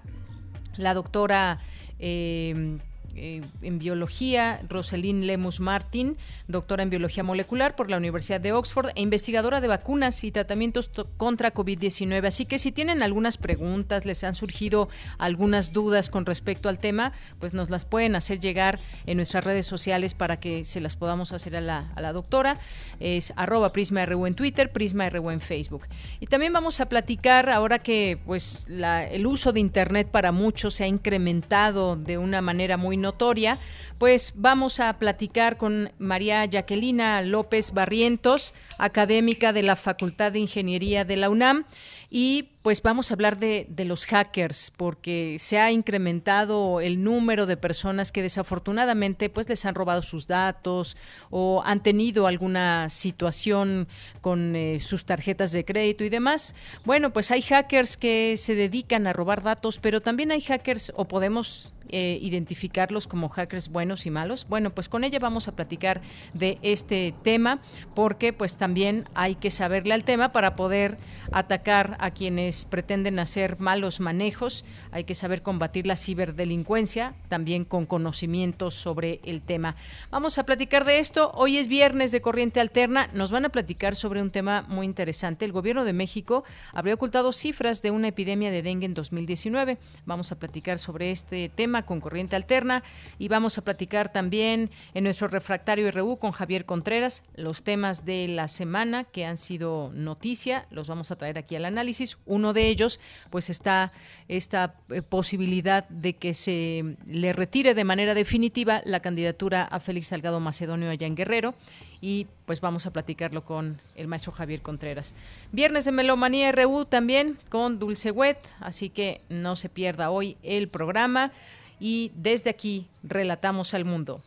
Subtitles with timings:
[0.78, 1.60] la doctora.
[1.98, 2.78] Eh,
[3.16, 8.90] eh, en biología, Rosalind Lemus Martin, doctora en biología molecular por la Universidad de Oxford
[8.96, 12.26] e investigadora de vacunas y tratamientos contra COVID-19.
[12.26, 17.14] Así que si tienen algunas preguntas, les han surgido algunas dudas con respecto al tema,
[17.40, 21.34] pues nos las pueden hacer llegar en nuestras redes sociales para que se las podamos
[21.34, 22.60] hacer a la, a la doctora.
[23.00, 25.84] Es arroba PrismaRU en Twitter, PrismaRU en Facebook.
[26.20, 30.84] Y también vamos a platicar ahora que pues el uso de Internet para muchos se
[30.84, 33.60] ha incrementado de una manera muy notoria,
[34.00, 41.06] pues vamos a platicar con María Jaquelina López Barrientos, académica de la Facultad de Ingeniería
[41.06, 41.66] de la UNAM.
[42.10, 47.58] Y pues vamos a hablar de, los hackers, porque se ha incrementado el número de
[47.58, 50.96] personas que desafortunadamente pues les han robado sus datos
[51.30, 53.88] o han tenido alguna situación
[54.22, 56.56] con eh, sus tarjetas de crédito y demás.
[56.86, 61.06] Bueno, pues hay hackers que se dedican a robar datos, pero también hay hackers o
[61.06, 64.48] podemos eh, identificarlos como hackers buenos y malos.
[64.50, 66.02] Bueno, pues con ella vamos a platicar
[66.34, 67.60] de este tema
[67.94, 70.98] porque pues también hay que saberle al tema para poder
[71.32, 74.66] atacar a quienes pretenden hacer malos manejos.
[74.92, 79.76] Hay que saber combatir la ciberdelincuencia también con conocimientos sobre el tema.
[80.10, 81.32] Vamos a platicar de esto.
[81.36, 83.12] Hoy es viernes de Corriente Alterna.
[83.14, 85.46] Nos van a platicar sobre un tema muy interesante.
[85.46, 89.78] El gobierno de México habría ocultado cifras de una epidemia de dengue en 2019.
[90.08, 92.84] Vamos a platicar sobre este tema con Corriente Alterna.
[93.20, 98.28] Y vamos a platicar también en nuestro refractario RU con Javier Contreras los temas de
[98.28, 102.18] la semana que han sido noticia, los vamos a traer aquí al análisis.
[102.26, 103.00] Uno de ellos,
[103.30, 103.92] pues está
[104.28, 110.08] esta eh, posibilidad de que se le retire de manera definitiva la candidatura a Félix
[110.08, 111.56] Salgado Macedonio allá en Guerrero
[112.04, 115.16] y pues vamos a platicarlo con el maestro Javier Contreras.
[115.54, 120.68] Viernes de Melomanía RU también con Dulce Wet, así que no se pierda hoy el
[120.68, 121.32] programa
[121.80, 124.20] y desde aquí relatamos al mundo.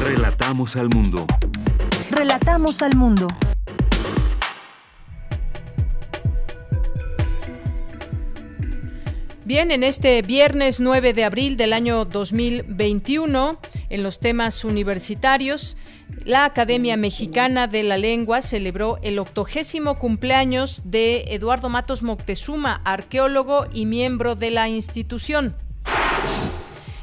[0.00, 1.26] Relatamos al mundo.
[2.10, 3.28] Relatamos al mundo.
[9.52, 13.58] Bien, en este viernes 9 de abril del año 2021,
[13.90, 15.76] en los temas universitarios,
[16.24, 23.66] la Academia Mexicana de la Lengua celebró el octogésimo cumpleaños de Eduardo Matos Moctezuma, arqueólogo
[23.70, 25.54] y miembro de la institución.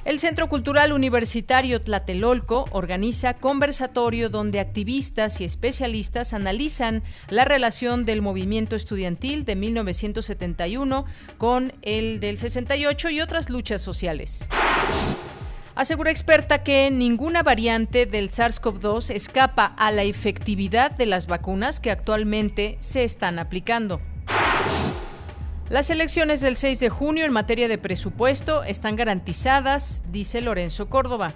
[0.09, 8.23] El Centro Cultural Universitario Tlatelolco organiza conversatorio donde activistas y especialistas analizan la relación del
[8.23, 11.05] movimiento estudiantil de 1971
[11.37, 14.49] con el del 68 y otras luchas sociales.
[15.75, 21.91] Asegura experta que ninguna variante del SARS-CoV-2 escapa a la efectividad de las vacunas que
[21.91, 24.01] actualmente se están aplicando.
[25.69, 31.35] Las elecciones del 6 de junio en materia de presupuesto están garantizadas, dice Lorenzo Córdoba.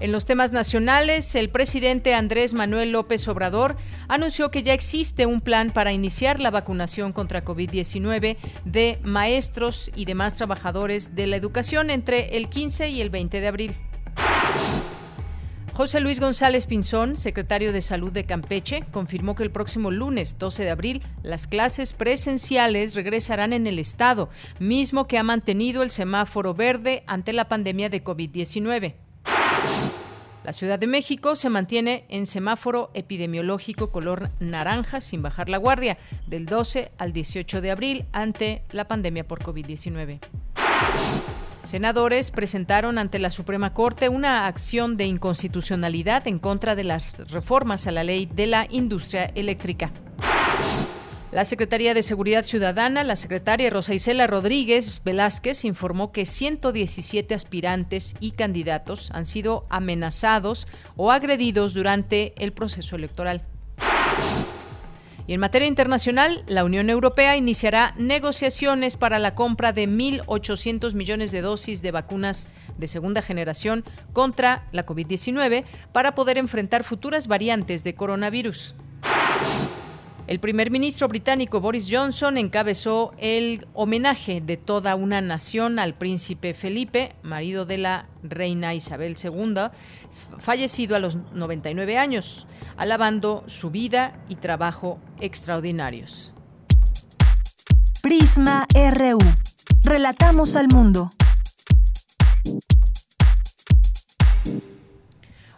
[0.00, 3.76] En los temas nacionales, el presidente Andrés Manuel López Obrador
[4.08, 10.06] anunció que ya existe un plan para iniciar la vacunación contra COVID-19 de maestros y
[10.06, 13.76] demás trabajadores de la educación entre el 15 y el 20 de abril.
[15.76, 20.64] José Luis González Pinzón, secretario de Salud de Campeche, confirmó que el próximo lunes 12
[20.64, 26.54] de abril las clases presenciales regresarán en el estado, mismo que ha mantenido el semáforo
[26.54, 28.94] verde ante la pandemia de COVID-19.
[30.44, 35.98] La Ciudad de México se mantiene en semáforo epidemiológico color naranja sin bajar la guardia
[36.26, 40.20] del 12 al 18 de abril ante la pandemia por COVID-19.
[41.64, 47.86] Senadores presentaron ante la Suprema Corte una acción de inconstitucionalidad en contra de las reformas
[47.86, 49.92] a la ley de la industria eléctrica.
[51.32, 58.14] La Secretaría de Seguridad Ciudadana, la secretaria Rosa Isela Rodríguez Velázquez, informó que 117 aspirantes
[58.20, 63.42] y candidatos han sido amenazados o agredidos durante el proceso electoral.
[65.26, 71.32] Y en materia internacional, la Unión Europea iniciará negociaciones para la compra de 1.800 millones
[71.32, 77.82] de dosis de vacunas de segunda generación contra la COVID-19 para poder enfrentar futuras variantes
[77.82, 78.76] de coronavirus.
[80.26, 86.52] El primer ministro británico Boris Johnson encabezó el homenaje de toda una nación al príncipe
[86.52, 89.70] Felipe, marido de la reina Isabel II,
[90.40, 96.34] fallecido a los 99 años, alabando su vida y trabajo extraordinarios.
[98.02, 99.18] Prisma RU.
[99.84, 101.12] Relatamos al mundo.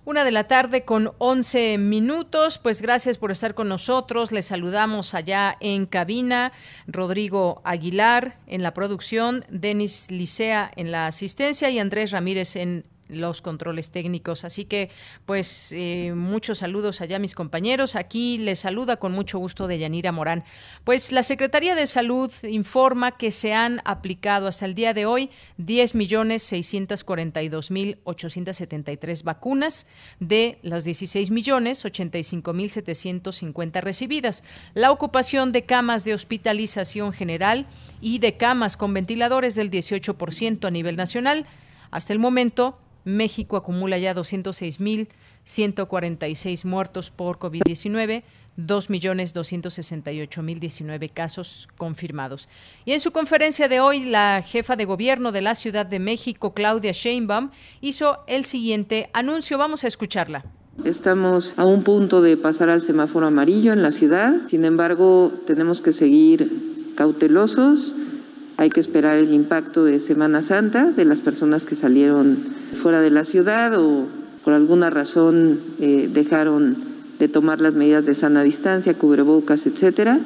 [0.08, 2.56] Una de la tarde con 11 minutos.
[2.56, 4.32] Pues gracias por estar con nosotros.
[4.32, 6.52] Les saludamos allá en cabina.
[6.86, 13.42] Rodrigo Aguilar en la producción, Denis Licea en la asistencia y Andrés Ramírez en los
[13.42, 14.44] controles técnicos.
[14.44, 14.90] Así que,
[15.26, 17.96] pues, eh, muchos saludos allá mis compañeros.
[17.96, 20.44] Aquí les saluda con mucho gusto de Yanira Morán.
[20.84, 25.30] Pues la Secretaría de Salud informa que se han aplicado hasta el día de hoy
[25.56, 29.86] 10 millones 642 mil 873 vacunas
[30.20, 34.44] de las 16 millones 85 mil 750 recibidas.
[34.74, 37.66] La ocupación de camas de hospitalización general
[38.00, 41.46] y de camas con ventiladores del 18% a nivel nacional.
[41.90, 42.78] Hasta el momento,
[43.08, 48.22] México acumula ya 206.146 muertos por COVID-19.
[48.58, 52.48] 2.268.019 casos confirmados.
[52.84, 56.54] Y en su conferencia de hoy, la jefa de gobierno de la Ciudad de México,
[56.54, 57.50] Claudia Sheinbaum,
[57.80, 59.58] hizo el siguiente anuncio.
[59.58, 60.44] Vamos a escucharla.
[60.84, 64.34] Estamos a un punto de pasar al semáforo amarillo en la ciudad.
[64.48, 66.50] Sin embargo, tenemos que seguir
[66.96, 67.94] cautelosos.
[68.56, 73.10] Hay que esperar el impacto de Semana Santa de las personas que salieron fuera de
[73.10, 74.06] la ciudad o
[74.44, 76.76] por alguna razón eh, dejaron
[77.18, 80.20] de tomar las medidas de sana distancia, cubrebocas, etcétera.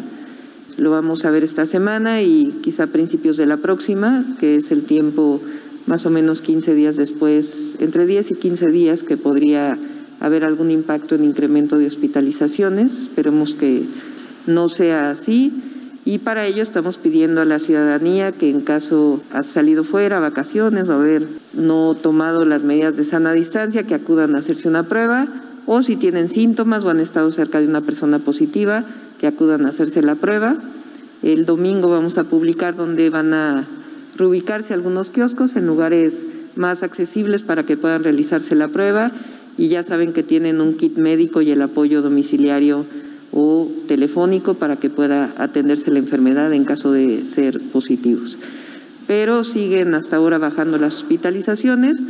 [0.77, 4.85] Lo vamos a ver esta semana y quizá principios de la próxima, que es el
[4.85, 5.41] tiempo
[5.87, 9.77] más o menos 15 días después, entre 10 y 15 días que podría
[10.21, 13.03] haber algún impacto en incremento de hospitalizaciones.
[13.03, 13.83] Esperemos que
[14.47, 15.53] no sea así
[16.05, 20.89] y para ello estamos pidiendo a la ciudadanía que en caso ha salido fuera, vacaciones
[20.89, 25.29] o haber no tomado las medidas de sana distancia, que acudan a hacerse una prueba
[25.67, 28.85] o si tienen síntomas o han estado cerca de una persona positiva,
[29.21, 30.57] que acudan a hacerse la prueba.
[31.23, 33.65] El domingo vamos a publicar donde van a
[34.17, 39.13] reubicarse algunos kioscos en lugares más accesibles para que puedan realizarse la prueba
[39.57, 42.85] y ya saben que tienen un kit médico y el apoyo domiciliario
[43.33, 48.39] o telefónico para que pueda atenderse la enfermedad en caso de ser positivos.
[49.07, 52.03] Pero siguen hasta ahora bajando las hospitalizaciones,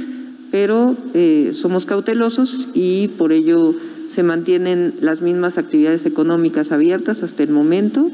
[0.51, 3.75] pero eh, somos cautelosos y por ello
[4.09, 8.11] se mantienen las mismas actividades económicas abiertas hasta el momento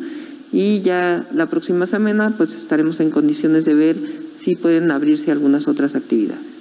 [0.53, 3.97] y ya la próxima semana pues estaremos en condiciones de ver
[4.37, 6.58] si pueden abrirse algunas otras actividades.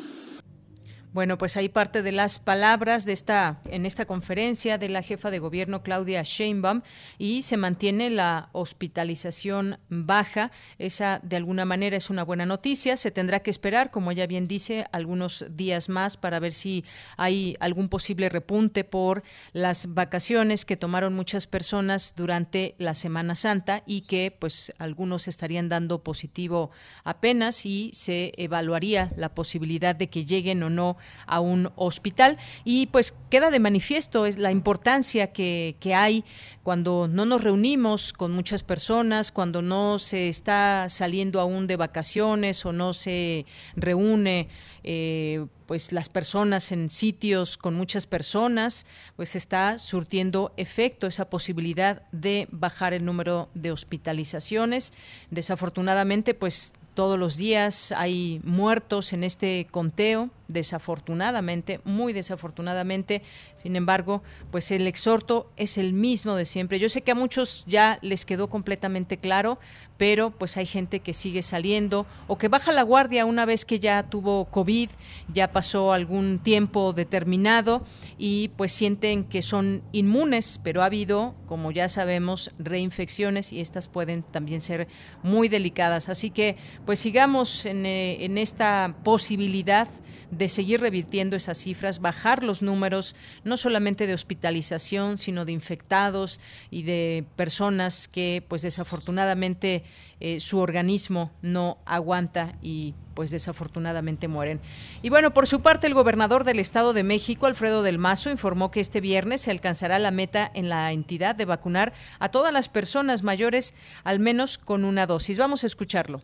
[1.13, 5.31] Bueno, pues ahí parte de las palabras de esta en esta conferencia de la jefa
[5.31, 6.81] de gobierno Claudia Sheinbaum
[7.17, 10.51] y se mantiene la hospitalización baja.
[10.77, 12.97] Esa de alguna manera es una buena noticia.
[12.97, 16.83] Se tendrá que esperar, como ella bien dice, algunos días más para ver si
[17.15, 19.23] hay algún posible repunte por
[19.53, 25.69] las vacaciones que tomaron muchas personas durante la Semana Santa y que pues algunos estarían
[25.69, 26.69] dando positivo
[27.05, 32.37] apenas y se evaluaría la posibilidad de que lleguen o no a un hospital.
[32.63, 36.23] Y pues queda de manifiesto es la importancia que, que hay
[36.63, 42.65] cuando no nos reunimos con muchas personas, cuando no se está saliendo aún de vacaciones
[42.65, 43.45] o no se
[43.75, 44.49] reúne
[44.83, 48.85] eh, pues las personas en sitios con muchas personas,
[49.15, 54.93] pues está surtiendo efecto esa posibilidad de bajar el número de hospitalizaciones.
[55.29, 63.21] Desafortunadamente, pues todos los días hay muertos en este conteo, desafortunadamente, muy desafortunadamente.
[63.57, 66.79] Sin embargo, pues el exhorto es el mismo de siempre.
[66.79, 69.59] Yo sé que a muchos ya les quedó completamente claro,
[69.97, 73.79] pero pues hay gente que sigue saliendo o que baja la guardia una vez que
[73.79, 74.89] ya tuvo COVID,
[75.33, 77.83] ya pasó algún tiempo determinado
[78.17, 83.87] y pues sienten que son inmunes, pero ha habido, como ya sabemos, reinfecciones y estas
[83.87, 84.87] pueden también ser
[85.23, 86.09] muy delicadas.
[86.09, 89.87] Así que pues sigamos en, eh, en esta posibilidad
[90.31, 96.39] de seguir revirtiendo esas cifras, bajar los números no solamente de hospitalización, sino de infectados
[96.69, 99.83] y de personas que pues desafortunadamente
[100.19, 104.59] eh, su organismo no aguanta y pues desafortunadamente mueren.
[105.01, 108.69] Y bueno, por su parte, el gobernador del Estado de México, Alfredo del Mazo, informó
[108.69, 112.69] que este viernes se alcanzará la meta en la entidad de vacunar a todas las
[112.69, 115.37] personas mayores al menos con una dosis.
[115.37, 116.21] Vamos a escucharlo.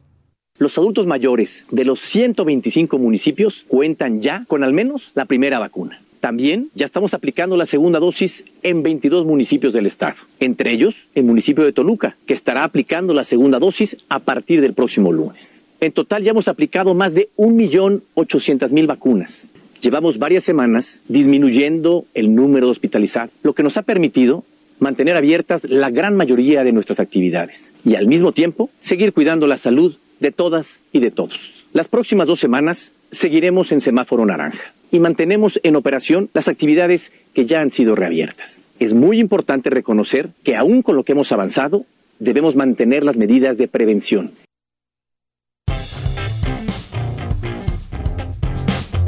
[0.60, 6.00] Los adultos mayores de los 125 municipios cuentan ya con al menos la primera vacuna.
[6.20, 11.24] También ya estamos aplicando la segunda dosis en 22 municipios del estado, entre ellos el
[11.24, 15.64] municipio de Toluca, que estará aplicando la segunda dosis a partir del próximo lunes.
[15.80, 19.52] En total ya hemos aplicado más de 1.800.000 vacunas.
[19.82, 24.44] Llevamos varias semanas disminuyendo el número de hospitalizados, lo que nos ha permitido
[24.78, 29.58] mantener abiertas la gran mayoría de nuestras actividades y al mismo tiempo seguir cuidando la
[29.58, 31.53] salud de todas y de todos.
[31.74, 37.46] Las próximas dos semanas seguiremos en semáforo naranja y mantenemos en operación las actividades que
[37.46, 38.70] ya han sido reabiertas.
[38.80, 41.86] Es muy importante reconocer que aún con lo que hemos avanzado,
[42.20, 44.32] debemos mantener las medidas de prevención.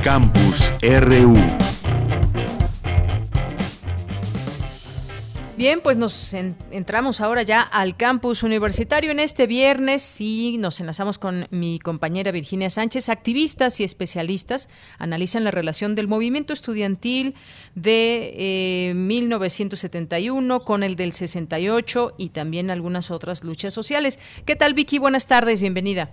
[0.03, 1.64] Campus RU
[5.57, 11.17] Bien, pues nos entramos ahora ya al campus universitario en este viernes y nos enlazamos
[11.17, 13.07] con mi compañera Virginia Sánchez.
[13.07, 14.67] Activistas y especialistas
[14.99, 17.35] analizan la relación del movimiento estudiantil
[17.73, 24.19] de 1971 eh, con el del 68 y también algunas otras luchas sociales.
[24.45, 24.99] ¿Qué tal, Vicky?
[24.99, 26.09] Buenas tardes, bienvenida.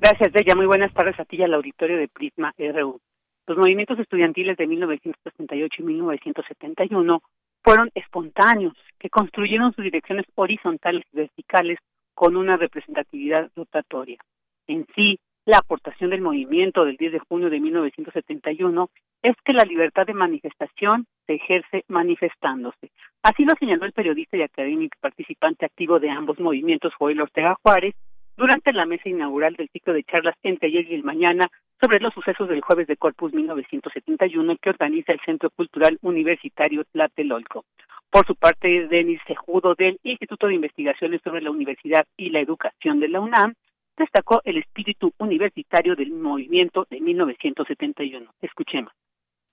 [0.00, 0.56] Gracias, Bella.
[0.56, 3.00] Muy buenas tardes a ti y al auditorio de Prisma RU.
[3.46, 7.22] Los movimientos estudiantiles de 1968 y 1971
[7.64, 11.78] fueron espontáneos, que construyeron sus direcciones horizontales y verticales
[12.14, 14.18] con una representatividad rotatoria.
[14.66, 18.90] En sí, la aportación del movimiento del 10 de junio de 1971
[19.22, 22.90] es que la libertad de manifestación se ejerce manifestándose.
[23.22, 27.94] Así lo señaló el periodista y académico participante activo de ambos movimientos, Joel Ortega Juárez,
[28.36, 31.46] durante la mesa inaugural del ciclo de charlas entre ayer y el mañana
[31.80, 37.64] sobre los sucesos del jueves de Corpus 1971 que organiza el Centro Cultural Universitario Tlatelolco.
[38.10, 43.00] Por su parte, Denis Sejudo del Instituto de Investigaciones sobre la Universidad y la Educación
[43.00, 43.54] de la UNAM
[43.96, 48.30] destacó el espíritu universitario del movimiento de 1971.
[48.40, 48.92] Escuchemos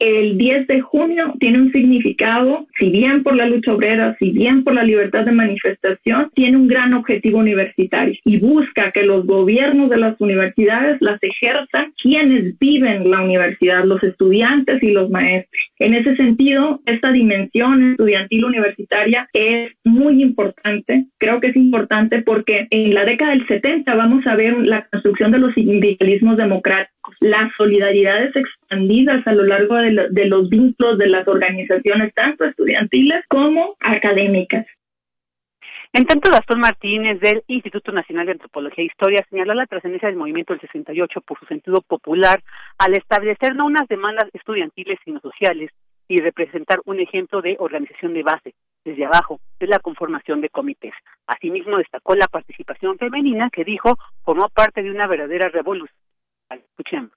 [0.01, 4.63] el 10 de junio tiene un significado, si bien por la lucha obrera, si bien
[4.63, 9.91] por la libertad de manifestación, tiene un gran objetivo universitario y busca que los gobiernos
[9.91, 15.61] de las universidades las ejerzan quienes viven la universidad, los estudiantes y los maestros.
[15.77, 21.05] En ese sentido, esta dimensión estudiantil universitaria es muy importante.
[21.19, 25.31] Creo que es importante porque en la década del 70 vamos a ver la construcción
[25.31, 31.27] de los sindicalismos democráticos las solidaridades expandidas a lo largo de, los vínculos de las
[31.27, 34.65] organizaciones, tanto estudiantiles como académicas.
[35.93, 40.17] En tanto, Gastón Martínez del Instituto Nacional de Antropología e Historia señaló la trascendencia del
[40.17, 42.41] movimiento del 68 por su sentido popular
[42.77, 45.69] al establecer no unas demandas estudiantiles sino sociales
[46.07, 48.53] y representar un ejemplo de organización de base.
[48.83, 50.93] desde abajo, de la conformación de comités.
[51.27, 55.95] Asimismo, destacó la participación femenina que dijo formó parte de una verdadera revolución.
[56.49, 57.11] Escuchemos.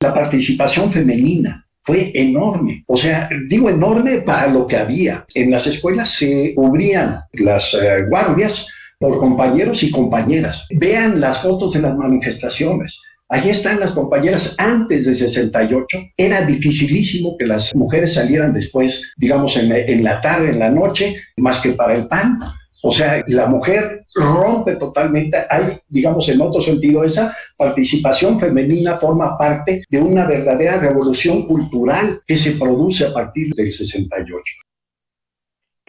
[0.00, 2.84] La participación femenina fue enorme.
[2.86, 5.24] O sea, digo enorme para lo que había.
[5.34, 8.66] En las escuelas se cubrían las eh, guardias
[8.98, 10.66] por compañeros y compañeras.
[10.70, 13.00] Vean las fotos de las manifestaciones.
[13.28, 15.98] Allí están las compañeras antes de 68.
[16.16, 21.16] Era dificilísimo que las mujeres salieran después, digamos, en en la tarde, en la noche,
[21.36, 22.40] más que para el pan.
[22.82, 29.36] O sea, la mujer rompe totalmente, hay, digamos, en otro sentido, esa participación femenina forma
[29.36, 34.42] parte de una verdadera revolución cultural que se produce a partir del 68.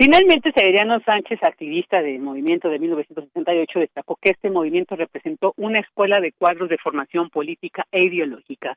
[0.03, 6.19] Finalmente, Severiano Sánchez, activista del movimiento de 1968, destacó que este movimiento representó una escuela
[6.19, 8.75] de cuadros de formación política e ideológica.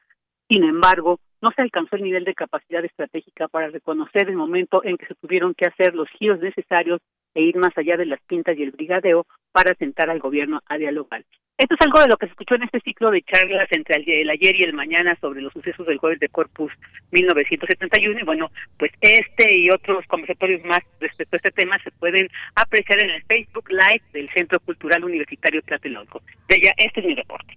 [0.51, 4.99] Sin embargo, no se alcanzó el nivel de capacidad estratégica para reconocer el momento en
[4.99, 7.01] que se tuvieron que hacer los giros necesarios
[7.35, 10.79] e ir más allá de las pintas y el brigadeo para sentar al gobierno a
[10.79, 11.25] dialogar.
[11.57, 14.29] Esto es algo de lo que se escuchó en este ciclo de charlas entre el,
[14.29, 16.73] ayer y el mañana sobre los sucesos del jueves de Corpus
[17.13, 18.19] 1971.
[18.19, 23.05] Y bueno, pues este y otros conversatorios más respecto a este tema se pueden apreciar
[23.05, 26.23] en el Facebook Live del Centro Cultural Universitario Tlatelolco.
[26.49, 27.55] De ella, este es mi reporte.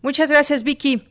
[0.00, 1.02] Muchas gracias, Vicky.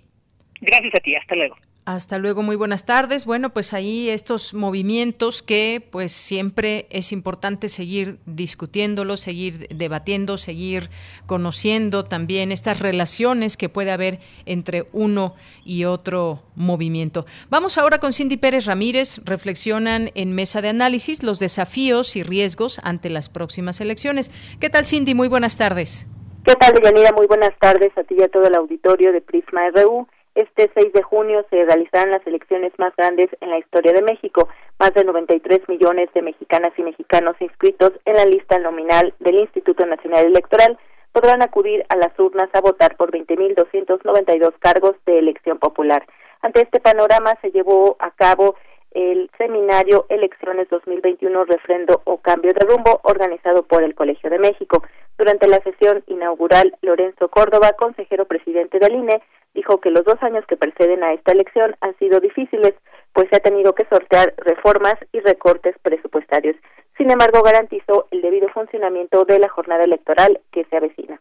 [0.60, 1.56] Gracias a ti, hasta luego.
[1.86, 3.26] Hasta luego, muy buenas tardes.
[3.26, 10.90] Bueno, pues ahí estos movimientos que pues siempre es importante seguir discutiéndolos, seguir debatiendo, seguir
[11.26, 15.36] conociendo también estas relaciones que puede haber entre uno
[15.66, 17.26] y otro movimiento.
[17.50, 19.20] Vamos ahora con Cindy Pérez Ramírez.
[19.26, 24.32] Reflexionan en mesa de análisis los desafíos y riesgos ante las próximas elecciones.
[24.62, 25.16] ¿Qué tal, Cindy?
[25.16, 26.08] Muy buenas tardes.
[26.46, 27.12] ¿Qué tal, Yanira?
[27.12, 30.08] Muy buenas tardes a ti y a todo el auditorio de Prisma RU.
[30.36, 34.50] Este 6 de junio se realizarán las elecciones más grandes en la historia de México.
[34.80, 39.86] Más de 93 millones de mexicanas y mexicanos inscritos en la lista nominal del Instituto
[39.86, 40.80] Nacional Electoral
[41.12, 46.04] podrán acudir a las urnas a votar por 20.292 cargos de elección popular.
[46.42, 48.56] Ante este panorama se llevó a cabo
[48.92, 54.84] el seminario Elecciones 2021 Refrendo o Cambio de Rumbo organizado por el Colegio de México.
[55.18, 59.22] Durante la sesión inaugural, Lorenzo Córdoba, consejero presidente del INE,
[59.54, 62.74] dijo que los dos años que preceden a esta elección han sido difíciles,
[63.14, 66.56] pues se ha tenido que sortear reformas y recortes presupuestarios.
[66.98, 71.20] Sin embargo, garantizó el debido funcionamiento de la jornada electoral que se avecina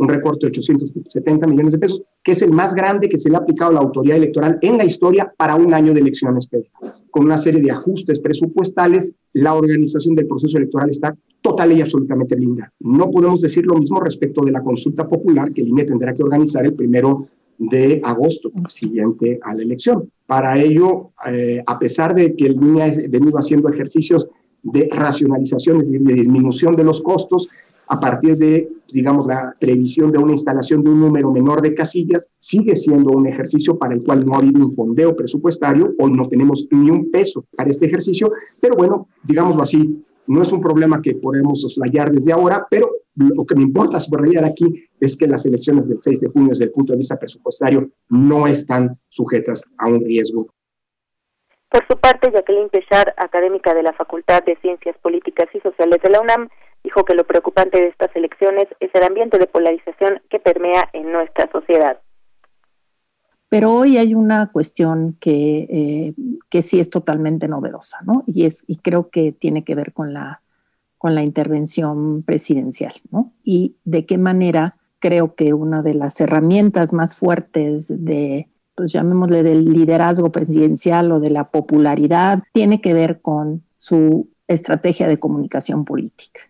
[0.00, 3.36] un recorte de 870 millones de pesos, que es el más grande que se le
[3.36, 7.04] ha aplicado a la autoridad electoral en la historia para un año de elecciones federales.
[7.10, 12.34] Con una serie de ajustes presupuestales, la organización del proceso electoral está total y absolutamente
[12.34, 12.72] blindada.
[12.80, 16.22] No podemos decir lo mismo respecto de la consulta popular que el INE tendrá que
[16.22, 20.10] organizar el primero de agosto, siguiente a la elección.
[20.26, 24.28] Para ello, eh, a pesar de que el INE ha venido haciendo ejercicios
[24.62, 27.48] de racionalización, es decir, de disminución de los costos,
[27.90, 32.30] a partir de, digamos, la previsión de una instalación de un número menor de casillas,
[32.38, 36.28] sigue siendo un ejercicio para el cual no ha habido un fondeo presupuestario, hoy no
[36.28, 41.02] tenemos ni un peso para este ejercicio, pero bueno, digámoslo así, no es un problema
[41.02, 45.44] que podemos soslayar desde ahora, pero lo que me importa subrayar aquí es que las
[45.44, 49.88] elecciones del 6 de junio desde el punto de vista presupuestario no están sujetas a
[49.88, 50.46] un riesgo.
[51.70, 56.10] Por su parte, Jacqueline Pechar, académica de la Facultad de Ciencias Políticas y Sociales de
[56.10, 56.48] la UNAM,
[56.82, 61.12] Dijo que lo preocupante de estas elecciones es el ambiente de polarización que permea en
[61.12, 62.00] nuestra sociedad.
[63.50, 66.14] Pero hoy hay una cuestión que, eh,
[66.48, 68.22] que sí es totalmente novedosa, ¿no?
[68.26, 70.40] Y, es, y creo que tiene que ver con la,
[70.96, 73.32] con la intervención presidencial, ¿no?
[73.44, 78.48] Y de qué manera creo que una de las herramientas más fuertes de,
[78.80, 85.06] pues llamémosle del liderazgo presidencial o de la popularidad, tiene que ver con su estrategia
[85.06, 86.40] de comunicación política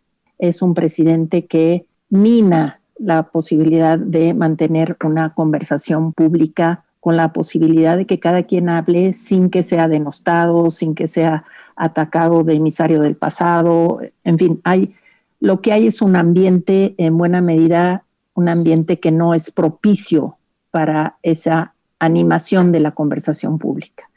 [0.40, 7.96] es un presidente que mina la posibilidad de mantener una conversación pública con la posibilidad
[7.96, 11.44] de que cada quien hable sin que sea denostado, sin que sea
[11.76, 14.00] atacado de emisario del pasado.
[14.24, 14.94] En fin, hay,
[15.38, 20.36] lo que hay es un ambiente, en buena medida, un ambiente que no es propicio
[20.70, 24.10] para esa animación de la conversación pública.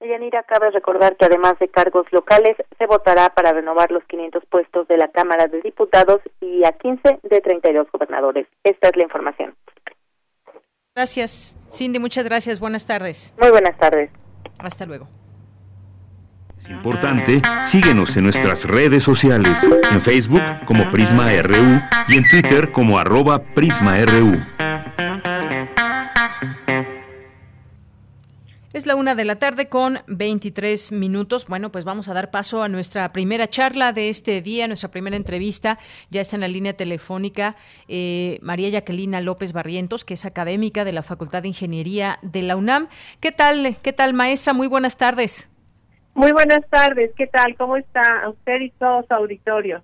[0.00, 4.86] Yanira, cabe recordar que además de cargos locales, se votará para renovar los 500 puestos
[4.88, 8.46] de la Cámara de Diputados y a 15 de 32 gobernadores.
[8.62, 9.54] Esta es la información.
[10.94, 12.60] Gracias, Cindy, muchas gracias.
[12.60, 13.34] Buenas tardes.
[13.38, 14.10] Muy buenas tardes.
[14.58, 15.08] Hasta luego.
[16.56, 22.72] Es importante, síguenos en nuestras redes sociales, en Facebook como Prisma RU y en Twitter
[22.72, 24.42] como arroba PrismaRU.
[28.76, 31.46] Es la una de la tarde con 23 minutos.
[31.48, 35.16] Bueno, pues vamos a dar paso a nuestra primera charla de este día, nuestra primera
[35.16, 35.78] entrevista.
[36.10, 37.56] Ya está en la línea telefónica
[37.88, 42.54] eh, María Jacquelina López Barrientos, que es académica de la Facultad de Ingeniería de la
[42.54, 42.88] UNAM.
[43.18, 44.52] ¿Qué tal, qué tal, maestra?
[44.52, 45.48] Muy buenas tardes.
[46.12, 47.12] Muy buenas tardes.
[47.16, 47.56] ¿Qué tal?
[47.56, 49.82] ¿Cómo está usted y todo su auditorio?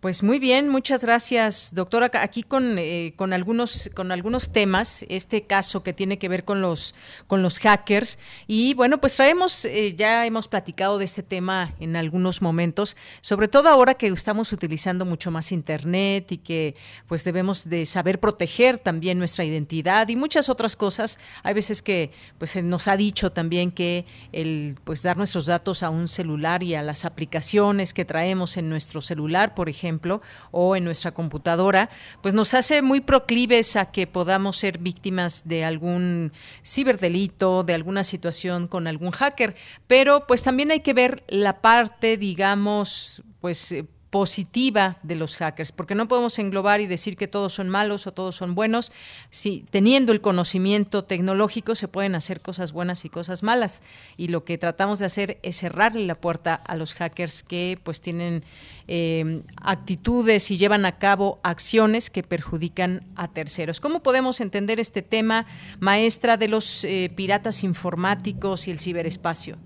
[0.00, 2.10] Pues muy bien, muchas gracias, doctora.
[2.22, 6.62] Aquí con, eh, con algunos con algunos temas, este caso que tiene que ver con
[6.62, 6.94] los
[7.26, 11.96] con los hackers y bueno, pues traemos eh, ya hemos platicado de este tema en
[11.96, 17.68] algunos momentos, sobre todo ahora que estamos utilizando mucho más internet y que pues debemos
[17.68, 21.18] de saber proteger también nuestra identidad y muchas otras cosas.
[21.42, 25.90] Hay veces que pues nos ha dicho también que el pues dar nuestros datos a
[25.90, 29.89] un celular y a las aplicaciones que traemos en nuestro celular, por ejemplo
[30.50, 31.88] o en nuestra computadora,
[32.22, 36.32] pues nos hace muy proclives a que podamos ser víctimas de algún
[36.64, 39.56] ciberdelito, de alguna situación con algún hacker.
[39.86, 45.70] Pero pues también hay que ver la parte, digamos, pues eh, positiva de los hackers,
[45.70, 48.92] porque no podemos englobar y decir que todos son malos o todos son buenos.
[49.30, 53.82] Si teniendo el conocimiento tecnológico se pueden hacer cosas buenas y cosas malas,
[54.16, 58.00] y lo que tratamos de hacer es cerrarle la puerta a los hackers que pues
[58.00, 58.44] tienen
[58.88, 63.78] eh, actitudes y llevan a cabo acciones que perjudican a terceros.
[63.78, 65.46] ¿Cómo podemos entender este tema,
[65.78, 69.56] maestra de los eh, piratas informáticos y el ciberespacio?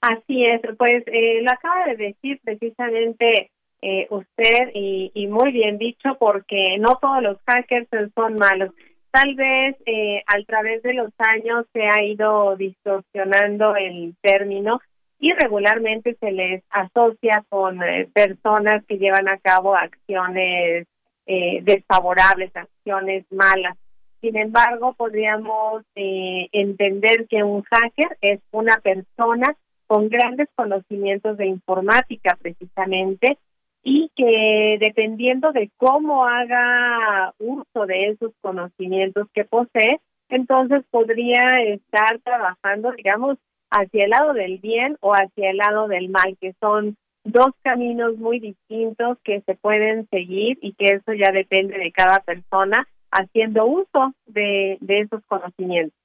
[0.00, 3.50] Así es, pues eh, lo acaba de decir precisamente
[3.82, 8.70] eh, usted y, muy bien dicho porque no todos los hackers son malos.
[9.10, 14.80] Tal vez eh, a través de los años se ha ido distorsionando el término
[15.20, 20.86] y regularmente se les asocia con eh, personas que llevan a cabo acciones
[21.26, 23.76] eh, desfavorables, acciones malas.
[24.20, 29.56] Sin embargo, podríamos eh, entender que un hacker es una persona
[29.88, 33.38] con grandes conocimientos de informática precisamente
[33.82, 42.18] y que dependiendo de cómo haga uso de esos conocimientos que posee, entonces podría estar
[42.22, 43.38] trabajando, digamos,
[43.70, 48.16] hacia el lado del bien o hacia el lado del mal, que son dos caminos
[48.18, 53.66] muy distintos que se pueden seguir y que eso ya depende de cada persona haciendo
[53.66, 55.98] uso de, de esos conocimientos.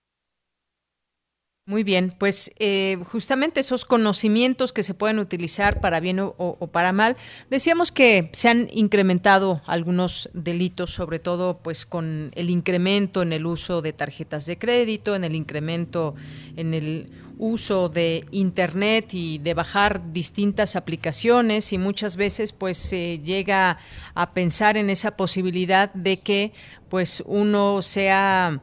[1.66, 6.92] Muy bien, pues eh, justamente esos conocimientos que se pueden utilizar para bien o, para
[6.92, 7.16] mal,
[7.50, 13.46] decíamos que se han incrementado algunos delitos, sobre todo pues con el incremento en el
[13.46, 16.16] uso de tarjetas de crédito, en el incremento
[16.58, 23.20] en el uso de internet y de bajar distintas aplicaciones y muchas veces pues se
[23.20, 23.78] llega
[24.16, 26.52] a pensar en esa posibilidad de que
[26.90, 28.62] pues uno sea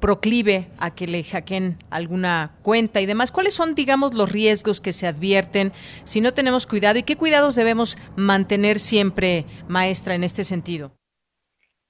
[0.00, 3.32] proclive a que le hackeen alguna cuenta y demás.
[3.32, 5.72] ¿Cuáles son, digamos, los riesgos que se advierten
[6.04, 10.92] si no tenemos cuidado y qué cuidados debemos mantener siempre, maestra, en este sentido?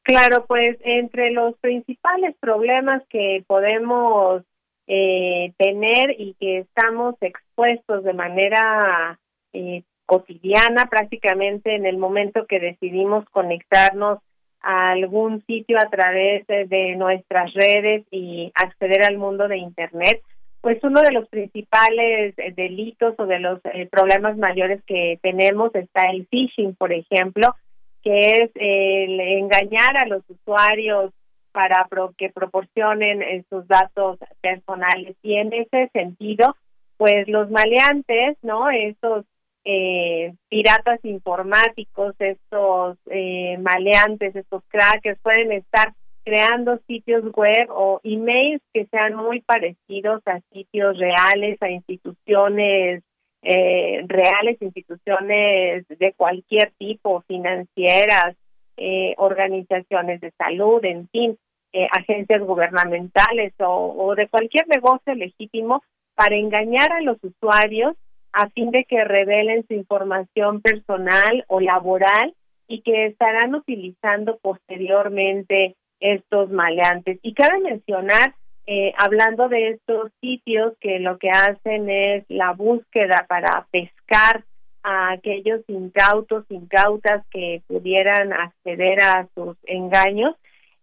[0.02, 4.42] Claro, pues entre los principales problemas que podemos
[4.88, 9.20] eh, tener y que estamos expuestos de manera
[9.52, 14.18] eh, cotidiana prácticamente en el momento que decidimos conectarnos
[14.62, 20.22] a algún sitio a través de, nuestras redes y acceder al mundo de Internet,
[20.60, 25.74] pues uno de los principales eh, delitos o de los eh, problemas mayores que tenemos
[25.74, 27.56] está el phishing, por ejemplo,
[28.02, 31.12] que es el engañar a los usuarios
[31.52, 35.16] para que proporcionen eh, sus datos personales.
[35.22, 36.56] Y en ese sentido,
[36.96, 38.70] pues los maleantes, ¿no?
[38.70, 39.24] Esos
[39.64, 45.94] eh, piratas informáticos, estos eh, maleantes, estos crackers, pueden estar
[46.24, 53.02] creando sitios web o emails que sean muy parecidos a sitios reales, a instituciones
[53.42, 58.36] eh, reales, instituciones de cualquier tipo, financieras,
[58.76, 61.36] eh, organizaciones de salud, en fin,
[61.72, 65.82] eh, agencias gubernamentales o, o de cualquier negocio legítimo
[66.14, 67.96] para engañar a los usuarios
[68.32, 72.34] a fin de que revelen su información personal o laboral
[72.66, 77.18] y que estarán utilizando posteriormente estos maleantes.
[77.22, 78.34] Y cabe mencionar,
[78.66, 84.44] eh, hablando de estos sitios, que lo que hacen es la búsqueda para pescar
[84.82, 90.34] a aquellos incautos, incautas que pudieran acceder a sus engaños,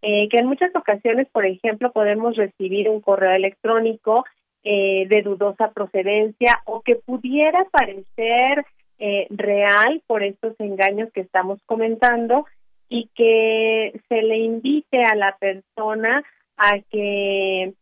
[0.01, 4.23] eh, que en muchas ocasiones, por ejemplo, podemos recibir un correo electrónico
[4.63, 8.65] eh, de dudosa procedencia o que pudiera parecer
[8.99, 12.45] eh, real por estos engaños que estamos comentando
[12.89, 16.23] y que se le invite a la persona
[16.57, 17.73] a que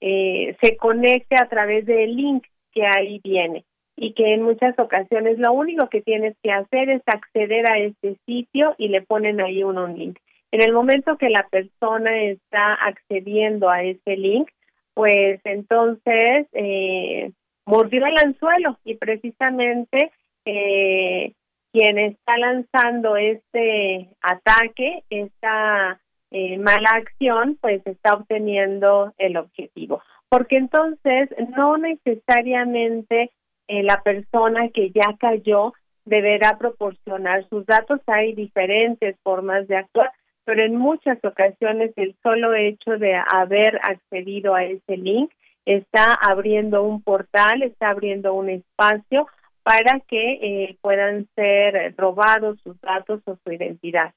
[0.00, 3.64] eh, se conecte a través del link que ahí viene
[3.96, 8.18] y que en muchas ocasiones lo único que tienes que hacer es acceder a este
[8.26, 10.18] sitio y le ponen ahí un, un link.
[10.52, 14.50] En el momento que la persona está accediendo a ese link,
[14.96, 17.30] pues entonces eh,
[17.66, 20.10] mordió el anzuelo y precisamente
[20.46, 21.34] eh,
[21.70, 30.00] quien está lanzando este ataque, esta eh, mala acción, pues está obteniendo el objetivo.
[30.30, 33.32] Porque entonces no necesariamente
[33.68, 35.74] eh, la persona que ya cayó
[36.06, 38.00] deberá proporcionar sus datos.
[38.06, 40.10] Hay diferentes formas de actuar,
[40.46, 45.30] pero en muchas ocasiones el solo hecho de haber accedido a ese link
[45.66, 49.26] está abriendo un portal, está abriendo un espacio
[49.64, 54.14] para que eh, puedan ser robados sus datos o su identidad.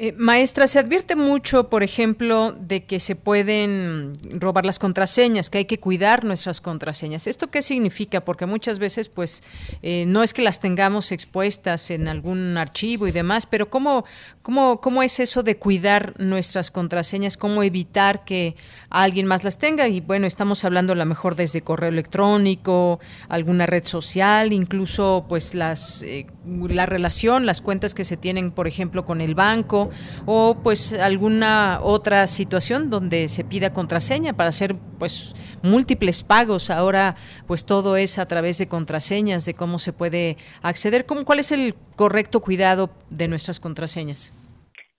[0.00, 5.58] Eh, maestra, se advierte mucho, por ejemplo, de que se pueden robar las contraseñas, que
[5.58, 7.26] hay que cuidar nuestras contraseñas.
[7.26, 8.24] ¿Esto qué significa?
[8.24, 9.42] Porque muchas veces, pues,
[9.82, 14.04] eh, no es que las tengamos expuestas en algún archivo y demás, pero ¿cómo,
[14.42, 17.36] cómo, ¿cómo es eso de cuidar nuestras contraseñas?
[17.36, 18.54] ¿Cómo evitar que
[18.90, 19.88] alguien más las tenga?
[19.88, 25.56] Y bueno, estamos hablando a lo mejor desde correo electrónico, alguna red social, incluso, pues,
[25.56, 29.87] las, eh, la relación, las cuentas que se tienen, por ejemplo, con el banco
[30.26, 36.70] o pues alguna otra situación donde se pida contraseña para hacer pues múltiples pagos.
[36.70, 41.06] Ahora pues todo es a través de contraseñas, de cómo se puede acceder.
[41.06, 44.34] ¿Cómo, ¿Cuál es el correcto cuidado de nuestras contraseñas?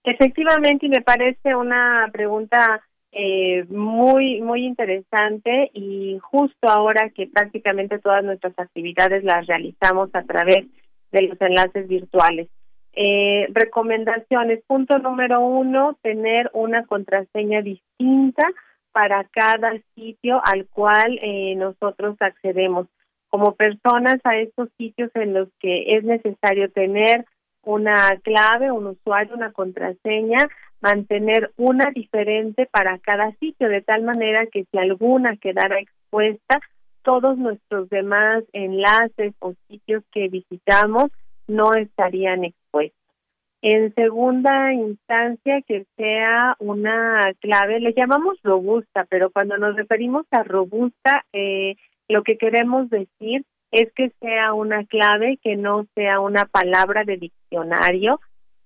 [0.04, 8.24] Efectivamente, me parece una pregunta eh, muy, muy interesante y justo ahora que prácticamente todas
[8.24, 10.68] nuestras actividades las realizamos a través
[11.12, 12.50] de los enlaces virtuales.
[13.02, 14.62] Eh, recomendaciones.
[14.68, 18.46] Punto número uno, tener una contraseña distinta
[18.92, 22.88] para cada sitio al cual eh, nosotros accedemos.
[23.30, 27.24] Como personas a estos sitios en los que es necesario tener
[27.64, 30.40] una clave, un usuario, una contraseña,
[30.82, 36.60] mantener una diferente para cada sitio, de tal manera que si alguna quedara expuesta,
[37.04, 41.12] todos nuestros demás enlaces o sitios que visitamos
[41.50, 42.98] no estarían expuestos.
[43.62, 50.44] En segunda instancia, que sea una clave, le llamamos robusta, pero cuando nos referimos a
[50.44, 51.76] robusta, eh,
[52.08, 57.18] lo que queremos decir es que sea una clave que no sea una palabra de
[57.18, 58.22] diccionario,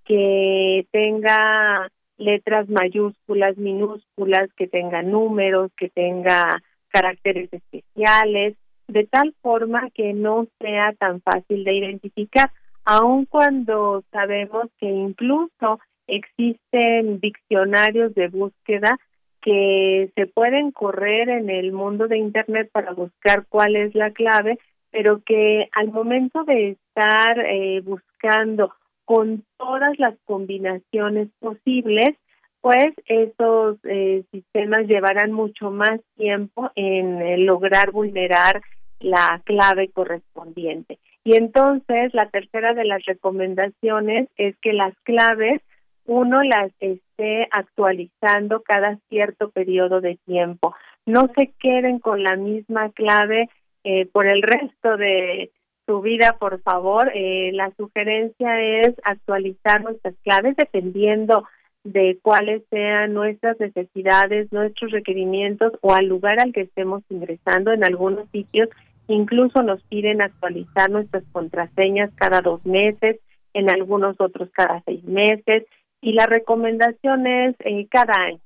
[0.06, 8.56] que tenga letras mayúsculas, minúsculas, que tenga números, que tenga caracteres especiales,
[8.88, 12.52] de tal forma que no sea tan fácil de identificar
[12.86, 18.98] aun cuando sabemos que incluso existen diccionarios de búsqueda
[19.41, 24.58] que se pueden correr en el mundo de Internet para buscar cuál es la clave,
[24.89, 28.74] pero que al momento de estar eh, buscando
[29.06, 32.15] con todas las combinaciones posibles,
[32.62, 38.62] pues esos eh, sistemas llevarán mucho más tiempo en eh, lograr vulnerar
[39.00, 41.00] la clave correspondiente.
[41.24, 45.62] Y entonces la tercera de las recomendaciones es que las claves
[46.06, 50.76] uno las esté actualizando cada cierto periodo de tiempo.
[51.06, 53.50] No se queden con la misma clave
[53.84, 55.52] eh, por el resto de
[55.86, 57.12] su vida, por favor.
[57.14, 61.46] Eh, la sugerencia es actualizar nuestras claves dependiendo
[61.84, 67.72] de cuáles sean nuestras necesidades, nuestros requerimientos o al lugar al que estemos ingresando.
[67.72, 68.70] En algunos sitios
[69.08, 73.20] Incluso nos piden actualizar nuestras contraseñas cada dos meses,
[73.54, 75.66] en algunos otros cada seis meses,
[76.02, 78.39] y la recomendación es eh, cada año.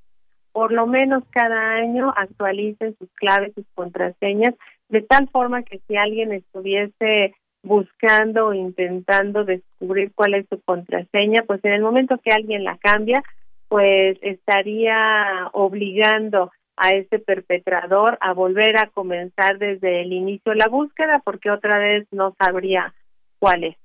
[0.52, 4.54] Por lo menos cada año actualicen sus claves, sus contraseñas,
[4.88, 11.42] de tal forma que si alguien estuviese buscando o intentando descubrir cuál es su contraseña,
[11.46, 13.22] pues en el momento que alguien la cambia,
[13.68, 21.20] pues estaría obligando a ese perpetrador a volver a comenzar desde el inicio la búsqueda
[21.24, 22.94] porque otra vez no sabría
[23.38, 23.76] cuál es.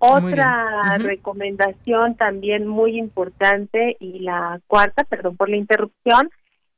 [0.00, 6.30] Otra recomendación también muy importante y la cuarta, perdón por la interrupción,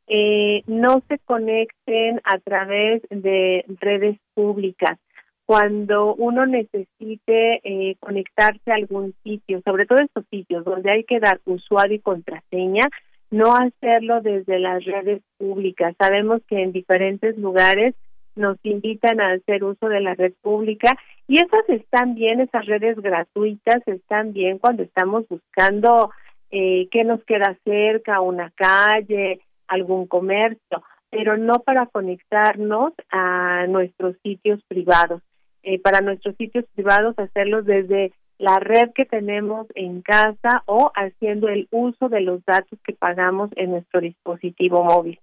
[0.07, 4.99] eh, no se conecten a través de redes públicas.
[5.45, 11.21] Cuando uno necesite eh, conectarse a algún sitio, sobre todo estos sitios donde hay que
[11.21, 12.89] dar usuario y contraseña,
[13.31, 15.95] no hacerlo desde las redes públicas.
[15.99, 17.95] Sabemos que en diferentes lugares
[18.37, 22.97] nos invitan a hacer uso de la red pública y esas están bien, esas redes
[22.97, 26.11] gratuitas están bien cuando estamos buscando
[26.51, 34.17] eh, qué nos queda cerca, una calle, algún comercio, pero no para conectarnos a nuestros
[34.23, 35.23] sitios privados.
[35.63, 41.49] Eh, para nuestros sitios privados hacerlos desde la red que tenemos en casa o haciendo
[41.49, 45.21] el uso de los datos que pagamos en nuestro dispositivo móvil.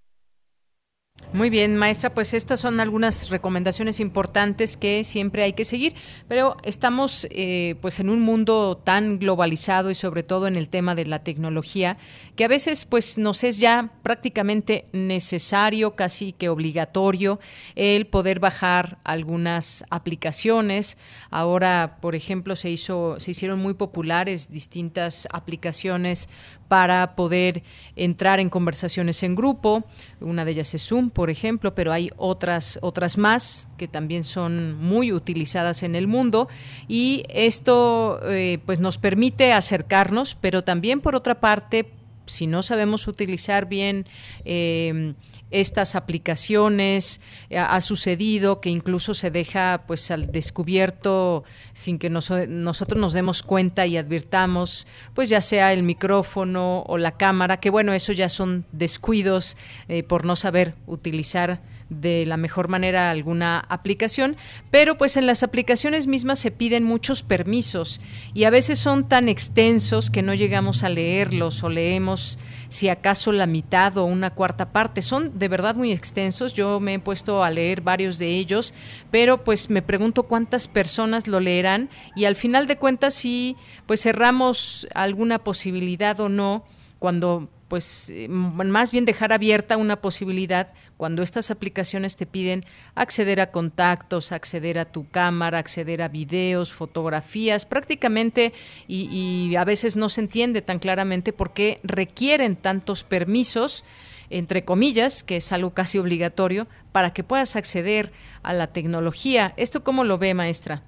[1.34, 5.93] Muy bien, maestra, pues estas son algunas recomendaciones importantes que siempre hay que seguir,
[6.30, 10.95] pero estamos eh, pues en un mundo tan globalizado y sobre todo en el tema
[10.95, 11.97] de la tecnología
[12.38, 17.41] que a veces pues nos es ya prácticamente necesario, casi que obligatorio,
[17.75, 20.97] el poder bajar algunas aplicaciones.
[21.30, 26.30] Ahora, por ejemplo, se hizo, se hicieron muy populares distintas aplicaciones
[26.67, 27.63] para poder
[27.95, 29.86] entrar en conversaciones en grupo.
[30.19, 34.75] Una de ellas es Zoom, por ejemplo, pero hay otras, otras más que también son
[34.75, 36.47] muy utilizadas en el mundo.
[36.88, 41.91] Y esto eh, pues nos permite acercarnos, pero también por otra parte,
[42.25, 44.06] si no sabemos utilizar bien
[44.43, 45.13] eh,
[45.51, 52.99] estas aplicaciones, eh, ha, sucedido que incluso se deja pues al descubierto sin que nosotros
[52.99, 57.93] nos demos cuenta y advirtamos, pues ya sea el micrófono o la cámara, que bueno,
[57.93, 59.57] eso ya son descuidos
[59.88, 64.36] eh, por no saber utilizar de la mejor manera alguna aplicación,
[64.71, 68.01] pero pues en las aplicaciones mismas se piden muchos permisos
[68.33, 73.32] y a veces son tan extensos que no llegamos a leerlos o leemos si acaso
[73.32, 75.01] la mitad o una cuarta parte.
[75.01, 78.73] Son de verdad muy extensos, yo me he puesto a leer varios de ellos,
[79.12, 84.01] pero pues me pregunto cuántas personas lo leerán y al final de cuentas si pues
[84.01, 86.63] cerramos alguna posibilidad o no
[86.99, 92.62] cuando pues eh, más bien dejar abierta una posibilidad cuando estas aplicaciones te piden
[92.95, 98.53] acceder a contactos, acceder a tu cámara, acceder a videos, fotografías, prácticamente
[98.88, 103.86] y, a veces no se entiende tan claramente por qué requieren tantos permisos
[104.30, 108.12] entre comillas, que es algo casi obligatorio, para que puedas acceder
[108.43, 109.53] a la tecnología.
[109.56, 110.82] ¿Esto cómo lo ve, maestra?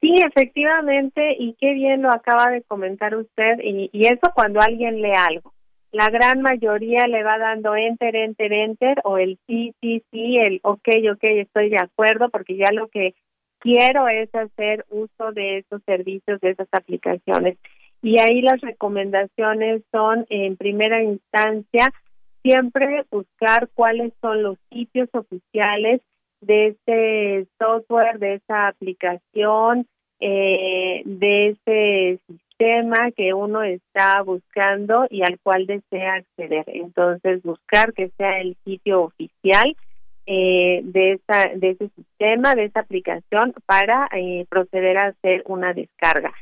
[0.00, 5.02] Sí, efectivamente, y qué bien lo acaba de comentar usted, y, y eso cuando alguien
[5.02, 5.52] lee algo
[5.92, 10.60] la gran mayoría le va dando enter, enter, enter o el sí, sí, sí, el
[10.62, 13.14] ok, ok, estoy de acuerdo porque ya lo que
[13.58, 17.58] quiero es hacer uso de esos servicios, de esas aplicaciones.
[18.02, 21.92] Y ahí las recomendaciones son, en primera instancia,
[22.42, 26.00] siempre buscar cuáles son los sitios oficiales
[26.40, 29.86] de ese software, de esa aplicación,
[30.20, 36.64] eh, de ese sistema tema que uno está buscando y al cual desea acceder.
[36.66, 39.74] Entonces, buscar que sea el sitio oficial
[40.26, 45.72] eh, de, esa, de ese sistema, de esa aplicación, para eh, proceder a hacer una
[45.72, 46.34] descarga.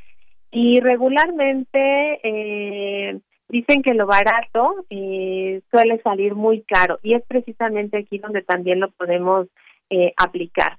[0.50, 4.87] Y regularmente eh, dicen que lo barato
[5.70, 9.46] suele salir muy caro y es precisamente aquí donde también lo podemos
[10.16, 10.76] aplicar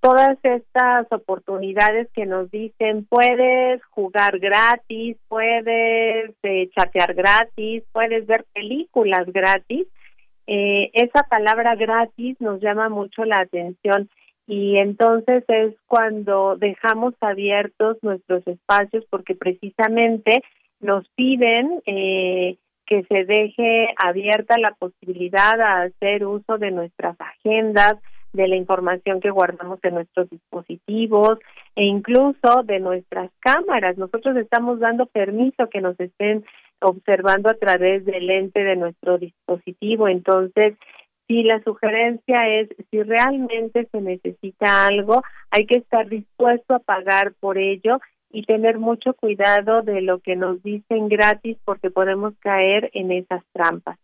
[0.00, 8.44] todas estas oportunidades que nos dicen puedes jugar gratis, puedes eh, chatear gratis, puedes ver
[8.52, 9.86] películas gratis.
[10.46, 14.08] Eh, esa palabra gratis nos llama mucho la atención
[14.46, 20.42] y entonces es cuando dejamos abiertos nuestros espacios porque precisamente
[20.80, 27.94] nos piden eh, que se deje abierta la posibilidad de hacer uso de nuestras agendas,
[28.32, 31.38] de la información que guardamos en nuestros dispositivos
[31.74, 33.98] e incluso de nuestras cámaras.
[33.98, 36.44] Nosotros estamos dando permiso que nos estén
[36.80, 40.08] observando a través del lente de nuestro dispositivo.
[40.08, 40.76] Entonces,
[41.26, 47.34] si la sugerencia es, si realmente se necesita algo, hay que estar dispuesto a pagar
[47.38, 48.00] por ello
[48.32, 53.42] y tener mucho cuidado de lo que nos dicen gratis porque podemos caer en esas
[53.52, 53.98] trampas.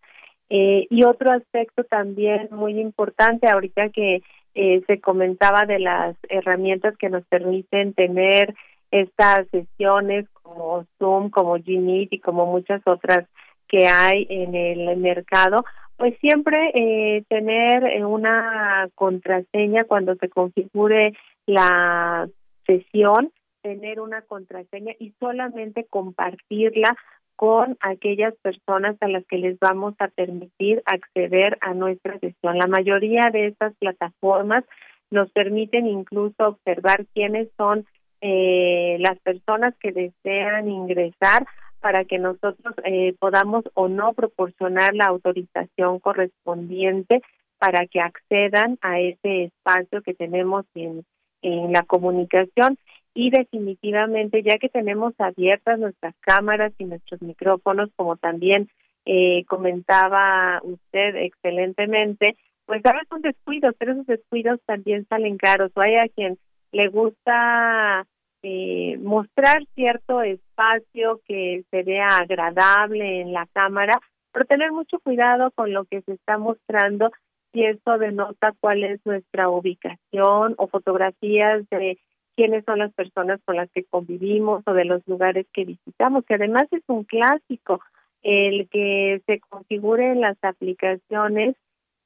[0.49, 4.23] Eh, y otro aspecto también muy importante, ahorita que
[4.55, 8.55] eh, se comentaba de las herramientas que nos permiten tener
[8.91, 13.27] estas sesiones como Zoom, como Gmeet y como muchas otras
[13.69, 15.65] que hay en el mercado,
[15.97, 21.15] pues siempre eh, tener una contraseña cuando se configure
[21.47, 22.29] la
[22.67, 23.33] sesión,
[23.63, 26.97] tener una contraseña y solamente compartirla
[27.37, 32.59] con aquellas personas a las que les vamos a permitir acceder a nuestra sesión.
[32.59, 34.64] La mayoría de estas plataformas
[35.11, 37.87] nos permiten incluso observar quiénes son
[38.22, 41.47] eh, las personas que desean ingresar
[41.80, 47.20] para que nosotros eh, podamos o no proporcionar la autorización correspondiente
[47.59, 51.05] para que accedan a ese espacio que tenemos en,
[51.43, 52.78] en la comunicación
[53.17, 58.69] y definitivamente ya que tenemos abiertas nuestras cámaras y nuestros micrófonos como también
[59.07, 62.37] eh, comentaba usted excelentemente,
[62.67, 65.73] pues a veces son descuidos, pero esos descuidos también salen caros.
[65.75, 66.37] O hay a quien
[66.73, 68.07] le gusta
[68.43, 73.99] eh, mostrar cierto espacio que se vea agradable en la cámara,
[74.31, 77.11] pero tener mucho cuidado con lo que se está mostrando
[77.55, 81.97] si eso denota cuál es nuestra ubicación o fotografías de
[82.37, 86.34] quiénes son las personas con las que convivimos o de los lugares que visitamos, que
[86.34, 87.80] además es un clásico
[88.22, 91.57] el que se configure en las aplicaciones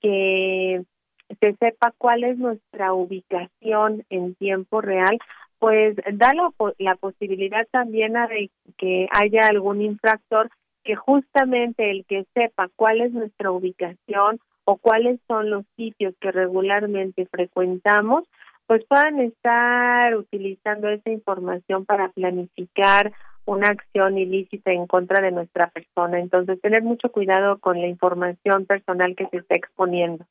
[0.01, 0.83] que
[1.41, 5.19] se sepa cuál es nuestra ubicación en tiempo real,
[5.59, 10.51] pues da la, la posibilidad también de que haya algún infractor
[10.85, 16.33] que justamente el que sepa cuál es nuestra ubicación o cuáles son los sitios que
[16.33, 18.25] regularmente frecuentamos,
[18.71, 23.13] pues puedan estar utilizando esa información para planificar
[23.45, 26.21] una acción ilícita en contra de nuestra persona.
[26.21, 30.25] Entonces, tener mucho cuidado con la información personal que se está exponiendo.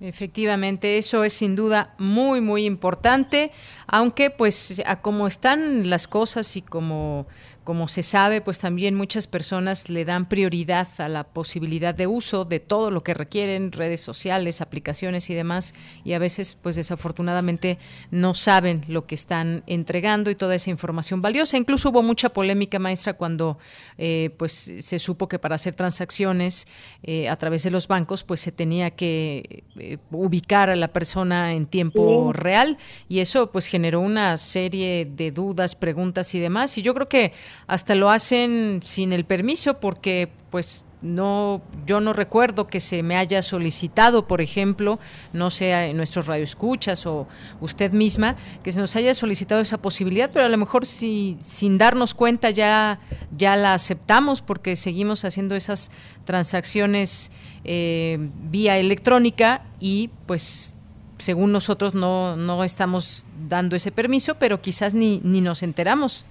[0.00, 3.52] Efectivamente, eso es sin duda muy, muy importante,
[3.86, 7.28] aunque pues a como están las cosas y como
[7.66, 12.44] como se sabe, pues también muchas personas le dan prioridad a la posibilidad de uso
[12.44, 17.78] de todo lo que requieren, redes sociales, aplicaciones y demás, y a veces, pues desafortunadamente,
[18.12, 21.58] no saben lo que están entregando y toda esa información valiosa.
[21.58, 23.58] Incluso hubo mucha polémica, maestra, cuando
[23.98, 26.68] eh, pues se supo que para hacer transacciones
[27.02, 31.52] eh, a través de los bancos, pues se tenía que eh, ubicar a la persona
[31.52, 36.78] en tiempo real, y eso pues generó una serie de dudas, preguntas y demás.
[36.78, 37.32] Y yo creo que
[37.66, 43.16] hasta lo hacen sin el permiso porque pues no yo no recuerdo que se me
[43.16, 44.98] haya solicitado, por ejemplo,
[45.32, 47.28] no sea en nuestros radioescuchas o
[47.60, 51.78] usted misma, que se nos haya solicitado esa posibilidad, pero a lo mejor si sin
[51.78, 52.98] darnos cuenta ya
[53.30, 55.90] ya la aceptamos porque seguimos haciendo esas
[56.24, 57.30] transacciones
[57.64, 58.18] eh,
[58.50, 60.74] vía electrónica y pues
[61.18, 66.26] según nosotros no, no estamos dando ese permiso, pero quizás ni, ni nos enteramos.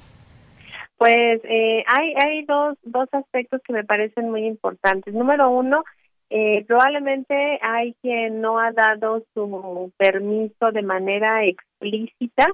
[0.97, 5.13] Pues eh, hay, hay dos, dos aspectos que me parecen muy importantes.
[5.13, 5.83] Número uno,
[6.29, 12.47] eh, probablemente hay quien no ha dado su permiso de manera explícita,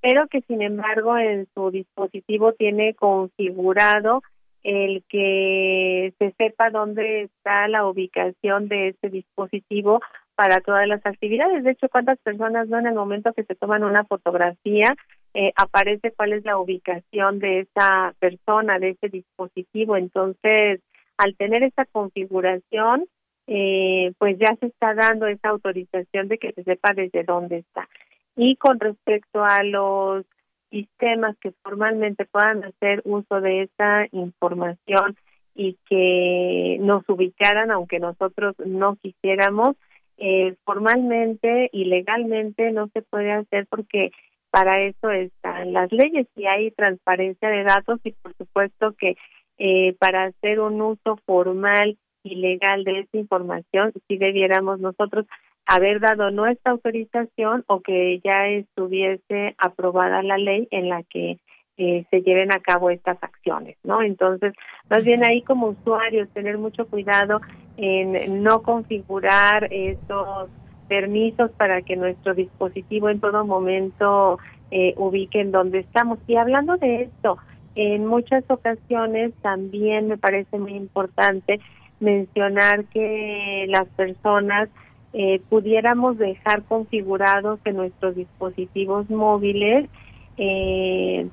[0.00, 4.22] pero que sin embargo en su dispositivo tiene configurado
[4.62, 10.00] el que se sepa dónde está la ubicación de ese dispositivo
[10.34, 11.64] para todas las actividades.
[11.64, 14.94] De hecho, cuántas personas no en el momento que se toman una fotografía
[15.40, 19.96] eh, aparece cuál es la ubicación de esa persona, de ese dispositivo.
[19.96, 20.80] Entonces,
[21.16, 23.04] al tener esta configuración,
[23.46, 27.88] eh, pues ya se está dando esa autorización de que se sepa desde dónde está.
[28.34, 30.24] Y con respecto a los
[30.72, 35.16] sistemas que formalmente puedan hacer uso de esa información
[35.54, 39.76] y que nos ubicaran, aunque nosotros no quisiéramos,
[40.16, 44.10] eh, formalmente y legalmente no se puede hacer porque
[44.50, 49.16] para eso están las leyes y hay transparencia de datos y por supuesto que
[49.58, 55.26] eh, para hacer un uso formal y legal de esa información si debiéramos nosotros
[55.66, 61.38] haber dado nuestra autorización o que ya estuviese aprobada la ley en la que
[61.76, 64.02] eh, se lleven a cabo estas acciones, ¿no?
[64.02, 64.52] Entonces,
[64.90, 67.40] más bien ahí como usuarios tener mucho cuidado
[67.76, 70.50] en no configurar esos
[70.88, 74.38] permisos para que nuestro dispositivo en todo momento
[74.70, 76.18] eh, ubique en donde estamos.
[76.26, 77.38] Y hablando de esto,
[77.74, 81.60] en muchas ocasiones también me parece muy importante
[82.00, 84.68] mencionar que las personas
[85.12, 89.88] eh, pudiéramos dejar configurados en nuestros dispositivos móviles
[90.36, 91.28] eh,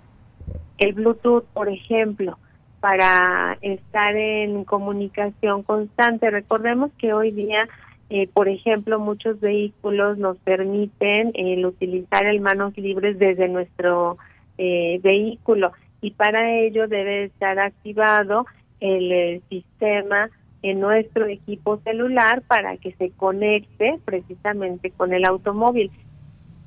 [0.78, 2.38] el Bluetooth, por ejemplo,
[2.80, 6.30] para estar en comunicación constante.
[6.30, 7.68] Recordemos que hoy día
[8.10, 14.18] eh, por ejemplo, muchos vehículos nos permiten el utilizar el manos libres desde nuestro
[14.58, 18.46] eh, vehículo y para ello debe estar activado
[18.80, 20.30] el, el, sistema
[20.62, 25.92] en nuestro equipo celular para que se conecte precisamente con el automóvil.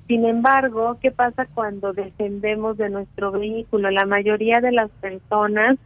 [0.09, 3.91] Sin embargo, ¿qué pasa cuando descendemos de nuestro vehículo?
[3.91, 5.79] La mayoría de las personas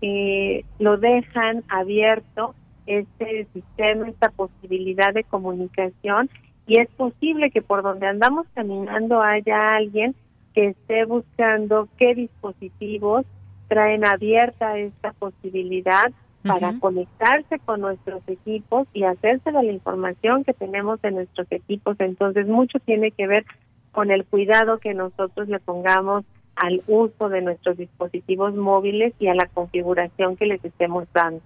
[0.00, 2.54] eh, lo dejan abierto
[2.86, 6.30] este sistema, esta posibilidad de comunicación
[6.66, 10.14] y es posible que por donde andamos caminando haya alguien
[10.54, 13.24] que esté buscando qué dispositivos
[13.68, 16.10] traen abierta esta posibilidad
[16.42, 21.96] para conectarse con nuestros equipos y hacerse de la información que tenemos en nuestros equipos.
[21.98, 23.44] Entonces, mucho tiene que ver
[23.90, 26.24] con el cuidado que nosotros le pongamos
[26.54, 31.42] al uso de nuestros dispositivos móviles y a la configuración que les estemos dando.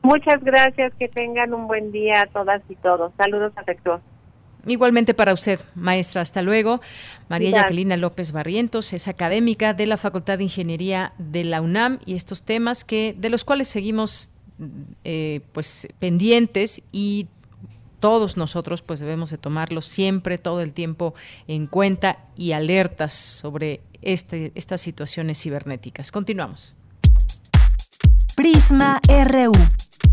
[0.03, 3.13] Muchas gracias, que tengan un buen día a todas y todos.
[3.17, 4.05] Saludos afectuosos.
[4.67, 6.21] Igualmente para usted, maestra.
[6.21, 6.81] Hasta luego.
[7.29, 12.15] María Jacquelina López Barrientos es académica de la Facultad de Ingeniería de la UNAM y
[12.15, 14.31] estos temas que de los cuales seguimos
[15.05, 17.29] eh, pues pendientes y
[18.01, 21.15] todos nosotros pues debemos de tomarlos siempre, todo el tiempo
[21.47, 26.13] en cuenta y alertas sobre este, estas situaciones cibernéticas.
[26.13, 26.77] Continuamos.
[28.37, 29.53] Prisma RU.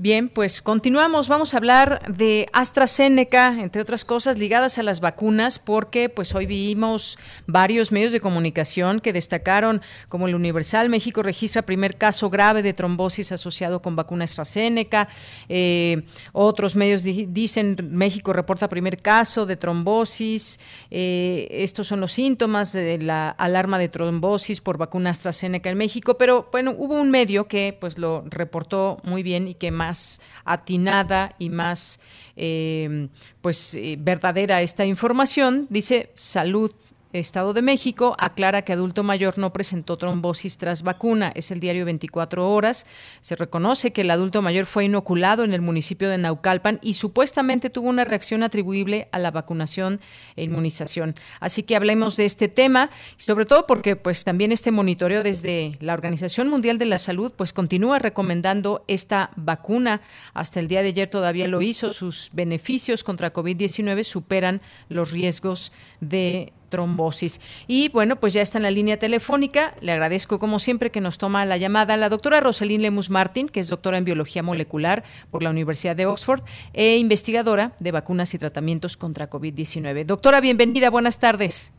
[0.00, 1.26] Bien, pues continuamos.
[1.26, 6.46] Vamos a hablar de AstraZeneca, entre otras cosas ligadas a las vacunas, porque pues hoy
[6.46, 7.18] vimos
[7.48, 12.74] varios medios de comunicación que destacaron como el Universal México registra primer caso grave de
[12.74, 15.08] trombosis asociado con vacuna AstraZeneca.
[15.48, 20.60] Eh, otros medios dicen México reporta primer caso de trombosis.
[20.92, 26.16] Eh, estos son los síntomas de la alarma de trombosis por vacuna AstraZeneca en México.
[26.18, 31.34] Pero bueno, hubo un medio que pues lo reportó muy bien y que más atinada
[31.38, 32.00] y más
[32.36, 33.08] eh,
[33.40, 35.66] pues eh, verdadera esta información.
[35.70, 36.70] Dice salud
[37.14, 41.32] Estado de México aclara que adulto mayor no presentó trombosis tras vacuna.
[41.34, 42.86] Es el diario 24 horas.
[43.22, 47.70] Se reconoce que el adulto mayor fue inoculado en el municipio de Naucalpan y supuestamente
[47.70, 50.02] tuvo una reacción atribuible a la vacunación
[50.36, 51.14] e inmunización.
[51.40, 55.94] Así que hablemos de este tema, sobre todo porque pues también este monitoreo desde la
[55.94, 60.02] Organización Mundial de la Salud pues continúa recomendando esta vacuna.
[60.34, 61.94] Hasta el día de ayer todavía lo hizo.
[61.94, 67.40] Sus beneficios contra COVID-19 superan los riesgos de trombosis.
[67.66, 69.74] Y bueno, pues ya está en la línea telefónica.
[69.80, 73.60] Le agradezco como siempre que nos toma la llamada la doctora Rosalín Lemus Martín, que
[73.60, 76.42] es doctora en biología molecular por la Universidad de Oxford
[76.72, 80.04] e investigadora de vacunas y tratamientos contra COVID-19.
[80.04, 81.72] Doctora, bienvenida, buenas tardes.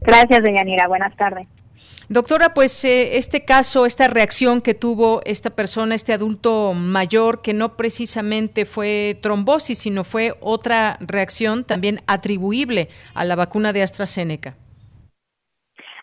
[0.00, 1.46] Gracias, doña buenas tardes.
[2.12, 7.54] Doctora, pues eh, este caso, esta reacción que tuvo esta persona, este adulto mayor, que
[7.54, 14.56] no precisamente fue trombosis, sino fue otra reacción también atribuible a la vacuna de AstraZeneca.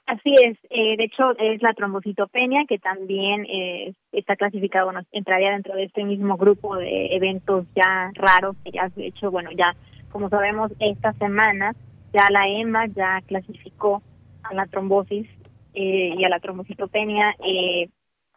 [0.08, 5.52] Así es, eh, de hecho es la trombocitopenia que también eh, está clasificado, bueno, entraría
[5.52, 9.76] dentro de este mismo grupo de eventos ya raros que ya de hecho, bueno, ya
[10.12, 11.76] como sabemos esta semana
[12.12, 14.02] ya la EMA ya clasificó
[14.42, 15.28] a la trombosis
[15.74, 17.90] eh, y a la trombocitopenia eh,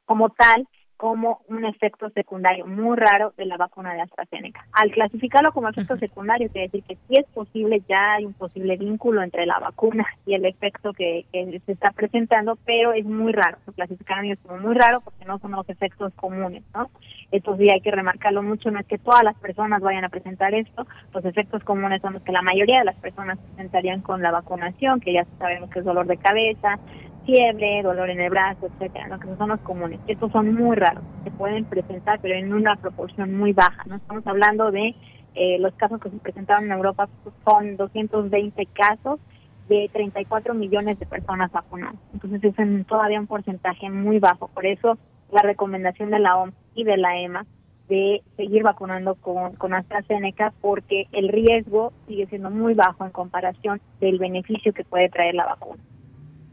[0.04, 0.66] como tal
[1.02, 4.64] como un efecto secundario muy raro de la vacuna de AstraZeneca.
[4.70, 8.76] Al clasificarlo como efecto secundario, quiere decir que sí es posible, ya hay un posible
[8.76, 13.58] vínculo entre la vacuna y el efecto que, se está presentando, pero es muy raro.
[13.66, 16.88] Lo clasificaron ellos como muy raro porque no son los efectos comunes, ¿no?
[17.32, 20.54] Esto sí hay que remarcarlo mucho, no es que todas las personas vayan a presentar
[20.54, 24.30] esto, los efectos comunes son los que la mayoría de las personas presentarían con la
[24.30, 26.78] vacunación, que ya sabemos que es dolor de cabeza,
[27.24, 29.20] fiebre, dolor en el brazo, etcétera, ¿no?
[29.20, 30.00] que son los comunes.
[30.06, 33.84] Estos son muy raros, se pueden presentar, pero en una proporción muy baja.
[33.86, 34.94] No estamos hablando de
[35.34, 37.08] eh, los casos que se presentaron en Europa,
[37.44, 39.20] son 220 casos
[39.68, 41.96] de 34 millones de personas vacunadas.
[42.12, 44.48] Entonces es todavía un porcentaje muy bajo.
[44.48, 44.98] Por eso
[45.30, 47.46] la recomendación de la OMS y de la EMA
[47.88, 53.80] de seguir vacunando con, con AstraZeneca porque el riesgo sigue siendo muy bajo en comparación
[54.00, 55.82] del beneficio que puede traer la vacuna.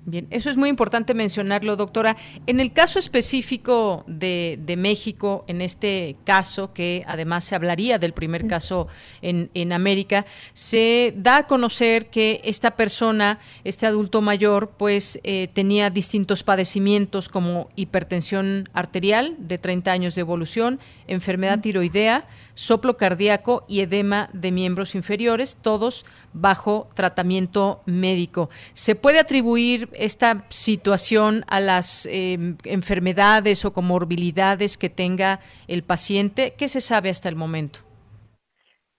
[0.10, 2.18] Bien, eso es muy importante mencionarlo, doctora.
[2.47, 8.47] En el caso específico de, México, en este caso, que además se hablaría del primer
[8.47, 8.88] caso
[9.22, 15.47] en, en, América, se da a conocer que esta persona, este adulto mayor, pues eh,
[15.53, 22.26] tenía distintos padecimientos como hipertensión arterial de 30 años de evolución, enfermedad tiroidea,
[22.60, 28.49] soplo cardíaco y edema de miembros inferiores, todos bajo tratamiento médico.
[28.74, 36.53] ¿Se puede atribuir esta situación a las em, enfermedades o comorbilidades que tenga el paciente?
[36.57, 37.80] ¿Qué se sabe hasta el momento?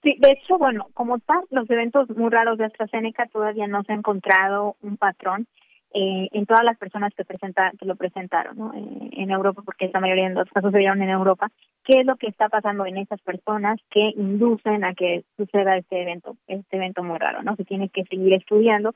[0.02, 3.92] Sí, de hecho, bueno, como tal, los eventos muy raros de AstraZeneca todavía no se
[3.92, 5.46] ha encontrado un patrón
[5.92, 8.72] eh, en todas las personas que presenta, que lo presentaron ¿no?
[8.74, 11.50] Eh, en Europa, porque la mayoría de los casos se dieron en Europa,
[11.84, 16.02] qué es lo que está pasando en esas personas que inducen a que suceda este
[16.02, 17.56] evento, este evento muy raro, ¿no?
[17.56, 18.94] Se tiene que seguir estudiando,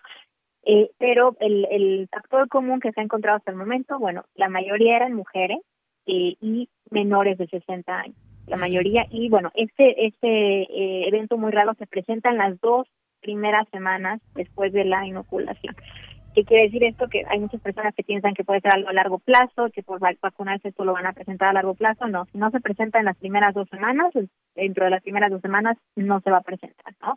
[0.67, 4.49] eh, pero el, el factor común que se ha encontrado hasta el momento, bueno, la
[4.49, 5.59] mayoría eran mujeres
[6.07, 8.17] eh, y menores de 60 años,
[8.47, 12.87] la mayoría, y bueno, este, este evento muy raro se presenta en las dos
[13.21, 15.75] primeras semanas después de la inoculación.
[16.35, 17.09] ¿Qué quiere decir esto?
[17.09, 20.01] Que hay muchas personas que piensan que puede ser algo a largo plazo, que por
[20.01, 22.09] vacunarse esto lo van a presentar a largo plazo.
[22.09, 24.13] No, si no se presenta en las primeras dos semanas,
[24.57, 27.17] dentro de las primeras dos semanas no se va a presentar, ¿no?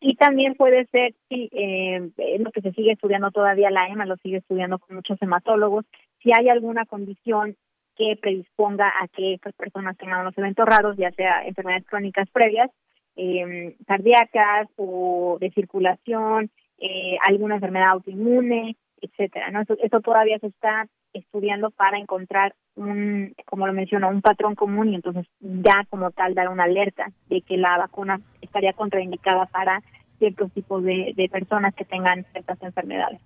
[0.00, 4.16] Y también puede ser, si eh, lo que se sigue estudiando todavía, la EMA lo
[4.18, 5.86] sigue estudiando con muchos hematólogos,
[6.22, 7.56] si hay alguna condición
[7.96, 12.70] que predisponga a que estas personas tengan unos eventos raros, ya sea enfermedades crónicas previas,
[13.16, 19.50] eh, cardíacas o de circulación, eh, alguna enfermedad autoinmune, etcétera.
[19.50, 19.62] ¿no?
[19.62, 24.94] Eso, todavía se está estudiando para encontrar un, como lo mencionó, un patrón común y
[24.96, 29.82] entonces ya como tal dar una alerta de que la vacuna estaría contraindicada para
[30.18, 33.20] ciertos tipos de personas que tengan ciertas enfermedades.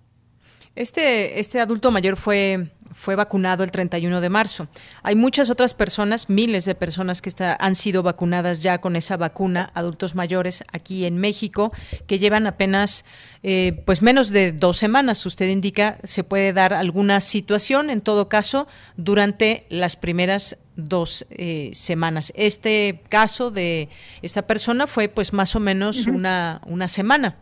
[0.75, 4.67] Este, este adulto mayor fue, fue vacunado el 31 de marzo.
[5.03, 9.69] Hay muchas otras personas, miles de personas que han sido vacunadas ya con esa vacuna,
[9.75, 11.71] adultos mayores aquí en México,
[12.07, 13.05] que llevan apenas
[13.43, 15.23] eh, pues menos de dos semanas.
[15.27, 18.67] Usted indica, se puede dar alguna situación, en todo caso,
[18.97, 22.33] durante las primeras dos eh, semanas.
[22.35, 23.89] Este caso de
[24.23, 27.37] esta persona fue pues más o menos una, una semana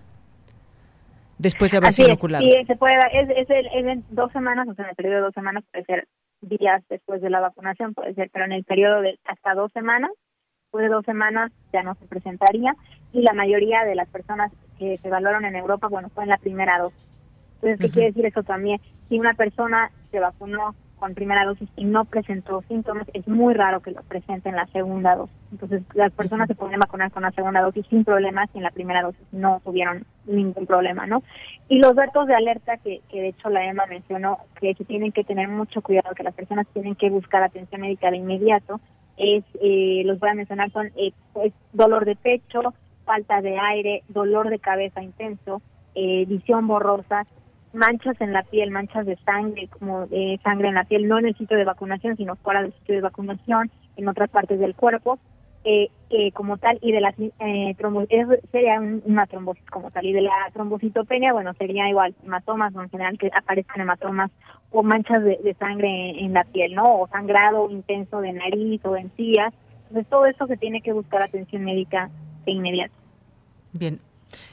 [1.42, 2.46] después de haber sido inoculado.
[2.46, 5.34] Sí, se puede, es, es, en dos semanas, o sea, en el periodo de dos
[5.34, 6.08] semanas puede ser
[6.42, 10.12] días después de la vacunación, puede ser, pero en el periodo de hasta dos semanas,
[10.64, 12.76] después de dos semanas ya no se presentaría
[13.12, 16.38] y la mayoría de las personas que se evaluaron en Europa, bueno, fue en la
[16.38, 17.06] primera dosis.
[17.56, 18.80] Entonces, ¿qué quiere decir eso también?
[19.08, 23.82] Si una persona se vacunó con primera dosis y no presentó síntomas, es muy raro
[23.82, 25.36] que lo presente en la segunda dosis.
[25.52, 28.70] Entonces, las personas se pueden vacunar con la segunda dosis sin problemas y en la
[28.70, 31.24] primera dosis no tuvieron ningún problema, ¿no?
[31.70, 35.12] Y los datos de alerta que, que de hecho la EMA mencionó, que se tienen
[35.12, 38.80] que tener mucho cuidado, que las personas tienen que buscar atención médica de inmediato,
[39.18, 42.76] es, eh, los voy a mencionar, son eh, pues, dolor de pecho,
[43.06, 45.64] falta de aire, dolor de cabeza intenso,
[45.95, 47.26] eh, visión borrosa,
[47.74, 51.28] manchas en la piel, manchas de sangre, como de sangre en la piel, no en
[51.28, 55.20] el sitio de vacunación, sino fuera del sitio de vacunación, en otras partes del cuerpo,
[55.64, 57.76] eh, eh, como tal, y de la eh,
[58.52, 63.18] sería una trombosis como tal, y de la trombocitopenia, bueno, sería igual, hematomas, en general
[63.18, 64.32] que aparezcan hematomas
[64.72, 67.02] o manchas de, sangre en, la piel, ¿no?
[67.02, 69.54] O sangrado intenso de nariz o encías.
[69.84, 72.10] Entonces, todo esto se tiene que buscar atención médica
[72.46, 72.94] de inmediato.
[73.74, 74.00] Bien,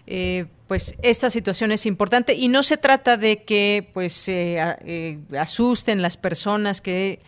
[0.06, 6.02] eh, pues esta situación es importante y no se trata de que pues eh, asusten
[6.02, 7.20] las personas que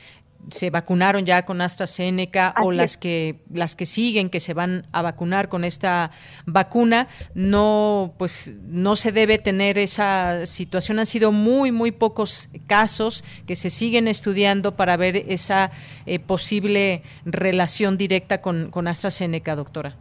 [0.51, 5.03] se vacunaron ya con AstraZeneca o las que las que siguen que se van a
[5.03, 6.11] vacunar con esta
[6.46, 7.09] vacuna.
[7.34, 10.98] No pues no se debe tener esa situación.
[10.98, 15.70] Han sido muy muy pocos casos que se siguen estudiando para ver esa
[16.07, 19.96] eh, posible relación directa con, con AstraZeneca doctora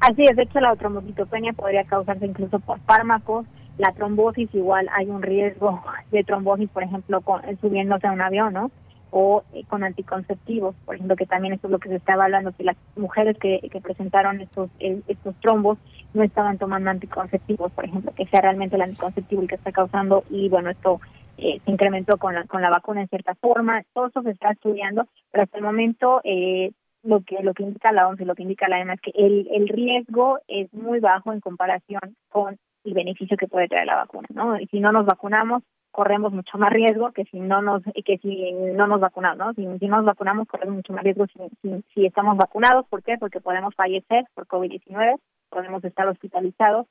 [0.00, 3.46] Así es, de hecho la trombocitopenia podría causarse incluso por fármacos,
[3.78, 8.52] la trombosis igual hay un riesgo de trombosis, por ejemplo, con, subiéndose a un avión,
[8.52, 8.70] ¿no?
[9.10, 12.52] O eh, con anticonceptivos, por ejemplo, que también esto es lo que se estaba hablando,
[12.52, 15.78] si las mujeres que, que presentaron estos eh, estos trombos
[16.14, 20.24] no estaban tomando anticonceptivos, por ejemplo, que sea realmente el anticonceptivo el que está causando
[20.30, 21.00] y bueno, esto
[21.38, 24.50] eh, se incrementó con la, con la vacuna en cierta forma, todo eso se está
[24.50, 26.72] estudiando, pero hasta el momento eh,
[27.08, 29.12] lo que lo que indica la OMS y lo que indica la EMA es que
[29.14, 33.96] el, el riesgo es muy bajo en comparación con el beneficio que puede traer la
[33.96, 34.60] vacuna, ¿no?
[34.60, 38.52] Y si no nos vacunamos, corremos mucho más riesgo que si no nos que si
[38.52, 39.54] no nos vacunamos, ¿no?
[39.54, 41.26] Si, si nos vacunamos, corremos mucho más riesgo
[41.62, 42.86] si, si, estamos vacunados.
[42.88, 43.16] ¿Por qué?
[43.18, 46.86] Porque podemos fallecer por COVID-19, podemos estar hospitalizados.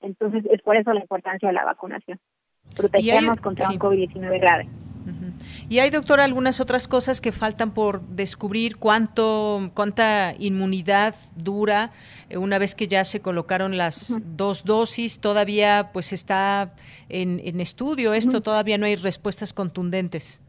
[0.00, 2.20] Entonces, es por eso la importancia de la vacunación.
[2.76, 4.68] protegernos contra un COVID-19 grave.
[5.68, 11.90] Y hay, doctora, algunas otras cosas que faltan por descubrir cuánto, cuánta inmunidad dura
[12.28, 15.20] eh, una vez que ya se colocaron las dos dosis.
[15.20, 16.72] Todavía, pues, está
[17.08, 18.40] en, en estudio esto.
[18.40, 20.42] Todavía no hay respuestas contundentes.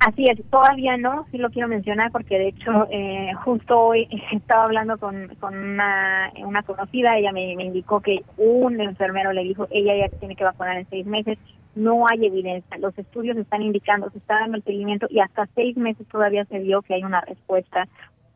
[0.00, 4.64] Así es, todavía no, sí lo quiero mencionar porque de hecho eh, justo hoy estaba
[4.64, 9.66] hablando con, con una, una conocida, ella me, me indicó que un enfermero le dijo,
[9.70, 11.36] ella ya tiene que vacunar en seis meses,
[11.74, 15.76] no hay evidencia, los estudios están indicando, se está dando el seguimiento y hasta seis
[15.76, 17.88] meses todavía se vio que hay una respuesta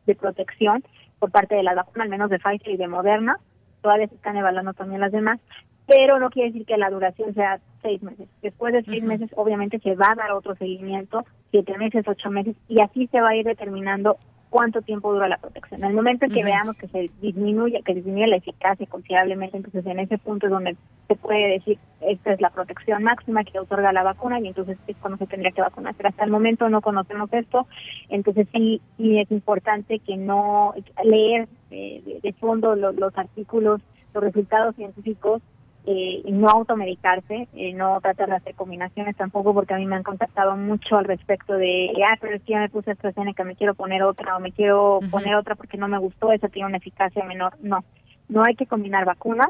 [0.05, 0.83] de protección
[1.19, 3.37] por parte de la vacuna, al menos de Pfizer y de Moderna,
[3.81, 5.39] todavía se están evaluando también las demás,
[5.85, 8.27] pero no quiere decir que la duración sea seis meses.
[8.41, 12.55] Después de seis meses, obviamente, se va a dar otro seguimiento, siete meses, ocho meses,
[12.67, 14.17] y así se va a ir determinando
[14.53, 15.83] cuánto tiempo dura la protección.
[15.83, 19.83] En el momento en que veamos que se disminuye, que disminuye la eficacia considerablemente, entonces
[19.83, 20.75] en ese punto es donde
[21.07, 24.95] se puede decir esta es la protección máxima que otorga la vacuna y entonces es
[24.97, 25.95] cuando se tendría que vacunar.
[25.95, 27.65] Pero hasta el momento no conocemos esto,
[28.09, 33.81] entonces sí, sí es importante que no leer eh, de, fondo los artículos,
[34.13, 35.41] los resultados científicos
[35.85, 40.03] eh, no automedicarse, eh, no tratar de hacer combinaciones tampoco, porque a mí me han
[40.03, 43.73] contactado mucho al respecto de, ah, pero es que ya me puse AstraZeneca, me quiero
[43.73, 47.23] poner otra, o me quiero poner otra porque no me gustó, esa tiene una eficacia
[47.25, 47.53] menor.
[47.61, 47.83] No,
[48.29, 49.49] no hay que combinar vacunas,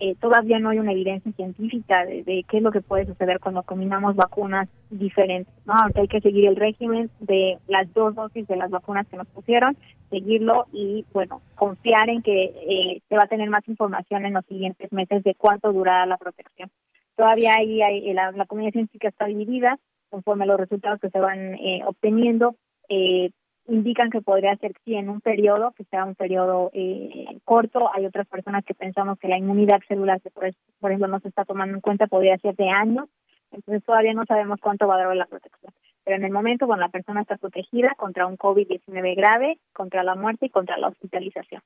[0.00, 3.62] eh, todavía no hay una evidencia científica de, qué es lo que puede suceder cuando
[3.62, 5.52] combinamos vacunas diferentes.
[5.66, 5.74] ¿no?
[5.74, 9.26] Aunque hay que seguir el régimen de las dos dosis de las vacunas que nos
[9.28, 9.76] pusieron,
[10.10, 14.46] seguirlo y, bueno, confiar en que eh, se va a tener más información en los
[14.46, 16.70] siguientes meses de cuánto durará la protección.
[17.16, 19.78] Todavía ahí hay, la, la comunidad científica está dividida
[20.08, 22.56] conforme a los resultados que se van eh, obteniendo.
[22.88, 23.30] Eh,
[23.68, 27.90] indican que podría ser sí en un periodo, que sea un periodo eh, corto.
[27.94, 30.46] Hay otras personas que pensamos que la inmunidad celular, que por,
[30.90, 33.08] ejemplo no se está tomando en cuenta, podría ser de años.
[33.52, 35.72] Entonces todavía no sabemos cuánto va a durar la protección.
[36.04, 40.14] Pero en el momento cuando la persona está protegida contra un COVID-19 grave, contra la
[40.14, 41.62] muerte y contra la hospitalización.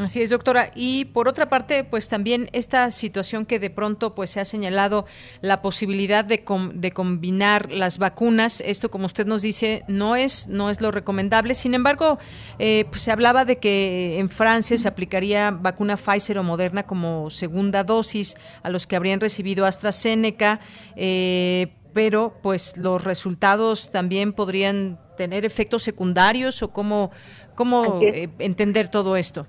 [0.00, 0.72] Así es, doctora.
[0.74, 5.06] Y por otra parte, pues también esta situación que de pronto pues se ha señalado
[5.40, 6.44] la posibilidad de,
[6.74, 8.60] de combinar las vacunas.
[8.60, 11.54] Esto, como usted nos dice, no es no es lo recomendable.
[11.54, 12.18] Sin embargo,
[12.58, 17.30] eh, pues se hablaba de que en Francia se aplicaría vacuna Pfizer o Moderna como
[17.30, 20.60] segunda dosis a los que habrían recibido AstraZeneca.
[20.94, 27.10] Eh, pero pues los resultados también podrían tener efectos secundarios o cómo,
[27.54, 29.46] cómo eh, entender todo esto.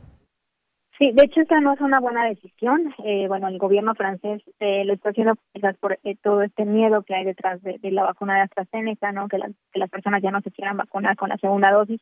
[0.97, 2.93] Sí, de hecho esta no es una buena decisión.
[3.03, 5.35] Eh, bueno, el gobierno francés eh, lo está haciendo
[5.79, 9.27] por eh, todo este miedo que hay detrás de, la vacuna de AstraZeneca, ¿no?
[9.27, 9.37] Que,
[9.71, 12.01] que, las personas ya no se quieran vacunar con la segunda dosis,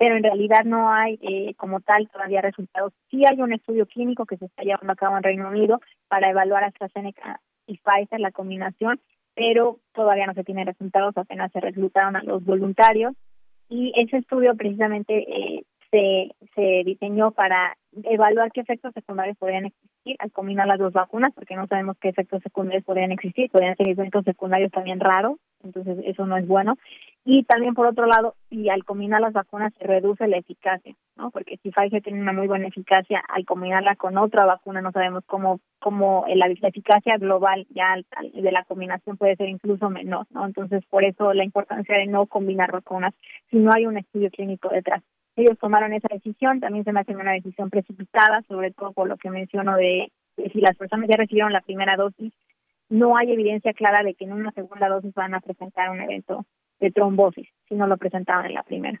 [0.00, 2.94] pero en realidad no hay eh, como tal todavía resultados.
[3.10, 5.78] Sí hay un estudio clínico que se está llevando a cabo en Reino Unido
[6.08, 8.98] para evaluar AstraZeneca y Pfizer, la combinación,
[9.34, 13.12] pero todavía no se tienen resultados, apenas se reclutaron a los voluntarios
[13.68, 20.16] y ese estudio precisamente eh, se, se diseñó para evaluar qué efectos secundarios podrían existir
[20.18, 23.88] al combinar las dos vacunas, porque no sabemos qué efectos secundarios podrían existir, podrían ser
[23.88, 26.76] efectos secundarios también raros, entonces eso no es bueno.
[27.24, 31.30] Y también por otro lado, si al combinar las vacunas se reduce la eficacia, ¿no?
[31.30, 35.22] Porque si Pfizer tiene una muy buena eficacia, al combinarla con otra vacuna no sabemos
[35.26, 37.96] cómo, cómo la, eficacia global ya
[38.32, 40.46] de la combinación puede ser incluso menor, ¿no?
[40.46, 43.12] Entonces por eso la importancia de no combinar vacunas
[43.50, 45.02] si no hay un estudio clínico detrás
[45.36, 49.16] ellos tomaron esa decisión, también se me hace una decisión precipitada, sobre todo por lo
[49.16, 50.10] que menciono de,
[50.52, 52.32] si las personas ya recibieron la primera dosis,
[52.88, 56.44] no hay evidencia clara de que en una segunda dosis van a presentar un evento
[56.80, 59.00] de trombosis, si no lo presentaban en la primera.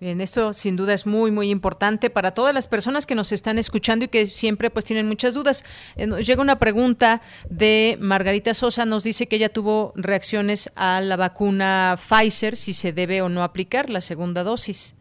[0.00, 3.58] Bien, esto sin duda es muy, muy importante para todas las personas que nos están
[3.58, 5.62] escuchando y que siempre pues tienen muchas dudas.
[5.96, 11.16] Eh, llega una pregunta de Margarita Sosa, nos dice que ella tuvo reacciones a la
[11.16, 14.96] vacuna Pfizer, si se debe o no aplicar la segunda dosis.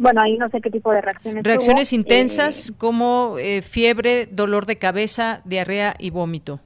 [0.00, 1.44] Bueno, ahí no sé qué tipo de reacciones.
[1.44, 6.58] Reacciones intensas eh, como eh, fiebre, dolor de cabeza, diarrea y vómito.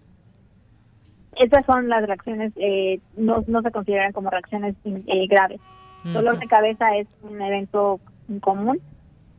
[1.34, 5.60] Esas son las reacciones, eh, no, no se consideran como reacciones graves.
[6.04, 7.98] Dolor de cabeza es un evento
[8.40, 8.80] común,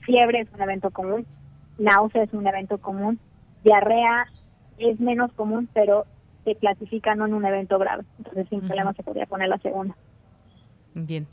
[0.02, 1.26] fiebre es un evento común,
[1.78, 3.18] náusea es un evento común,
[3.64, 4.26] diarrea
[4.78, 6.06] es menos común, pero
[6.44, 8.04] se clasifica no en un evento grave.
[8.18, 9.96] Entonces, sin problema se podría poner la segunda.
[10.98, 11.28] Bien.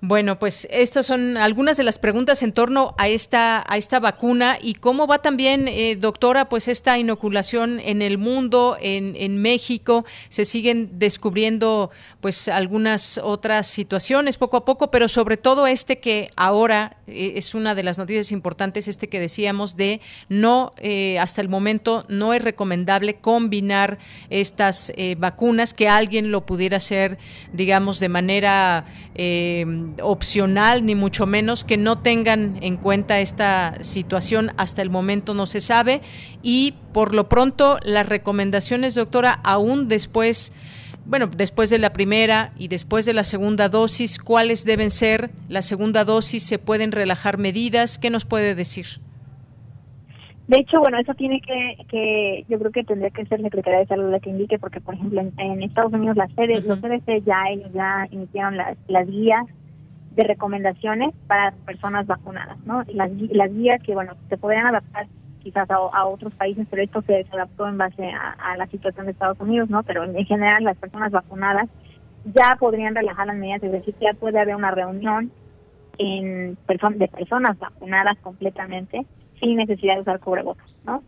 [0.00, 4.56] Bueno, pues estas son algunas de las preguntas en torno a esta a esta vacuna
[4.62, 10.04] y cómo va también, eh, doctora, pues esta inoculación en el mundo, en, en México,
[10.28, 11.90] se siguen descubriendo
[12.20, 17.56] pues algunas otras situaciones poco a poco, pero sobre todo este que ahora eh, es
[17.56, 22.32] una de las noticias importantes, este que decíamos de no eh, hasta el momento no
[22.32, 23.98] es recomendable combinar
[24.30, 27.18] estas vacunas que alguien lo pudiera hacer,
[27.52, 28.86] digamos, de manera
[30.02, 34.52] opcional, ni mucho menos, que no tengan en cuenta esta situación.
[34.56, 36.00] Hasta el momento no se sabe.
[36.42, 40.52] Y por lo pronto, las recomendaciones, doctora, aún después
[41.06, 45.30] bueno, después de la primera y después de la segunda dosis, ¿cuáles deben ser?
[45.48, 47.98] La segunda dosis, ¿se pueden relajar medidas?
[47.98, 49.00] ¿Qué nos puede decir?
[50.50, 53.86] De hecho, bueno, eso tiene que, que yo creo que tendría que ser Secretaría de
[53.86, 57.44] Salud la que indique, porque, por ejemplo, en, Estados Unidos las sedes, los CDC ya,
[57.50, 59.46] ellos ya iniciaron las, las guías
[60.16, 62.82] de recomendaciones para personas vacunadas, ¿no?
[62.92, 65.06] Las, las guías que, bueno, se podrían adaptar
[65.38, 69.38] quizás a, otros países, pero esto se, adaptó en base a, la situación de Estados
[69.38, 69.84] Unidos, ¿no?
[69.84, 71.68] Pero en, general las personas vacunadas
[72.24, 75.30] ya podrían relajar las medidas, es decir, ya puede haber una reunión
[75.98, 79.06] en de personas vacunadas completamente
[79.40, 81.02] sin necesidad de usar cubrebocas, ¿no?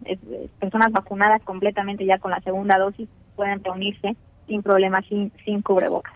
[0.59, 4.17] personas vacunadas completamente ya con la segunda dosis pueden reunirse
[4.47, 6.15] sin problemas, sin, sin cubrebocas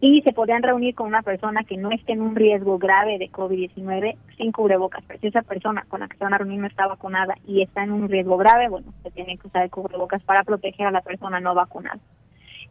[0.00, 3.30] y se podrían reunir con una persona que no esté en un riesgo grave de
[3.30, 5.02] COVID-19 sin cubrebocas.
[5.06, 7.62] Pero si esa persona con la que se van a reunir no está vacunada y
[7.62, 10.90] está en un riesgo grave, bueno, se tiene que usar el cubrebocas para proteger a
[10.90, 11.98] la persona no vacunada.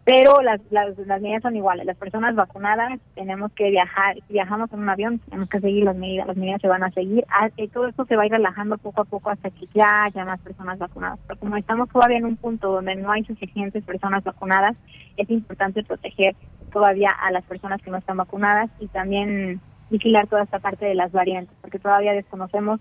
[0.05, 1.83] Pero las, las, las medidas son iguales.
[1.83, 5.95] Las personas vacunadas tenemos que viajar, si viajamos en un avión, tenemos que seguir las
[5.95, 7.25] medidas, las medidas se van a seguir.
[7.27, 10.03] Ah, eh, todo esto se va a ir relajando poco a poco hasta que ya
[10.03, 11.19] haya más personas vacunadas.
[11.27, 14.77] Pero como estamos todavía en un punto donde no hay suficientes personas vacunadas,
[15.17, 16.35] es importante proteger
[16.71, 20.93] todavía a las personas que no están vacunadas y también vigilar toda esta parte de
[20.93, 22.79] las variantes, porque todavía desconocemos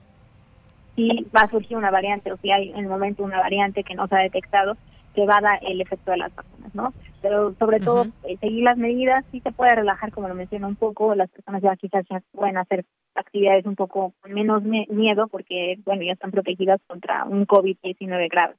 [0.94, 3.94] si va a surgir una variante o si hay en el momento una variante que
[3.94, 4.76] no se ha detectado
[5.14, 6.92] que va a dar el efecto de las vacunas, ¿no?
[7.22, 10.76] Pero sobre todo eh, seguir las medidas, sí se puede relajar, como lo mencioné un
[10.76, 12.84] poco, las personas ya quizás ya pueden hacer
[13.14, 18.54] actividades un poco menos miedo porque, bueno, ya están protegidas contra un COVID-19 grave.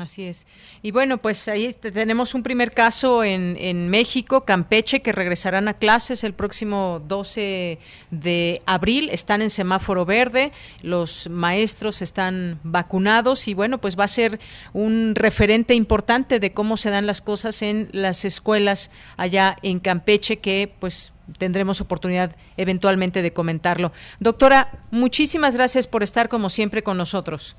[0.00, 0.46] Así es.
[0.82, 5.74] Y bueno, pues ahí tenemos un primer caso en, en, México, Campeche, que regresarán a
[5.74, 7.78] clases el próximo 12
[8.10, 9.08] de abril.
[9.10, 14.38] Están en semáforo verde, los maestros están vacunados y bueno, pues va a ser
[14.72, 20.38] un referente importante de cómo se dan las cosas en las escuelas allá en Campeche,
[20.38, 23.92] que pues tendremos oportunidad eventualmente de comentarlo.
[24.20, 27.56] Doctora, muchísimas gracias por estar como siempre con nosotros.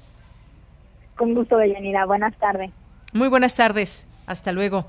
[1.20, 2.05] Con gusto, Deyanira.
[2.05, 2.72] Buenas tardes.
[3.11, 4.07] Muy buenas tardes.
[4.26, 4.86] Hasta luego.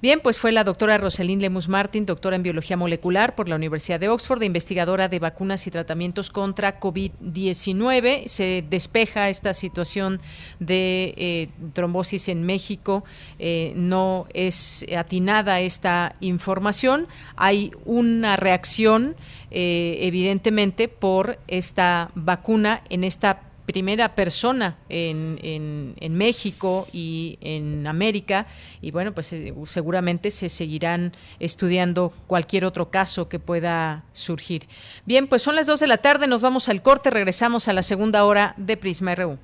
[0.00, 3.98] Bien, pues fue la doctora Roselín Lemus Martin, doctora en biología molecular por la Universidad
[3.98, 8.28] de Oxford, investigadora de vacunas y tratamientos contra COVID-19.
[8.28, 10.20] Se despeja esta situación
[10.60, 13.02] de eh, trombosis en México.
[13.40, 17.08] Eh, no es atinada esta información.
[17.34, 19.16] Hay una reacción,
[19.50, 23.40] eh, evidentemente, por esta vacuna en esta
[23.72, 28.46] primera persona en, en, México y en América
[28.80, 34.68] y bueno pues eh, seguramente se seguirán estudiando cualquier otro caso que pueda surgir.
[35.06, 37.82] Bien, pues son las dos de la tarde, nos vamos al corte, regresamos a la
[37.82, 39.38] segunda hora de Prisma RU.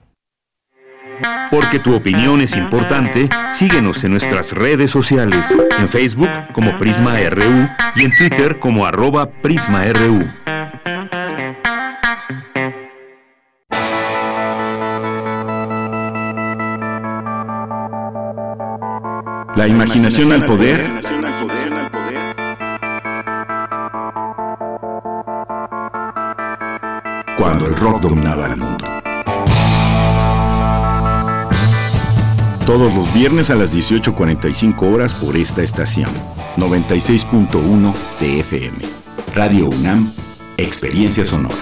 [1.50, 7.68] Porque tu opinión es importante, síguenos en nuestras redes sociales, en Facebook como Prisma RU
[7.96, 10.30] y en Twitter como arroba PrismaRU.
[19.58, 20.88] La imaginación al poder.
[27.36, 28.84] Cuando el rock dominaba el mundo.
[32.66, 36.10] Todos los viernes a las 18.45 horas por esta estación.
[36.56, 38.78] 96.1 TFM.
[39.34, 40.12] Radio UNAM,
[40.56, 41.56] Experiencia Sonora.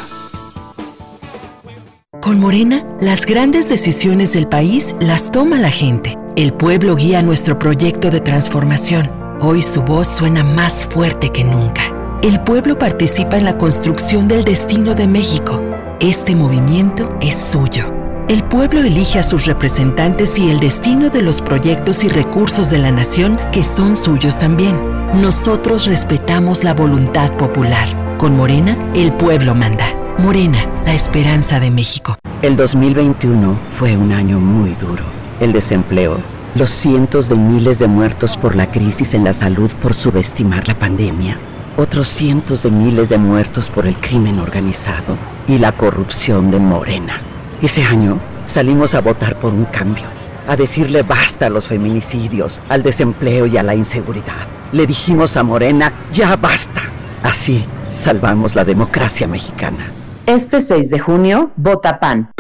[2.21, 7.59] Con Morena, las grandes decisiones del país las toma la gente el pueblo guía nuestro
[7.59, 9.11] proyecto de transformación.
[9.41, 11.83] Hoy su voz suena más fuerte que nunca.
[12.23, 15.63] El pueblo participa en la construcción del destino de México.
[15.99, 17.91] Este movimiento es suyo.
[18.29, 22.79] El pueblo elige a sus representantes y el destino de los proyectos y recursos de
[22.79, 24.79] la nación que son suyos también.
[25.15, 28.19] Nosotros respetamos la voluntad popular.
[28.19, 29.87] Con Morena, el pueblo manda.
[30.19, 32.19] Morena, la esperanza de México.
[32.43, 36.19] El 2021 fue un año muy duro el desempleo,
[36.55, 40.79] los cientos de miles de muertos por la crisis en la salud por subestimar la
[40.79, 41.39] pandemia,
[41.77, 47.21] otros cientos de miles de muertos por el crimen organizado y la corrupción de Morena.
[47.63, 50.05] Ese año salimos a votar por un cambio,
[50.49, 54.47] a decirle basta a los feminicidios, al desempleo y a la inseguridad.
[54.73, 56.83] Le dijimos a Morena, ya basta.
[57.23, 59.93] Así salvamos la democracia mexicana.
[60.27, 62.31] Este 6 de junio, vota PAN.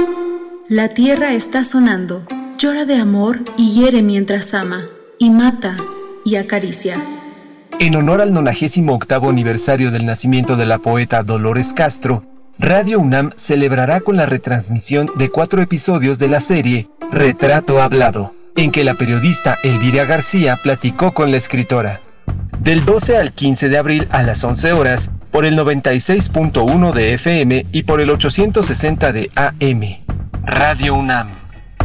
[0.68, 2.24] La tierra está sonando,
[2.56, 4.86] llora de amor y hiere mientras ama,
[5.18, 5.76] y mata
[6.24, 7.00] y acaricia.
[7.78, 12.22] En honor al 98 aniversario del nacimiento de la poeta Dolores Castro,
[12.58, 18.70] Radio UNAM celebrará con la retransmisión de cuatro episodios de la serie Retrato Hablado, en
[18.70, 22.00] que la periodista Elvira García platicó con la escritora.
[22.60, 27.66] Del 12 al 15 de abril a las 11 horas, por el 96.1 de FM
[27.70, 29.82] y por el 860 de AM.
[30.46, 31.45] Radio UNAM.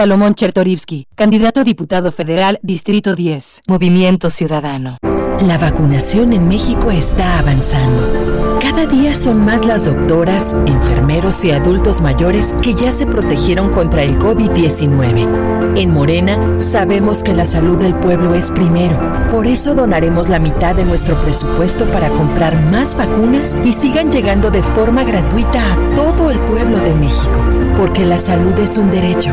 [0.00, 4.96] Salomón Chertorivsky, candidato a diputado federal, Distrito 10, Movimiento Ciudadano.
[5.42, 8.49] La vacunación en México está avanzando.
[8.60, 14.02] Cada día son más las doctoras, enfermeros y adultos mayores que ya se protegieron contra
[14.02, 15.78] el COVID-19.
[15.78, 18.98] En Morena sabemos que la salud del pueblo es primero.
[19.30, 24.50] Por eso donaremos la mitad de nuestro presupuesto para comprar más vacunas y sigan llegando
[24.50, 27.42] de forma gratuita a todo el pueblo de México.
[27.76, 29.30] Porque la salud es un derecho,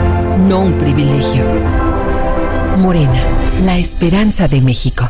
[0.48, 1.44] no un privilegio.
[2.78, 3.24] Morena,
[3.62, 5.10] la esperanza de México.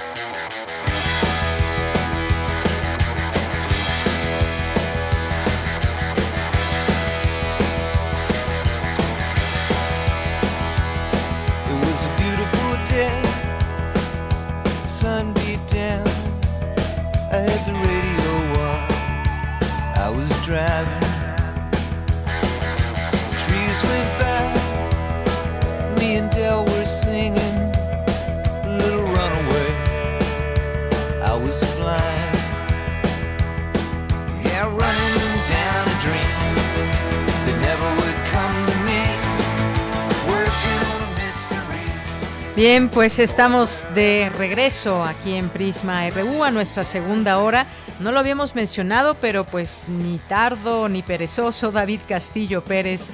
[42.61, 47.65] Bien, pues estamos de regreso aquí en Prisma RU a nuestra segunda hora.
[47.99, 53.09] No lo habíamos mencionado, pero pues ni tardo ni perezoso, David Castillo Pérez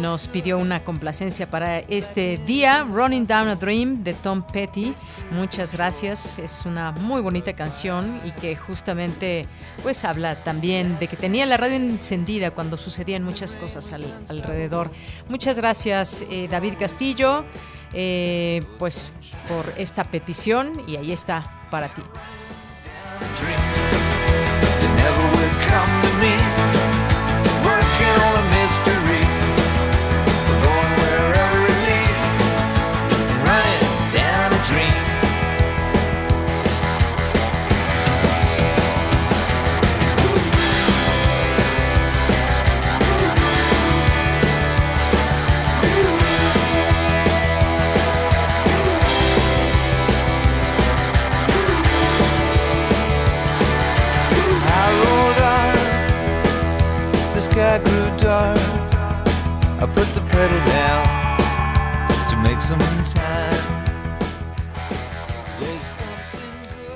[0.00, 4.94] nos pidió una complacencia para este día, Running Down a Dream de Tom Petty.
[5.30, 9.46] Muchas gracias, es una muy bonita canción y que justamente
[9.82, 14.90] pues habla también de que tenía la radio encendida cuando sucedían muchas cosas alrededor.
[15.28, 17.44] Muchas gracias, eh, David Castillo
[17.92, 19.12] eh, pues
[19.48, 22.02] por esta petición y ahí está para ti.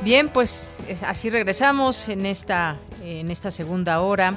[0.03, 4.35] Bien, pues así regresamos en esta, en esta segunda hora,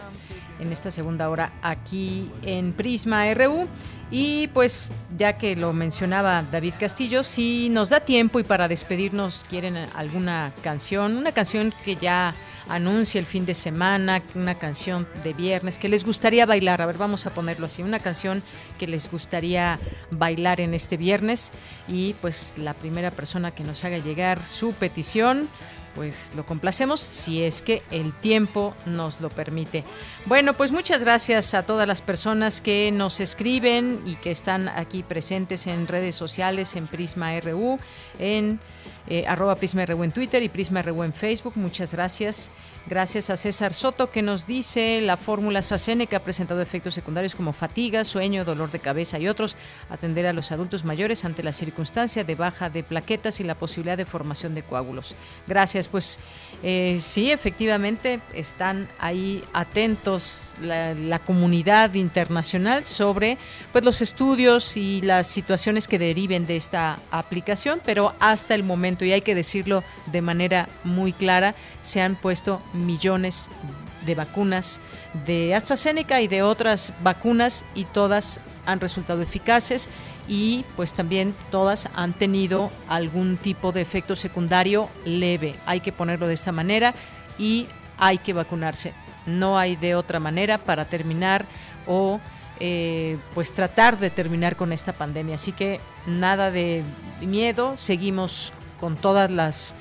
[0.59, 3.67] en esta segunda hora aquí en Prisma RU.
[4.15, 9.43] Y pues ya que lo mencionaba David Castillo, si nos da tiempo y para despedirnos
[9.49, 12.35] quieren alguna canción, una canción que ya
[12.69, 16.99] anuncia el fin de semana, una canción de viernes que les gustaría bailar, a ver,
[16.99, 18.43] vamos a ponerlo así, una canción
[18.77, 19.79] que les gustaría
[20.11, 21.51] bailar en este viernes.
[21.87, 25.49] Y pues la primera persona que nos haga llegar su petición
[25.95, 29.83] pues lo complacemos si es que el tiempo nos lo permite.
[30.25, 35.03] Bueno, pues muchas gracias a todas las personas que nos escriben y que están aquí
[35.03, 37.79] presentes en redes sociales, en Prisma RU,
[38.19, 38.59] en
[39.07, 41.53] eh, arroba Prisma RU en Twitter y Prisma RU en Facebook.
[41.55, 42.49] Muchas gracias.
[42.85, 45.61] Gracias a César Soto que nos dice la fórmula
[46.09, 49.55] que ha presentado efectos secundarios como fatiga, sueño, dolor de cabeza y otros.
[49.89, 53.95] Atender a los adultos mayores ante la circunstancia de baja de plaquetas y la posibilidad
[53.97, 55.15] de formación de coágulos.
[55.47, 55.87] Gracias.
[55.87, 56.19] Pues
[56.61, 63.37] eh, sí, efectivamente están ahí atentos la, la, comunidad internacional sobre
[63.71, 69.05] pues, los estudios y las situaciones que deriven de esta aplicación, pero hasta el momento,
[69.05, 73.49] y hay que decirlo de manera muy clara, se han puesto millones
[74.05, 74.81] de vacunas
[75.25, 79.89] de AstraZeneca y de otras vacunas y todas han resultado eficaces
[80.27, 85.55] y pues también todas han tenido algún tipo de efecto secundario leve.
[85.65, 86.93] Hay que ponerlo de esta manera
[87.37, 87.67] y
[87.97, 88.93] hay que vacunarse.
[89.25, 91.45] No hay de otra manera para terminar
[91.87, 92.19] o
[92.59, 95.35] eh, pues tratar de terminar con esta pandemia.
[95.35, 96.83] Así que nada de
[97.21, 99.75] miedo, seguimos con todas las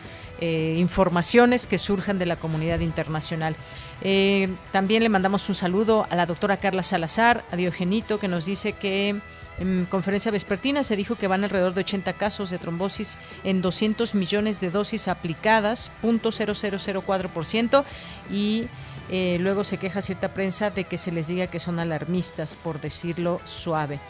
[0.44, 3.54] eh, informaciones que surjan de la comunidad internacional.
[4.00, 8.44] Eh, también le mandamos un saludo a la doctora Carla Salazar, a Diogenito, que nos
[8.44, 9.20] dice que
[9.60, 14.16] en conferencia vespertina se dijo que van alrededor de 80 casos de trombosis en 200
[14.16, 17.84] millones de dosis aplicadas, 0.0004%,
[18.28, 18.64] y
[19.10, 22.80] eh, luego se queja cierta prensa de que se les diga que son alarmistas, por
[22.80, 24.00] decirlo suave.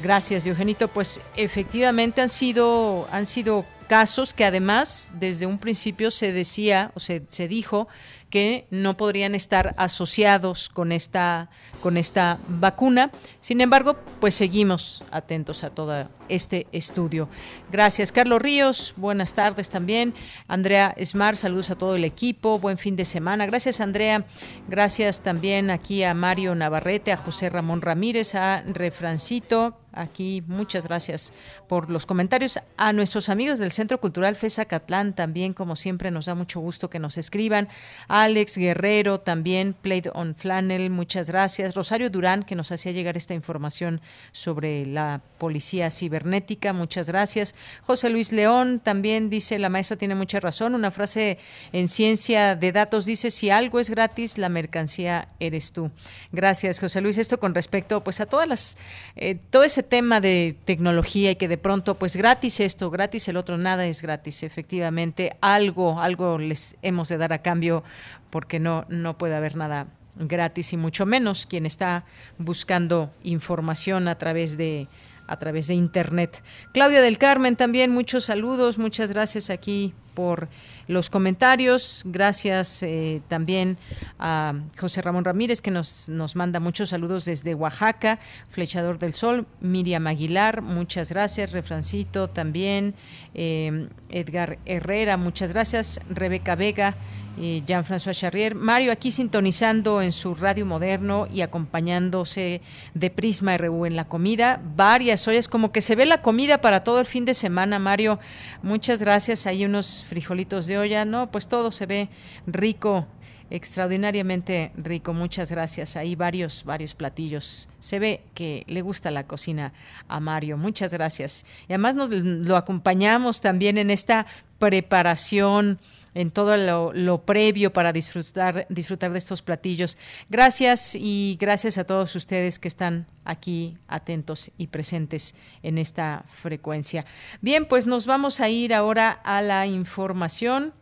[0.00, 0.88] gracias, Diogenito.
[0.88, 7.00] Pues efectivamente han sido, han sido casos que además desde un principio se decía o
[7.00, 7.88] se, se dijo
[8.30, 11.48] que no podrían estar asociados con esta,
[11.80, 13.10] con esta vacuna.
[13.40, 17.28] Sin embargo, pues seguimos atentos a todo este estudio.
[17.70, 18.94] Gracias, Carlos Ríos.
[18.96, 20.14] Buenas tardes también.
[20.48, 22.58] Andrea Smart, saludos a todo el equipo.
[22.58, 23.46] Buen fin de semana.
[23.46, 24.24] Gracias, Andrea.
[24.68, 30.42] Gracias también aquí a Mario Navarrete, a José Ramón Ramírez, a Refrancito, aquí.
[30.46, 31.32] Muchas gracias
[31.68, 32.58] por los comentarios.
[32.76, 36.90] A nuestros amigos del Centro Cultural FESA Catlán también, como siempre, nos da mucho gusto
[36.90, 37.68] que nos escriban.
[38.08, 41.74] Alex Guerrero también, Played on Flannel, muchas gracias.
[41.76, 44.00] Rosario Durán, que nos hacía llegar esta información
[44.32, 47.54] sobre la policía cibernética, muchas gracias.
[47.82, 51.38] José Luis León también dice, la maestra tiene mucha razón, una frase
[51.72, 55.90] en ciencia de datos dice, si algo es gratis, la mercancía eres tú.
[56.32, 57.18] Gracias, José Luis.
[57.18, 58.76] Esto con respecto pues a todas las,
[59.14, 63.36] eh, todo ese tema de tecnología y que de pronto, pues gratis esto, gratis el
[63.36, 64.42] otro, nada es gratis.
[64.42, 67.84] Efectivamente, algo, algo les hemos de dar a cambio
[68.30, 69.86] porque no, no puede haber nada
[70.18, 72.04] gratis y mucho menos quien está
[72.38, 74.88] buscando información a través de
[75.28, 76.42] a través de internet.
[76.72, 80.48] Claudia del Carmen también muchos saludos, muchas gracias aquí por
[80.88, 82.02] los comentarios.
[82.06, 83.76] Gracias eh, también
[84.18, 88.18] a José Ramón Ramírez, que nos, nos manda muchos saludos desde Oaxaca.
[88.48, 91.52] Flechador del Sol, Miriam Aguilar, muchas gracias.
[91.52, 92.94] Refrancito también.
[93.34, 96.00] Eh, Edgar Herrera, muchas gracias.
[96.08, 96.96] Rebeca Vega
[97.36, 98.54] Jean-François Charrier.
[98.54, 102.60] Mario aquí sintonizando en su radio moderno y acompañándose
[102.94, 104.60] de Prisma RU en la comida.
[104.74, 108.18] Varias ollas, como que se ve la comida para todo el fin de semana, Mario.
[108.62, 109.46] Muchas gracias.
[109.46, 111.04] Hay unos frijolitos de olla.
[111.04, 112.08] No, pues todo se ve
[112.46, 113.06] rico
[113.50, 115.12] extraordinariamente rico.
[115.12, 115.96] Muchas gracias.
[115.96, 117.68] Hay varios, varios platillos.
[117.78, 119.72] Se ve que le gusta la cocina
[120.08, 120.56] a Mario.
[120.56, 121.46] Muchas gracias.
[121.68, 124.26] Y además nos lo acompañamos también en esta
[124.58, 125.78] preparación
[126.16, 129.98] en todo lo, previo para disfrutar, disfrutar de estos platillos.
[130.30, 137.04] Gracias y gracias a todos ustedes que están aquí atentos y presentes en esta frecuencia.
[137.42, 140.72] Bien, pues nos vamos a ir ahora a la información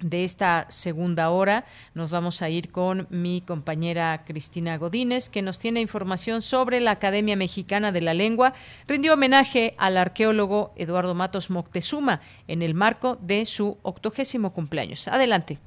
[0.00, 1.64] de esta segunda hora.
[1.94, 6.92] Nos vamos a ir con mi compañera Cristina Godínez, que nos tiene información sobre la
[6.92, 8.54] Academia Mexicana de la Lengua.
[8.86, 15.08] Rindió homenaje al arqueólogo Eduardo Matos Moctezuma en el marco de su octogésimo cumpleaños.
[15.08, 15.58] Adelante.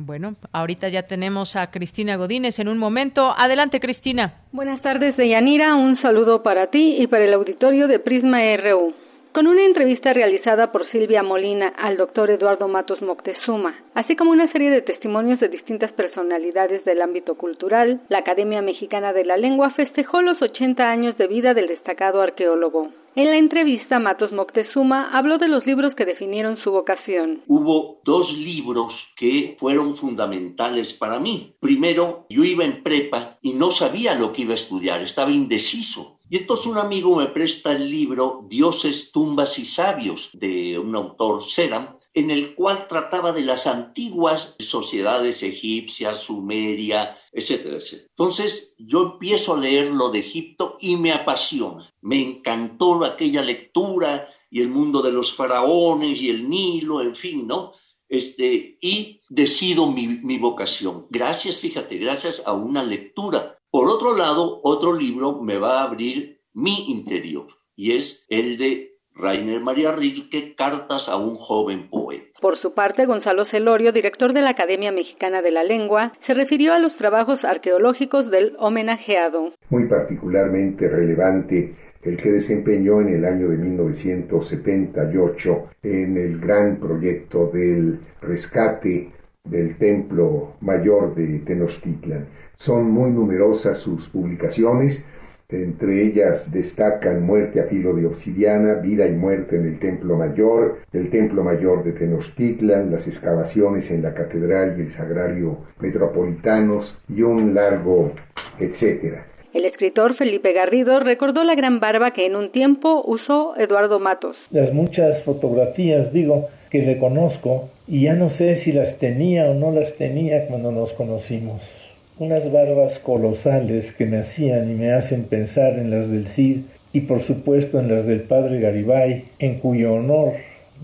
[0.00, 3.34] Bueno, ahorita ya tenemos a Cristina Godínez en un momento.
[3.36, 4.34] Adelante, Cristina.
[4.52, 5.74] Buenas tardes, Deyanira.
[5.74, 9.07] Un saludo para ti y para el auditorio de Prisma RU.
[9.32, 14.50] Con una entrevista realizada por Silvia Molina al doctor Eduardo Matos Moctezuma, así como una
[14.52, 19.70] serie de testimonios de distintas personalidades del ámbito cultural, la Academia Mexicana de la Lengua
[19.76, 22.88] festejó los 80 años de vida del destacado arqueólogo.
[23.14, 27.42] En la entrevista, Matos Moctezuma habló de los libros que definieron su vocación.
[27.48, 31.54] Hubo dos libros que fueron fundamentales para mí.
[31.60, 36.17] Primero, yo iba en prepa y no sabía lo que iba a estudiar, estaba indeciso.
[36.30, 41.42] Y entonces un amigo me presta el libro Dioses, tumbas y sabios de un autor
[41.42, 48.08] Seram en el cual trataba de las antiguas sociedades egipcias, sumeria, etcétera, etcétera.
[48.10, 51.92] Entonces yo empiezo a leer lo de Egipto y me apasiona.
[52.00, 57.46] Me encantó aquella lectura y el mundo de los faraones y el Nilo, en fin,
[57.46, 57.72] ¿no?
[58.08, 61.06] Este, y decido mi, mi vocación.
[61.10, 63.57] Gracias, fíjate, gracias a una lectura.
[63.70, 68.92] Por otro lado, otro libro me va a abrir mi interior y es el de
[69.14, 72.24] Rainer María Rilke, Cartas a un joven poeta.
[72.40, 76.72] Por su parte, Gonzalo Celorio, director de la Academia Mexicana de la Lengua, se refirió
[76.72, 79.52] a los trabajos arqueológicos del homenajeado.
[79.68, 87.50] Muy particularmente relevante el que desempeñó en el año de 1978 en el gran proyecto
[87.52, 89.12] del rescate
[89.50, 92.26] del Templo Mayor de Tenochtitlan.
[92.54, 95.04] Son muy numerosas sus publicaciones,
[95.48, 100.78] entre ellas destacan Muerte a filo de obsidiana, Vida y muerte en el Templo Mayor,
[100.92, 107.22] el Templo Mayor de Tenochtitlan, las excavaciones en la Catedral y el Sagrario Metropolitanos y
[107.22, 108.12] un largo
[108.58, 109.24] etcétera.
[109.54, 114.36] El escritor Felipe Garrido recordó la gran barba que en un tiempo usó Eduardo Matos.
[114.50, 119.54] Las muchas fotografías, digo, que le conozco y ya no sé si las tenía o
[119.54, 121.88] no las tenía cuando nos conocimos
[122.18, 126.62] unas barbas colosales que me hacían y me hacen pensar en las del Cid
[126.92, 130.32] y por supuesto en las del padre Garibay, en cuyo honor,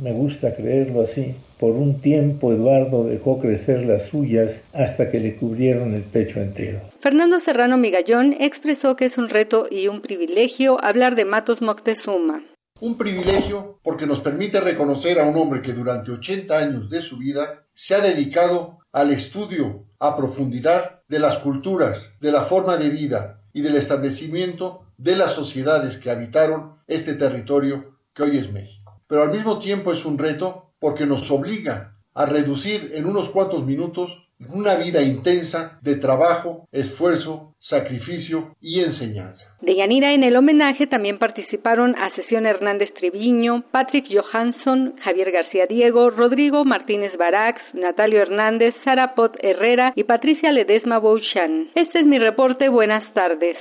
[0.01, 5.37] me gusta creerlo así, por un tiempo Eduardo dejó crecer las suyas hasta que le
[5.37, 6.81] cubrieron el pecho entero.
[7.01, 12.43] Fernando Serrano Migallón expresó que es un reto y un privilegio hablar de Matos Moctezuma.
[12.81, 17.19] Un privilegio porque nos permite reconocer a un hombre que durante 80 años de su
[17.19, 22.91] vida se ha dedicado al estudio a profundidad de las culturas, de la forma de
[22.91, 29.01] vida y del establecimiento de las sociedades que habitaron este territorio que hoy es México.
[29.07, 33.65] Pero al mismo tiempo es un reto porque nos obliga a reducir en unos cuantos
[33.65, 39.57] minutos una vida intensa de trabajo, esfuerzo, sacrificio y enseñanza.
[39.61, 46.11] De Yanira en el homenaje también participaron Asesión Hernández Treviño, Patrick Johansson, Javier García Diego,
[46.11, 51.71] Rodrigo Martínez Barax, Natalio Hernández, Sara Pot Herrera y Patricia Ledesma Bouchan.
[51.75, 52.69] Este es mi reporte.
[52.69, 53.57] Buenas tardes.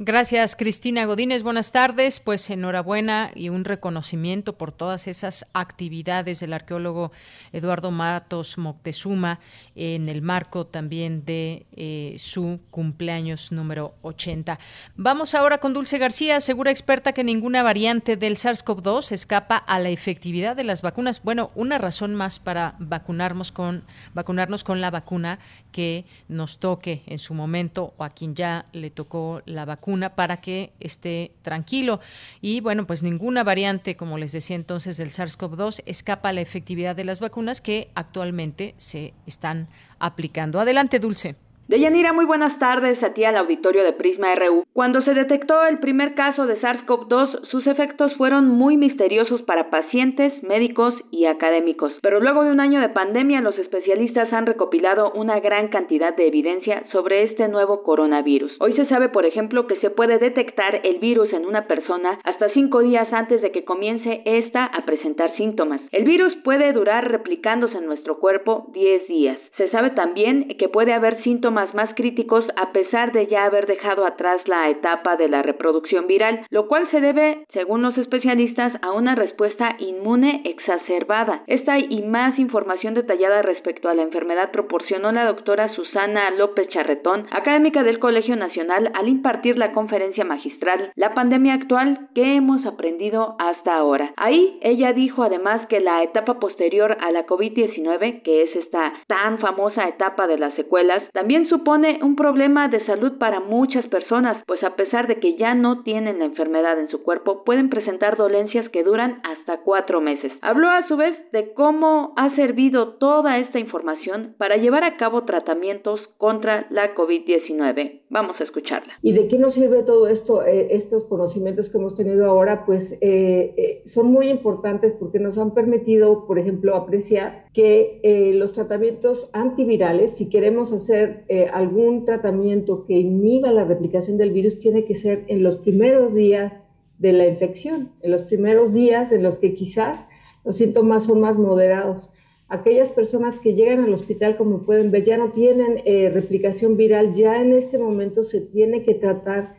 [0.00, 1.42] Gracias, Cristina Godínez.
[1.42, 2.20] Buenas tardes.
[2.20, 7.10] Pues enhorabuena y un reconocimiento por todas esas actividades del arqueólogo
[7.52, 9.40] Eduardo Matos Moctezuma
[9.78, 14.58] en el marco también de eh, su cumpleaños número 80.
[14.96, 19.90] Vamos ahora con Dulce García, asegura experta que ninguna variante del SARS-CoV-2 escapa a la
[19.90, 21.22] efectividad de las vacunas.
[21.22, 23.84] Bueno, una razón más para vacunarnos con,
[24.14, 25.38] vacunarnos con la vacuna
[25.70, 30.40] que nos toque en su momento o a quien ya le tocó la vacuna para
[30.40, 32.00] que esté tranquilo.
[32.40, 36.96] Y bueno, pues ninguna variante, como les decía entonces, del SARS-CoV-2 escapa a la efectividad
[36.96, 39.67] de las vacunas que actualmente se están
[39.98, 40.60] aplicando.
[40.60, 41.47] Adelante, Dulce.
[41.68, 44.64] Deyanira, muy buenas tardes a ti al auditorio de Prisma RU.
[44.72, 50.32] Cuando se detectó el primer caso de SARS-CoV-2, sus efectos fueron muy misteriosos para pacientes,
[50.42, 51.92] médicos y académicos.
[52.00, 56.28] Pero luego de un año de pandemia, los especialistas han recopilado una gran cantidad de
[56.28, 58.56] evidencia sobre este nuevo coronavirus.
[58.60, 62.48] Hoy se sabe, por ejemplo, que se puede detectar el virus en una persona hasta
[62.54, 65.82] cinco días antes de que comience esta a presentar síntomas.
[65.92, 69.38] El virus puede durar replicándose en nuestro cuerpo 10 días.
[69.58, 74.06] Se sabe también que puede haber síntomas más críticos a pesar de ya haber dejado
[74.06, 78.92] atrás la etapa de la reproducción viral, lo cual se debe, según los especialistas, a
[78.92, 81.42] una respuesta inmune exacerbada.
[81.46, 87.26] Esta y más información detallada respecto a la enfermedad proporcionó la doctora Susana López Charretón,
[87.30, 93.36] académica del Colegio Nacional, al impartir la conferencia magistral La pandemia actual que hemos aprendido
[93.38, 94.12] hasta ahora.
[94.16, 99.38] Ahí ella dijo además que la etapa posterior a la COVID-19, que es esta tan
[99.38, 104.62] famosa etapa de las secuelas, también supone un problema de salud para muchas personas, pues
[104.62, 108.68] a pesar de que ya no tienen la enfermedad en su cuerpo, pueden presentar dolencias
[108.70, 110.32] que duran hasta cuatro meses.
[110.42, 115.24] Habló a su vez de cómo ha servido toda esta información para llevar a cabo
[115.24, 118.02] tratamientos contra la COVID-19.
[118.10, 118.94] Vamos a escucharla.
[119.02, 122.64] ¿Y de qué nos sirve todo esto, eh, estos conocimientos que hemos tenido ahora?
[122.66, 128.00] Pues eh, eh, son muy importantes porque nos han permitido, por ejemplo, apreciar que
[128.34, 134.84] los tratamientos antivirales, si queremos hacer algún tratamiento que inhiba la replicación del virus tiene
[134.84, 136.52] que ser en los primeros días
[136.98, 140.06] de la infección, en los primeros días en los que quizás
[140.44, 142.10] los síntomas son más moderados.
[142.48, 147.14] Aquellas personas que llegan al hospital, como pueden ver, ya no tienen eh, replicación viral,
[147.14, 149.56] ya en este momento se tiene que tratar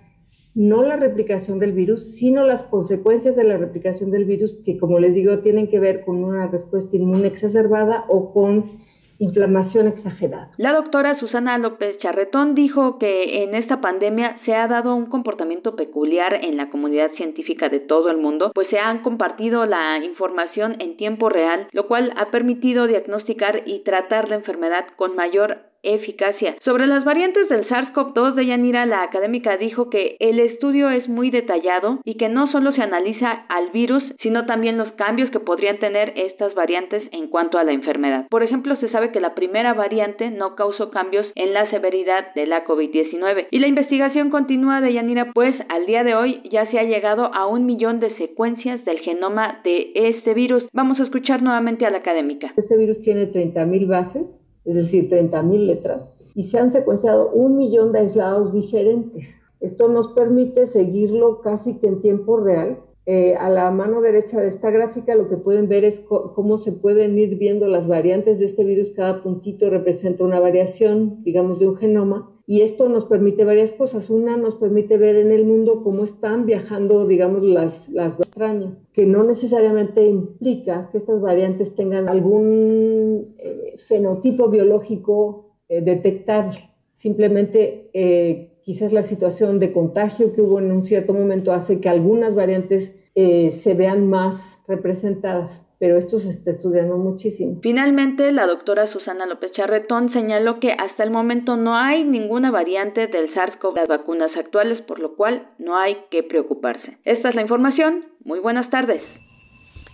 [0.55, 4.99] no la replicación del virus, sino las consecuencias de la replicación del virus que, como
[4.99, 8.79] les digo, tienen que ver con una respuesta inmune exacerbada o con
[9.19, 10.51] inflamación exagerada.
[10.57, 15.75] La doctora Susana López Charretón dijo que en esta pandemia se ha dado un comportamiento
[15.75, 20.81] peculiar en la comunidad científica de todo el mundo, pues se han compartido la información
[20.81, 26.55] en tiempo real, lo cual ha permitido diagnosticar y tratar la enfermedad con mayor eficacia.
[26.63, 31.31] Sobre las variantes del SARS-CoV-2 de Yanira, la académica dijo que el estudio es muy
[31.31, 35.79] detallado y que no solo se analiza al virus, sino también los cambios que podrían
[35.79, 38.27] tener estas variantes en cuanto a la enfermedad.
[38.29, 42.45] Por ejemplo, se sabe que la primera variante no causó cambios en la severidad de
[42.45, 46.79] la COVID-19 y la investigación continúa de Yanira, pues al día de hoy ya se
[46.79, 50.63] ha llegado a un millón de secuencias del genoma de este virus.
[50.73, 52.53] Vamos a escuchar nuevamente a la académica.
[52.57, 57.91] Este virus tiene 30.000 bases es decir, 30.000 letras, y se han secuenciado un millón
[57.91, 59.37] de aislados diferentes.
[59.59, 62.79] Esto nos permite seguirlo casi que en tiempo real.
[63.05, 66.71] Eh, a la mano derecha de esta gráfica lo que pueden ver es cómo se
[66.73, 68.91] pueden ir viendo las variantes de este virus.
[68.91, 72.38] Cada puntito representa una variación, digamos, de un genoma.
[72.51, 74.09] Y esto nos permite varias cosas.
[74.09, 79.05] Una, nos permite ver en el mundo cómo están viajando, digamos, las, las extrañas, que
[79.05, 86.57] no necesariamente implica que estas variantes tengan algún eh, fenotipo biológico eh, detectable.
[86.91, 91.87] Simplemente eh, quizás la situación de contagio que hubo en un cierto momento hace que
[91.87, 97.59] algunas variantes se vean más representadas pero esto se está estudiando muchísimo.
[97.63, 103.07] Finalmente, la doctora Susana López Charretón señaló que hasta el momento no hay ninguna variante
[103.07, 106.97] del SARS-CoV las vacunas actuales, por lo cual no hay que preocuparse.
[107.05, 108.05] Esta es la información.
[108.25, 109.01] Muy buenas tardes.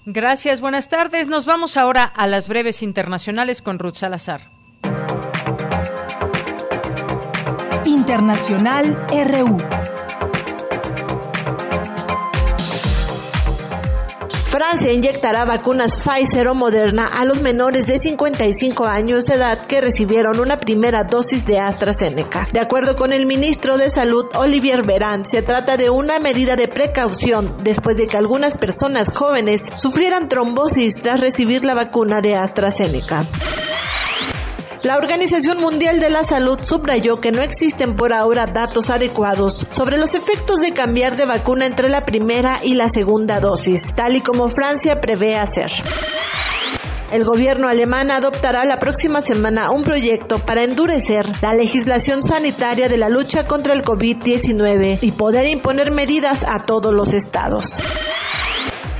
[0.08, 1.28] Gracias, buenas tardes.
[1.28, 4.42] Nos vamos ahora a las breves internacionales con Ruth Salazar.
[7.86, 9.58] Internacional RU.
[14.76, 19.80] Francia inyectará vacunas Pfizer o Moderna a los menores de 55 años de edad que
[19.80, 22.46] recibieron una primera dosis de AstraZeneca.
[22.52, 26.68] De acuerdo con el ministro de Salud Olivier Veran, se trata de una medida de
[26.68, 33.24] precaución después de que algunas personas jóvenes sufrieran trombosis tras recibir la vacuna de AstraZeneca.
[34.86, 39.98] La Organización Mundial de la Salud subrayó que no existen por ahora datos adecuados sobre
[39.98, 44.22] los efectos de cambiar de vacuna entre la primera y la segunda dosis, tal y
[44.22, 45.72] como Francia prevé hacer.
[47.12, 52.98] El gobierno alemán adoptará la próxima semana un proyecto para endurecer la legislación sanitaria de
[52.98, 57.80] la lucha contra el COVID-19 y poder imponer medidas a todos los estados.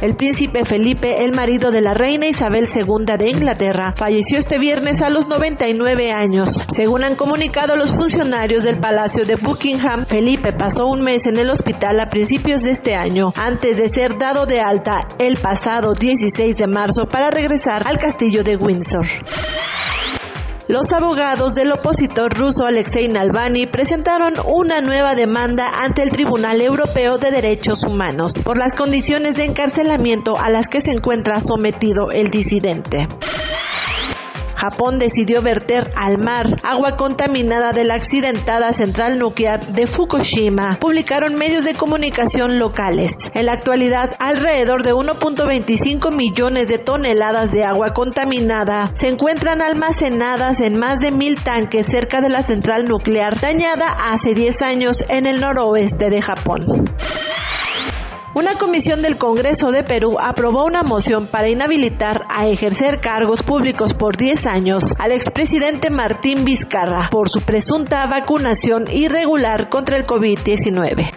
[0.02, 5.02] El príncipe Felipe, el marido de la reina Isabel II de Inglaterra, falleció este viernes
[5.02, 6.62] a los 99 años.
[6.72, 11.50] Según han comunicado los funcionarios del Palacio de Buckingham, Felipe pasó un mes en el
[11.50, 16.58] hospital a principios de este año, antes de ser dado de alta el pasado 16
[16.58, 19.08] de marzo para regresar al castillo de Windsor.
[20.68, 27.20] Los abogados del opositor ruso Alexei Navalny presentaron una nueva demanda ante el Tribunal Europeo
[27.20, 32.32] de Derechos Humanos por las condiciones de encarcelamiento a las que se encuentra sometido el
[32.32, 33.08] disidente.
[34.66, 41.36] Japón decidió verter al mar agua contaminada de la accidentada central nuclear de Fukushima, publicaron
[41.36, 43.30] medios de comunicación locales.
[43.36, 50.60] En la actualidad, alrededor de 1.25 millones de toneladas de agua contaminada se encuentran almacenadas
[50.62, 55.28] en más de mil tanques cerca de la central nuclear dañada hace 10 años en
[55.28, 56.90] el noroeste de Japón.
[58.36, 63.94] Una comisión del Congreso de Perú aprobó una moción para inhabilitar a ejercer cargos públicos
[63.94, 71.12] por 10 años al expresidente Martín Vizcarra por su presunta vacunación irregular contra el COVID-19.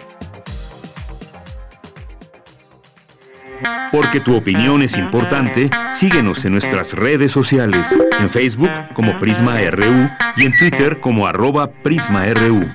[3.91, 10.09] Porque tu opinión es importante, síguenos en nuestras redes sociales, en Facebook como Prisma RU
[10.37, 12.71] y en Twitter como arroba PrismaRU.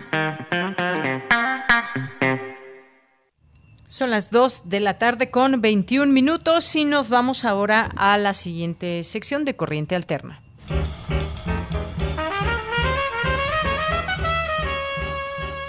[3.95, 8.35] Son las 2 de la tarde con 21 minutos y nos vamos ahora a la
[8.35, 10.41] siguiente sección de Corriente Alterna.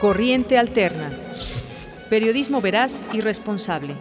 [0.01, 1.11] Corriente Alterna.
[2.09, 3.95] Periodismo veraz y responsable.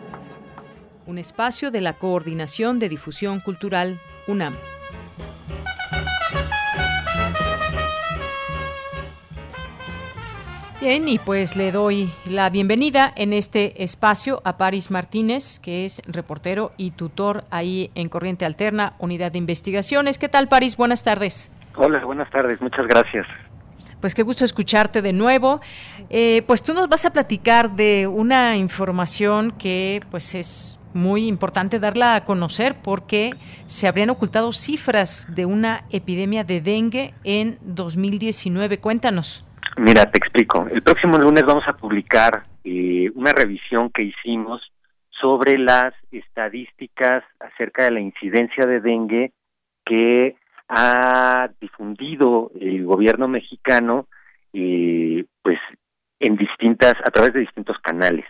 [1.06, 4.54] Un espacio de la Coordinación de Difusión Cultural, UNAM.
[10.84, 16.02] Bien, y pues le doy la bienvenida en este espacio a Paris Martínez, que es
[16.06, 20.18] reportero y tutor ahí en Corriente Alterna, Unidad de Investigaciones.
[20.18, 20.76] ¿Qué tal, Paris?
[20.76, 21.50] Buenas tardes.
[21.76, 23.26] Hola, buenas tardes, muchas gracias.
[24.02, 25.62] Pues qué gusto escucharte de nuevo.
[26.10, 31.80] Eh, pues tú nos vas a platicar de una información que pues es muy importante
[31.80, 33.30] darla a conocer porque
[33.64, 38.76] se habrían ocultado cifras de una epidemia de dengue en 2019.
[38.80, 39.43] Cuéntanos.
[39.76, 40.66] Mira, te explico.
[40.70, 44.62] El próximo lunes vamos a publicar eh, una revisión que hicimos
[45.10, 49.32] sobre las estadísticas acerca de la incidencia de dengue
[49.84, 50.36] que
[50.68, 54.06] ha difundido el gobierno mexicano
[54.52, 55.58] eh, pues
[56.20, 58.24] en distintas a través de distintos canales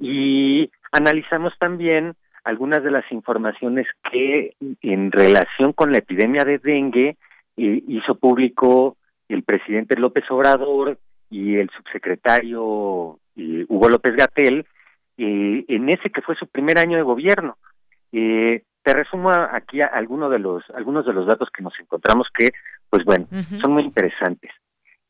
[0.00, 2.14] y analizamos también
[2.44, 7.16] algunas de las informaciones que en relación con la epidemia de dengue
[7.56, 8.96] eh, hizo público
[9.34, 10.98] el presidente López Obrador
[11.30, 14.66] y el subsecretario eh, Hugo López Gatel
[15.16, 17.56] eh, en ese que fue su primer año de gobierno.
[18.12, 22.50] Eh, te resumo aquí algunos de los algunos de los datos que nos encontramos que,
[22.88, 23.26] pues bueno,
[23.60, 24.50] son muy interesantes.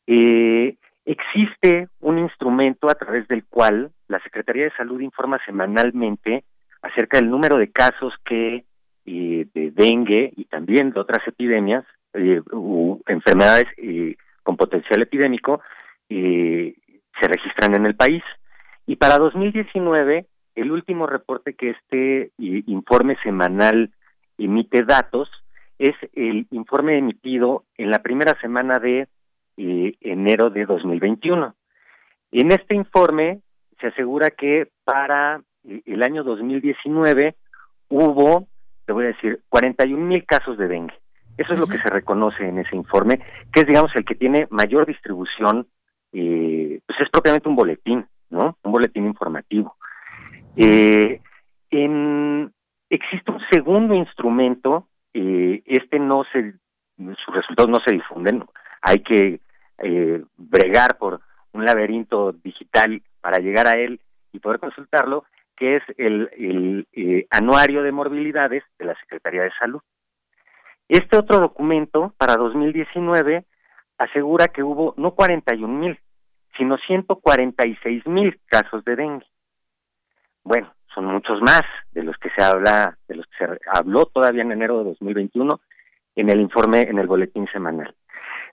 [0.07, 0.75] Eh,
[1.05, 6.43] existe un instrumento a través del cual la Secretaría de Salud informa semanalmente
[6.81, 8.65] acerca del número de casos que
[9.05, 12.41] eh, de dengue y también de otras epidemias eh,
[13.07, 15.61] enfermedades eh, con potencial epidémico
[16.09, 16.75] eh,
[17.19, 18.23] se registran en el país.
[18.85, 20.25] Y para 2019,
[20.55, 23.91] el último reporte que este informe semanal
[24.37, 25.29] emite datos
[25.79, 29.07] es el informe emitido en la primera semana de
[29.57, 31.55] enero de 2021.
[32.31, 33.41] En este informe
[33.79, 37.35] se asegura que para el año 2019
[37.89, 38.47] hubo,
[38.85, 41.00] te voy a decir, 41 mil casos de dengue.
[41.37, 43.19] Eso es lo que se reconoce en ese informe,
[43.51, 45.67] que es, digamos, el que tiene mayor distribución,
[46.13, 48.57] eh, pues es propiamente un boletín, ¿no?
[48.63, 49.75] Un boletín informativo.
[50.55, 51.21] Eh,
[51.69, 52.51] en,
[52.89, 56.53] existe un segundo instrumento, eh, este no se,
[56.97, 58.43] sus resultados no se difunden,
[58.81, 59.39] hay que
[59.77, 61.21] eh, bregar por
[61.53, 63.99] un laberinto digital para llegar a él
[64.31, 65.25] y poder consultarlo,
[65.55, 69.81] que es el, el eh, anuario de morbilidades de la Secretaría de Salud.
[70.91, 73.45] Este otro documento para 2019
[73.97, 75.97] asegura que hubo no 41 mil,
[76.57, 79.25] sino 146 mil casos de dengue.
[80.43, 81.61] Bueno, son muchos más
[81.93, 85.61] de los que se habla, de los que se habló todavía en enero de 2021
[86.17, 87.95] en el informe, en el boletín semanal.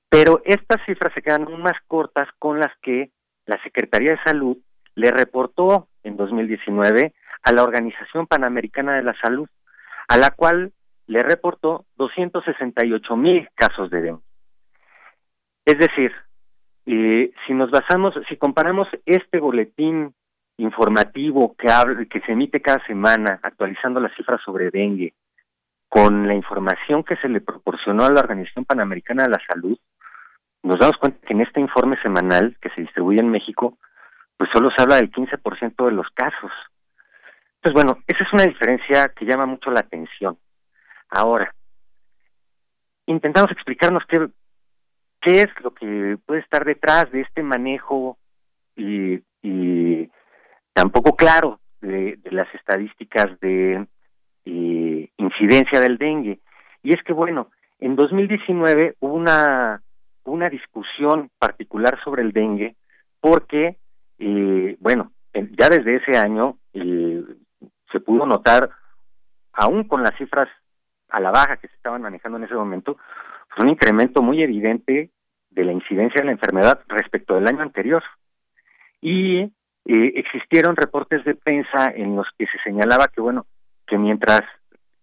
[0.08, 3.10] Pero estas cifras se quedan aún más cortas con las que
[3.46, 4.58] la Secretaría de Salud
[4.94, 9.48] le reportó en 2019 a la Organización Panamericana de la Salud,
[10.06, 10.72] a la cual
[11.08, 14.22] le reportó 268 mil casos de dengue.
[15.64, 16.12] Es decir,
[16.86, 20.14] eh, si nos basamos, si comparamos este boletín
[20.58, 21.68] informativo que,
[22.08, 25.14] que se emite cada semana actualizando las cifras sobre dengue
[25.88, 29.78] con la información que se le proporcionó a la Organización Panamericana de la Salud,
[30.62, 33.78] nos damos cuenta que en este informe semanal que se distribuye en México,
[34.36, 36.50] pues solo se habla del 15% de los casos.
[37.56, 40.38] Entonces, bueno, esa es una diferencia que llama mucho la atención.
[41.10, 41.54] Ahora,
[43.06, 44.28] intentamos explicarnos qué,
[45.20, 48.18] qué es lo que puede estar detrás de este manejo
[48.76, 49.20] y,
[50.72, 53.86] tampoco claro de, las estadísticas de
[54.44, 56.40] incidencia del dengue.
[56.82, 59.82] Y es que, bueno, en 2019 hubo una
[60.28, 62.76] una discusión particular sobre el dengue
[63.20, 63.78] porque,
[64.18, 67.24] eh, bueno, ya desde ese año eh,
[67.90, 68.70] se pudo notar,
[69.52, 70.48] aún con las cifras
[71.08, 72.96] a la baja que se estaban manejando en ese momento,
[73.48, 75.10] pues un incremento muy evidente
[75.50, 78.02] de la incidencia de la enfermedad respecto del año anterior.
[79.00, 79.52] Y eh,
[79.86, 83.46] existieron reportes de prensa en los que se señalaba que, bueno,
[83.86, 84.42] que mientras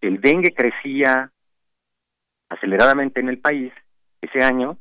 [0.02, 1.32] el dengue crecía
[2.50, 3.74] aceleradamente en el país
[4.22, 4.78] ese año,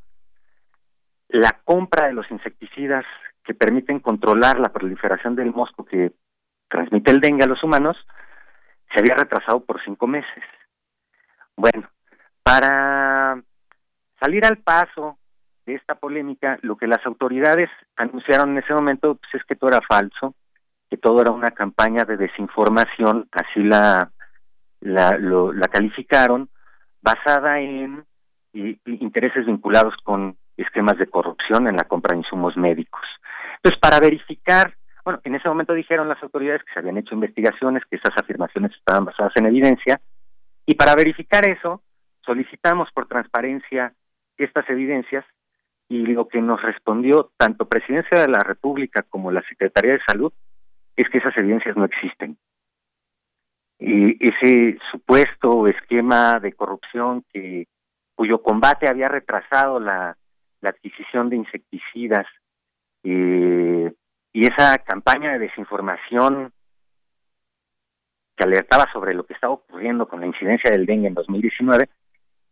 [1.29, 3.05] la compra de los insecticidas
[3.45, 6.13] que permiten controlar la proliferación del mosco que
[6.69, 7.97] transmite el dengue a los humanos
[8.93, 10.45] se había retrasado por cinco meses.
[11.57, 11.89] Bueno,
[12.43, 13.43] para
[14.21, 15.19] salir al paso
[15.67, 19.71] de esta polémica, lo que las autoridades anunciaron en ese momento pues, es que todo
[19.71, 20.35] era falso,
[20.91, 24.11] que todo era una campaña de desinformación, así la
[24.85, 26.49] la, calificaron,
[27.03, 28.05] basada en
[28.53, 33.03] intereses vinculados con esquemas de corrupción en la compra de insumos médicos.
[33.57, 34.75] Entonces, para verificar,
[35.05, 38.73] bueno, en ese momento dijeron las autoridades que se habían hecho investigaciones, que esas afirmaciones
[38.73, 40.01] estaban basadas en evidencia,
[40.67, 41.83] y para verificar eso,
[42.25, 43.95] solicitamos por transparencia
[44.37, 45.25] estas evidencias
[45.89, 50.33] y lo que nos respondió tanto Presidencia de la República como la Secretaría de Salud
[50.97, 52.39] es que esas evidencias no existen.
[53.79, 57.67] Y ese supuesto esquema de corrupción que
[58.15, 60.17] cuyo combate había retrasado la
[60.63, 62.27] adquisición de insecticidas
[63.03, 63.93] eh,
[64.33, 66.54] y esa campaña de desinformación
[68.37, 71.89] que alertaba sobre lo que estaba ocurriendo con la incidencia del dengue en 2019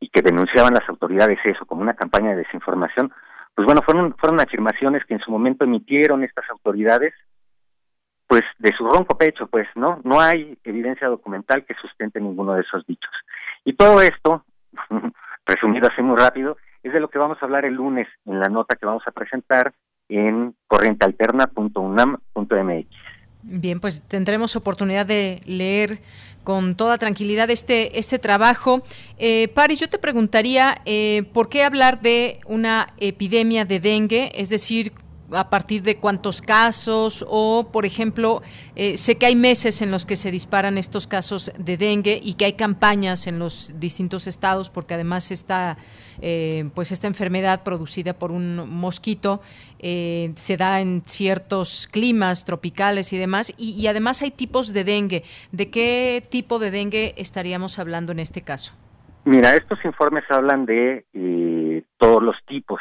[0.00, 3.12] y que denunciaban las autoridades eso como una campaña de desinformación,
[3.54, 7.12] pues bueno, fueron, fueron afirmaciones que en su momento emitieron estas autoridades,
[8.26, 10.00] pues de su ronco pecho, pues, ¿no?
[10.04, 13.12] No hay evidencia documental que sustente ninguno de esos dichos.
[13.64, 14.44] Y todo esto,
[15.46, 18.48] resumido así muy rápido, es de lo que vamos a hablar el lunes en la
[18.48, 19.72] nota que vamos a presentar
[20.08, 23.11] en corrientealterna.unam.mx.
[23.42, 26.00] Bien, pues tendremos oportunidad de leer
[26.44, 28.82] con toda tranquilidad este, este trabajo.
[29.18, 34.32] Eh, Paris, yo te preguntaría, eh, ¿por qué hablar de una epidemia de dengue?
[34.34, 34.92] Es decir,
[35.34, 38.42] a partir de cuántos casos o, por ejemplo,
[38.76, 42.34] eh, sé que hay meses en los que se disparan estos casos de dengue y
[42.34, 45.78] que hay campañas en los distintos estados porque además está,
[46.20, 49.40] eh, pues esta enfermedad producida por un mosquito
[49.78, 54.84] eh, se da en ciertos climas tropicales y demás y, y además hay tipos de
[54.84, 55.24] dengue.
[55.50, 58.74] ¿De qué tipo de dengue estaríamos hablando en este caso?
[59.24, 61.04] Mira, estos informes hablan de
[61.96, 62.80] todos los tipos.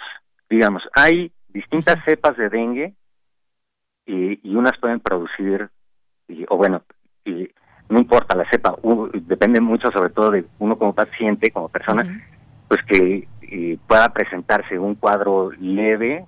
[0.49, 2.93] Digamos, hay distintas cepas de dengue
[4.05, 5.69] y, y unas pueden producir,
[6.49, 6.83] o bueno,
[7.25, 7.49] y
[7.89, 8.75] no importa la cepa,
[9.13, 12.23] depende mucho sobre todo de uno como paciente, como persona,
[12.67, 13.27] pues que
[13.85, 16.25] pueda presentarse un cuadro leve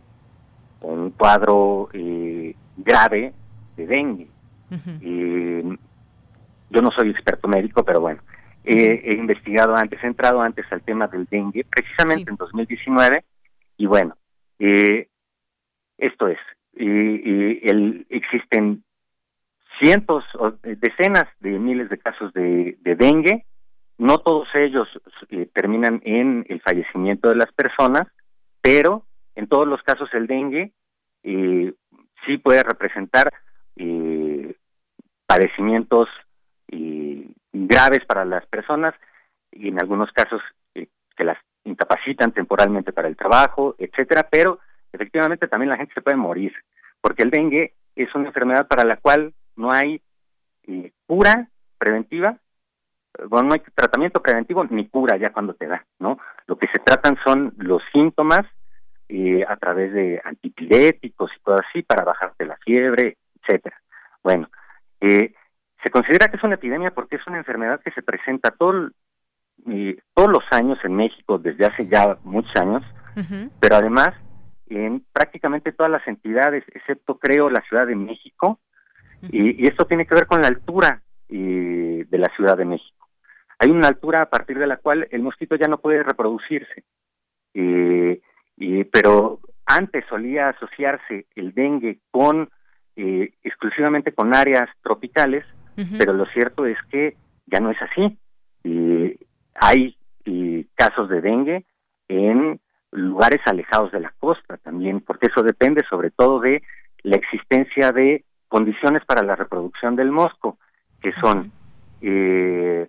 [0.81, 3.33] o un cuadro eh, grave
[3.77, 4.27] de dengue.
[6.69, 8.21] yo no soy experto médico, pero bueno,
[8.65, 13.23] he investigado antes, he entrado antes al tema del dengue, precisamente en 2019,
[13.77, 14.17] y bueno,
[14.59, 15.07] eh,
[15.97, 16.39] esto es,
[16.75, 18.83] y, el, existen
[19.79, 23.45] cientos o decenas de miles de casos de, dengue,
[23.97, 24.87] no todos ellos
[25.29, 28.07] eh, terminan en el fallecimiento de las personas,
[28.61, 29.05] pero
[29.35, 30.71] en todos los casos el dengue
[31.23, 31.73] eh,
[32.25, 33.33] sí puede representar
[33.75, 34.55] eh,
[35.25, 36.09] padecimientos
[37.51, 38.95] graves para las personas
[39.51, 40.41] y en algunos casos
[40.73, 44.59] que las incapacitan temporalmente para el trabajo, etcétera, pero
[44.93, 46.53] efectivamente también la gente se puede morir,
[47.01, 50.01] porque el dengue es una enfermedad para la cual no hay
[50.67, 52.37] eh, cura preventiva,
[53.27, 56.17] bueno, no hay tratamiento preventivo ni cura ya cuando te da, ¿no?
[56.47, 58.41] Lo que se tratan son los síntomas
[59.09, 63.79] eh, a través de antipiréticos y todo así para bajarte la fiebre, etcétera.
[64.23, 64.49] Bueno,
[65.01, 65.33] eh,
[65.83, 68.89] se considera que es una epidemia porque es una enfermedad que se presenta todo,
[70.13, 72.83] todos los años en México desde hace ya muchos años,
[73.59, 74.15] pero además
[74.75, 78.59] en prácticamente todas las entidades, excepto creo la Ciudad de México,
[79.29, 83.07] y, esto tiene que ver con la altura de la Ciudad de México.
[83.57, 86.83] Hay una altura a partir de la cual el mosquito ya no puede reproducirse,
[87.53, 92.49] y, pero antes solía asociarse el dengue con
[92.95, 95.45] eh, exclusivamente con áreas tropicales,
[95.97, 97.17] pero lo cierto es que
[97.47, 98.17] ya no es así.
[99.55, 99.97] hay
[100.75, 101.65] casos de dengue
[102.07, 102.59] en
[102.93, 106.63] lugares alejados de la costa también, porque eso depende sobre todo de
[107.03, 110.57] la existencia de condiciones para la reproducción del mosco,
[111.01, 111.51] que son
[112.01, 112.87] eh,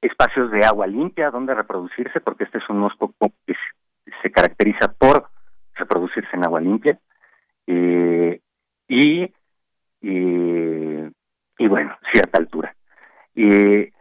[0.00, 3.12] espacios de agua limpia donde reproducirse, porque este es un mosco
[3.46, 3.54] que
[4.22, 5.28] se, caracteriza por
[5.74, 6.98] reproducirse en agua limpia,
[7.66, 8.40] eh,
[8.86, 9.30] y,
[10.00, 12.74] y, bueno, cierta altura.
[13.34, 13.92] se,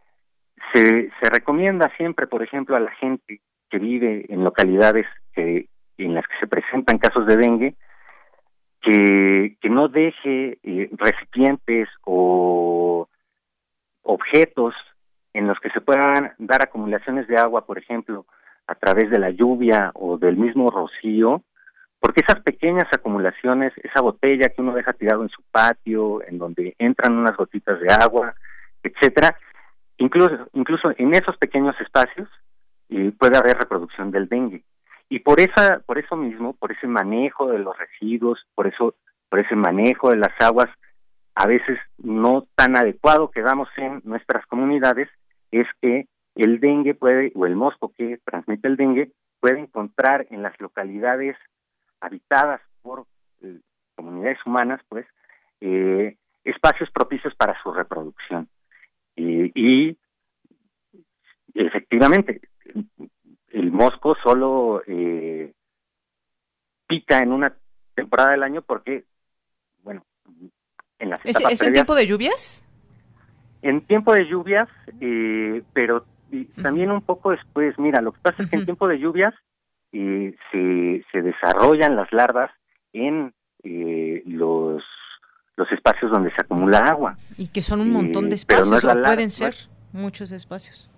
[0.74, 5.68] se recomienda siempre, por ejemplo, a la gente que vive en localidades que,
[5.98, 7.76] en las que se presentan casos de dengue,
[8.82, 13.08] que, que no deje eh, recipientes o
[14.04, 14.74] objetos
[15.34, 18.26] en los que se puedan dar acumulaciones de agua, por ejemplo,
[18.66, 21.44] a través de la lluvia o del mismo rocío,
[22.00, 26.76] porque esas pequeñas acumulaciones, esa botella que uno deja tirado en su patio, en donde
[26.78, 28.36] entran unas gotitas de agua,
[28.84, 29.38] etcétera,
[29.98, 32.30] incluso incluso en esos pequeños espacios
[32.90, 34.64] y puede haber reproducción del dengue.
[35.10, 38.96] Y por esa, por eso mismo, por ese manejo de los residuos, por eso,
[39.30, 40.70] por ese manejo de las aguas,
[41.36, 45.08] a veces no tan adecuado que damos en nuestras comunidades,
[45.52, 50.44] es que el dengue puede, o el mosco que transmite el dengue, puede encontrar en
[50.44, 51.38] las localidades
[52.02, 53.06] habitadas por
[53.42, 53.60] eh,
[53.96, 55.06] comunidades humanas, pues,
[55.62, 58.50] eh, espacios propicios para su reproducción.
[59.16, 59.98] y
[61.56, 62.42] efectivamente,
[63.50, 65.54] el mosco solo eh,
[66.88, 67.56] pica en una
[67.96, 69.06] temporada del año porque,
[69.84, 70.04] bueno,
[71.00, 72.68] en las ¿Es, ¿es en tiempo de lluvias?
[73.62, 74.70] En tiempo de lluvias,
[75.02, 76.06] eh, pero
[76.62, 79.34] también un poco después, mira, lo que pasa es que en tiempo de lluvias
[79.92, 82.52] se, se desarrollan las larvas
[82.94, 83.34] en
[83.64, 84.84] los
[85.58, 87.18] los espacios donde se acumula agua.
[87.36, 89.56] Y que son un montón de espacios, o pueden ser
[89.92, 90.90] muchos espacios.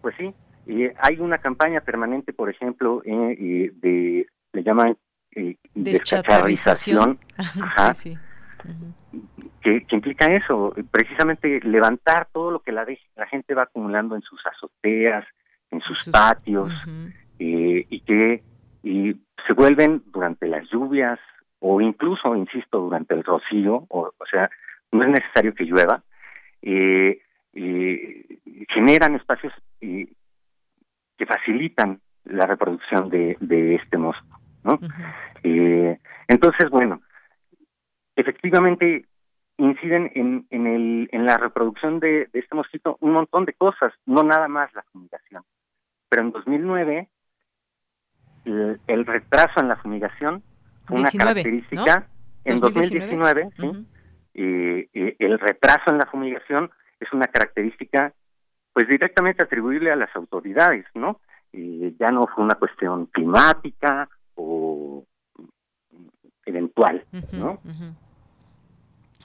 [0.00, 0.34] Pues sí,
[0.68, 4.96] y hay una campaña permanente, por ejemplo, de, le llaman
[5.34, 7.18] eh, descacharrización,
[9.62, 12.86] que, implica eso, precisamente levantar todo lo que la,
[13.16, 15.24] la gente va acumulando en sus azoteas,
[15.70, 16.70] en sus, patios,
[17.38, 18.42] eh, y que
[18.82, 19.16] y
[19.46, 21.18] se vuelven durante las lluvias
[21.60, 24.50] o incluso, insisto, durante el rocío, o, o sea,
[24.92, 26.02] no es necesario que llueva,
[26.60, 27.22] eh,
[28.68, 29.52] generan espacios
[31.18, 34.40] que facilitan la reproducción de, de este mosco.
[34.64, 34.78] ¿no?
[35.42, 37.02] eh, entonces, bueno,
[38.16, 39.06] efectivamente
[39.56, 43.92] inciden en, en, el, en la reproducción de, de, este mosquito un montón de cosas,
[44.06, 45.42] no nada más la fumigación.
[46.08, 47.08] Pero en 2009,
[48.44, 50.42] el, el retraso en la fumigación
[50.86, 52.08] fue una característica,
[52.44, 53.86] en 2019, ¿sí?
[54.34, 56.70] el retraso en la fumigación
[57.00, 58.14] es una característica
[58.78, 61.20] pues directamente atribuible a las autoridades, ¿no?
[61.52, 65.02] Y ya no fue una cuestión climática o
[66.46, 67.58] eventual, ¿no?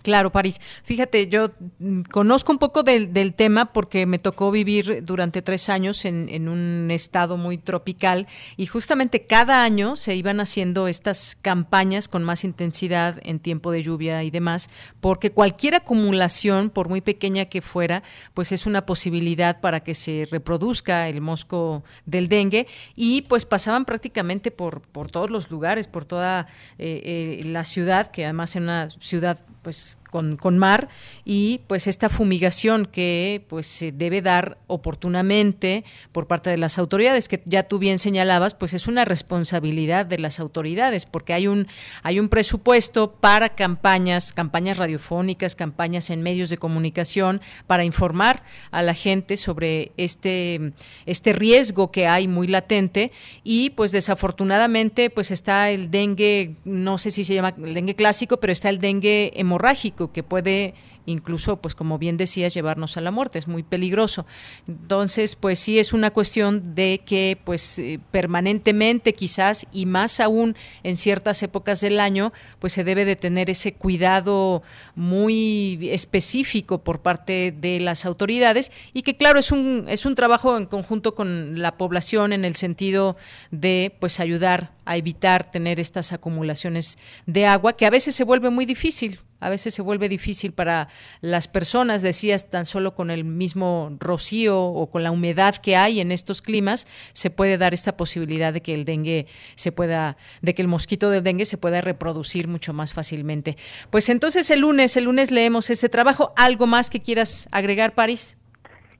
[0.03, 0.59] Claro, París.
[0.83, 6.03] Fíjate, yo mm, conozco un poco del, tema porque me tocó vivir durante tres años
[6.03, 8.27] en, en, un estado muy tropical
[8.57, 13.81] y justamente cada año se iban haciendo estas campañas con más intensidad en tiempo de
[13.81, 14.69] lluvia y demás,
[14.99, 18.03] porque cualquier acumulación, por muy pequeña que fuera,
[18.33, 23.85] pues es una posibilidad para que se reproduzca el mosco del dengue y pues pasaban
[23.85, 26.47] prácticamente por, por todos los lugares, por toda
[26.77, 30.89] eh, eh, la ciudad, que además en una ciudad pues con, con, mar
[31.25, 37.27] y pues esta fumigación que pues se debe dar oportunamente por parte de las autoridades
[37.27, 41.65] que ya tú bien señalabas pues es una responsabilidad de las autoridades porque hay un
[42.03, 48.83] hay un presupuesto para campañas campañas radiofónicas campañas en medios de comunicación para informar a
[48.83, 50.73] la gente sobre este
[51.07, 53.11] este riesgo que hay muy latente
[53.43, 58.37] y pues desafortunadamente pues está el dengue no sé si se llama el dengue clásico
[58.37, 60.73] pero está el dengue hemorrágico que puede
[61.05, 64.25] incluso, pues como bien decías, llevarnos a la muerte, es muy peligroso.
[64.67, 70.55] Entonces, pues sí es una cuestión de que, pues eh, permanentemente quizás, y más aún
[70.83, 74.63] en ciertas épocas del año, pues se debe de tener ese cuidado
[74.95, 80.57] muy específico por parte de las autoridades y que claro, es un, es un trabajo
[80.57, 83.17] en conjunto con la población en el sentido
[83.51, 88.49] de, pues ayudar a evitar tener estas acumulaciones de agua que a veces se vuelve
[88.49, 90.87] muy difícil a veces se vuelve difícil para
[91.21, 95.99] las personas, decías, tan solo con el mismo rocío o con la humedad que hay
[95.99, 100.55] en estos climas, se puede dar esta posibilidad de que el dengue se pueda, de
[100.55, 103.57] que el mosquito del dengue se pueda reproducir mucho más fácilmente.
[103.89, 106.33] Pues entonces el lunes, el lunes leemos ese trabajo.
[106.37, 108.37] ¿Algo más que quieras agregar, París?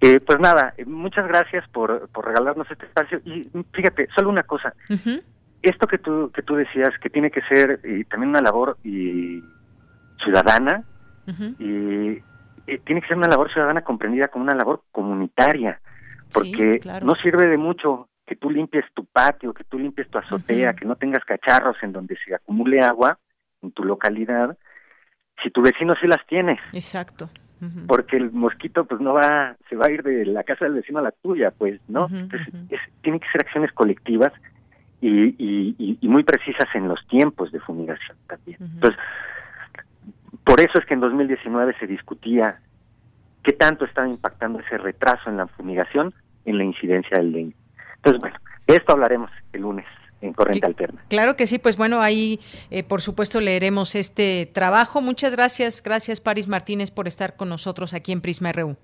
[0.02, 3.22] Eh, pues nada, muchas gracias por, por, regalarnos este espacio.
[3.24, 4.74] Y fíjate, solo una cosa.
[5.62, 9.42] Esto que tú, que tú decías, que tiene que ser y también una labor y
[10.24, 10.84] ciudadana
[11.60, 12.22] y,
[12.86, 15.82] tiene que ser una labor ciudadana comprendida como una labor comunitaria,
[16.34, 20.74] porque no sirve de mucho que tú limpies tu patio, que tú limpies tu azotea,
[20.74, 23.20] que no tengas cacharros en donde se acumule agua
[23.62, 24.58] en tu localidad,
[25.44, 26.60] si tu vecino sí las tiene.
[26.72, 27.30] Exacto.
[27.88, 31.00] Porque el mosquito pues no va, se va a ir de la casa del vecino
[31.00, 32.10] a la tuya, pues, ¿no?
[32.12, 32.48] Entonces,
[33.02, 34.34] tienen que ser acciones colectivas
[35.00, 38.58] y, y, y, muy precisas en los tiempos de fumigación también.
[38.60, 39.00] Entonces,
[40.44, 42.60] por eso es que en 2019 se discutía
[43.44, 46.14] qué tanto estaba impactando ese retraso en la fumigación
[46.46, 47.56] en la incidencia del dengue.
[47.96, 48.38] Entonces, bueno,
[48.68, 49.86] de esto hablaremos el lunes
[50.22, 51.02] en Corriente Alterna.
[51.10, 52.40] Claro que sí, pues bueno, ahí
[52.70, 55.02] eh, por supuesto leeremos este trabajo.
[55.02, 58.76] Muchas gracias, gracias Paris Martínez por estar con nosotros aquí en Prisma RU.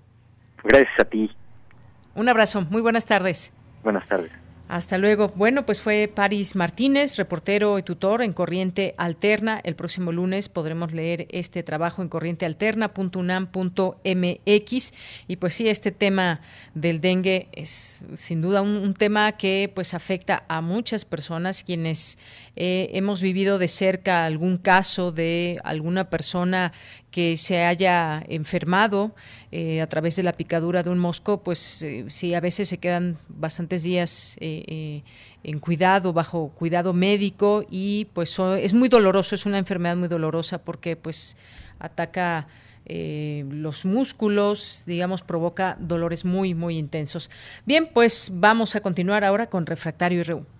[0.64, 1.30] Gracias a ti.
[2.14, 3.54] Un abrazo, muy buenas tardes.
[3.82, 4.30] Buenas tardes.
[4.70, 5.32] Hasta luego.
[5.34, 9.60] Bueno, pues fue Paris Martínez, reportero y tutor en Corriente Alterna.
[9.64, 14.92] El próximo lunes podremos leer este trabajo en corrientealterna.unam.mx.
[15.26, 16.40] Y pues sí, este tema
[16.74, 22.16] del dengue es sin duda un, tema que pues afecta a muchas personas quienes
[22.54, 26.72] eh, hemos vivido de cerca algún caso de alguna persona
[27.10, 29.14] que se haya enfermado
[29.50, 32.78] eh, a través de la picadura de un mosco, pues eh, sí, a veces se
[32.78, 35.02] quedan bastantes días eh,
[35.42, 40.58] en cuidado, bajo cuidado médico y pues es muy doloroso, es una enfermedad muy dolorosa
[40.58, 41.36] porque pues
[41.78, 42.46] ataca
[42.86, 47.30] los músculos, digamos, provoca dolores muy, muy intensos.
[47.64, 50.59] Bien, pues vamos a continuar ahora con Refractario y RU.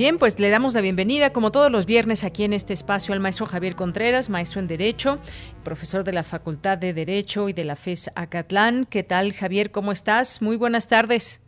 [0.00, 3.20] Bien, pues le damos la bienvenida, como todos los viernes, aquí en este espacio al
[3.20, 5.18] maestro Javier Contreras, maestro en Derecho,
[5.62, 8.86] profesor de la Facultad de Derecho y de la FES Acatlán.
[8.86, 9.70] ¿Qué tal, Javier?
[9.70, 10.40] ¿Cómo estás?
[10.40, 11.42] Muy buenas tardes.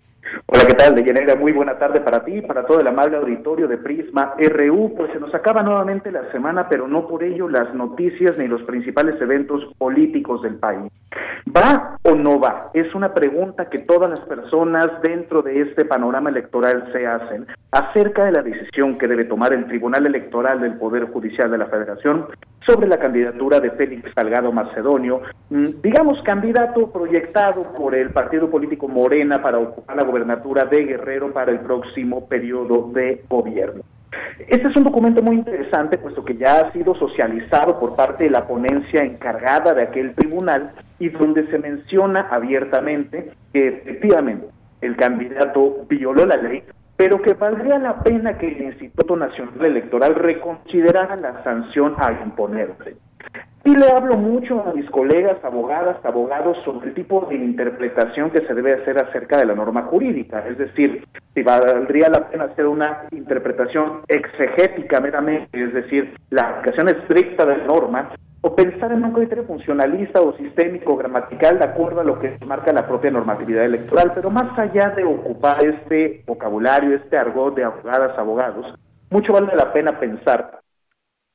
[0.46, 1.34] Hola, ¿qué tal, Deyanira?
[1.34, 4.94] Muy buena tarde para ti para todo el amable auditorio de Prisma RU.
[4.96, 8.62] Pues se nos acaba nuevamente la semana, pero no por ello las noticias ni los
[8.62, 10.90] principales eventos políticos del país.
[11.54, 12.70] ¿Va o no va?
[12.72, 18.24] Es una pregunta que todas las personas dentro de este panorama electoral se hacen acerca
[18.24, 22.26] de la decisión que debe tomar el Tribunal Electoral del Poder Judicial de la Federación
[22.66, 28.86] sobre la candidatura de Félix Salgado Macedonio, mm, digamos candidato proyectado por el partido político
[28.86, 33.82] Morena para ocupar la gobernatura de Guerrero para el próximo periodo de gobierno.
[34.46, 38.30] Este es un documento muy interesante, puesto que ya ha sido socializado por parte de
[38.30, 44.48] la ponencia encargada de aquel tribunal y donde se menciona abiertamente que efectivamente
[44.82, 46.62] el candidato violó la ley,
[46.96, 52.96] pero que valdría la pena que el Instituto Nacional Electoral reconsiderara la sanción a imponerse.
[53.64, 58.44] Y le hablo mucho a mis colegas, abogadas, abogados, sobre el tipo de interpretación que
[58.44, 60.44] se debe hacer acerca de la norma jurídica.
[60.48, 66.88] Es decir, si valdría la pena hacer una interpretación exegética meramente, es decir, la aplicación
[66.88, 68.10] estricta de la norma,
[68.44, 72.72] o pensar en un criterio funcionalista o sistémico gramatical de acuerdo a lo que marca
[72.72, 74.10] la propia normatividad electoral.
[74.14, 78.66] Pero más allá de ocupar este vocabulario, este argot de abogadas, abogados,
[79.10, 80.61] mucho vale la pena pensar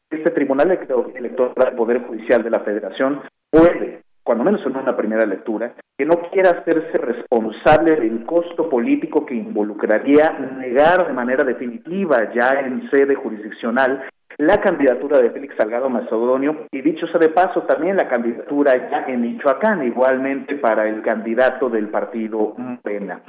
[0.09, 5.25] este Tribunal Electoral del Poder Judicial de la Federación puede, cuando menos en una primera
[5.25, 12.34] lectura, que no quiera hacerse responsable del costo político que involucraría negar de manera definitiva
[12.34, 14.07] ya en sede jurisdiccional
[14.38, 19.05] la candidatura de Félix Salgado Macedonio y dicho sea de paso también la candidatura ya
[19.07, 23.21] en Michoacán, igualmente para el candidato del partido Morena.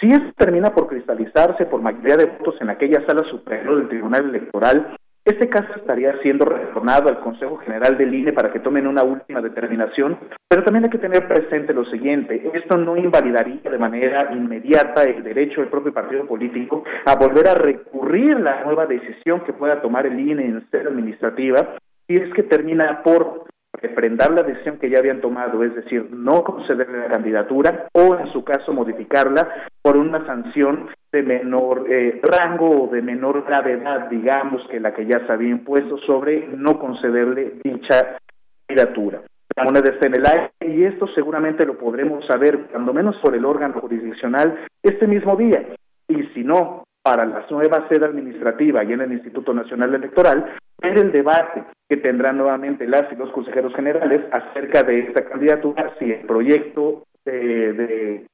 [0.00, 4.28] Si esto termina por cristalizarse por mayoría de votos en aquella sala superior del Tribunal
[4.28, 4.96] Electoral,
[5.26, 9.40] este caso estaría siendo retornado al Consejo General del INE para que tomen una última
[9.40, 10.16] determinación,
[10.48, 15.24] pero también hay que tener presente lo siguiente, esto no invalidaría de manera inmediata el
[15.24, 20.06] derecho del propio partido político a volver a recurrir la nueva decisión que pueda tomar
[20.06, 21.76] el INE en sede administrativa
[22.06, 23.46] si es que termina por
[23.82, 28.32] refrendar la decisión que ya habían tomado, es decir, no concederle la candidatura o en
[28.32, 34.66] su caso modificarla por una sanción de menor eh, rango o de menor gravedad, digamos,
[34.68, 38.18] que la que ya se había impuesto sobre no concederle dicha
[38.66, 39.22] candidatura.
[39.54, 43.36] La moneda está en el aire y esto seguramente lo podremos saber, cuando menos por
[43.36, 45.64] el órgano jurisdiccional, este mismo día.
[46.08, 50.52] Y si no, para la nueva sede administrativa y en el Instituto Nacional Electoral,
[50.82, 55.94] ver el debate que tendrán nuevamente las y los consejeros generales acerca de esta candidatura
[56.00, 58.26] si el proyecto de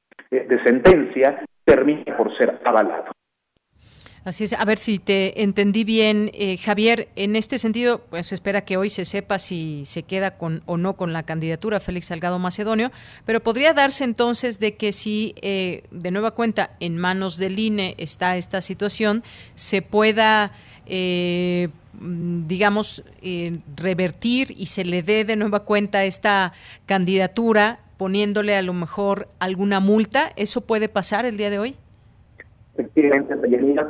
[0.65, 3.13] sentencia termine por ser avalado.
[4.25, 7.09] Así es, a ver si te entendí bien, eh, Javier.
[7.17, 10.95] En este sentido, pues espera que hoy se sepa si se queda con o no
[10.95, 12.89] con la candidatura Félix Salgado Macedonio,
[13.25, 17.95] pero podría darse entonces de que si eh, de nueva cuenta en manos del INE
[17.97, 19.23] está esta situación,
[19.55, 20.53] se pueda,
[20.85, 21.67] eh,
[21.99, 23.03] digamos,
[23.75, 26.53] revertir y se le dé de nueva cuenta esta
[26.85, 30.33] candidatura poniéndole a lo mejor alguna multa.
[30.35, 31.75] ¿Eso puede pasar el día de hoy?
[32.75, 33.33] Efectivamente,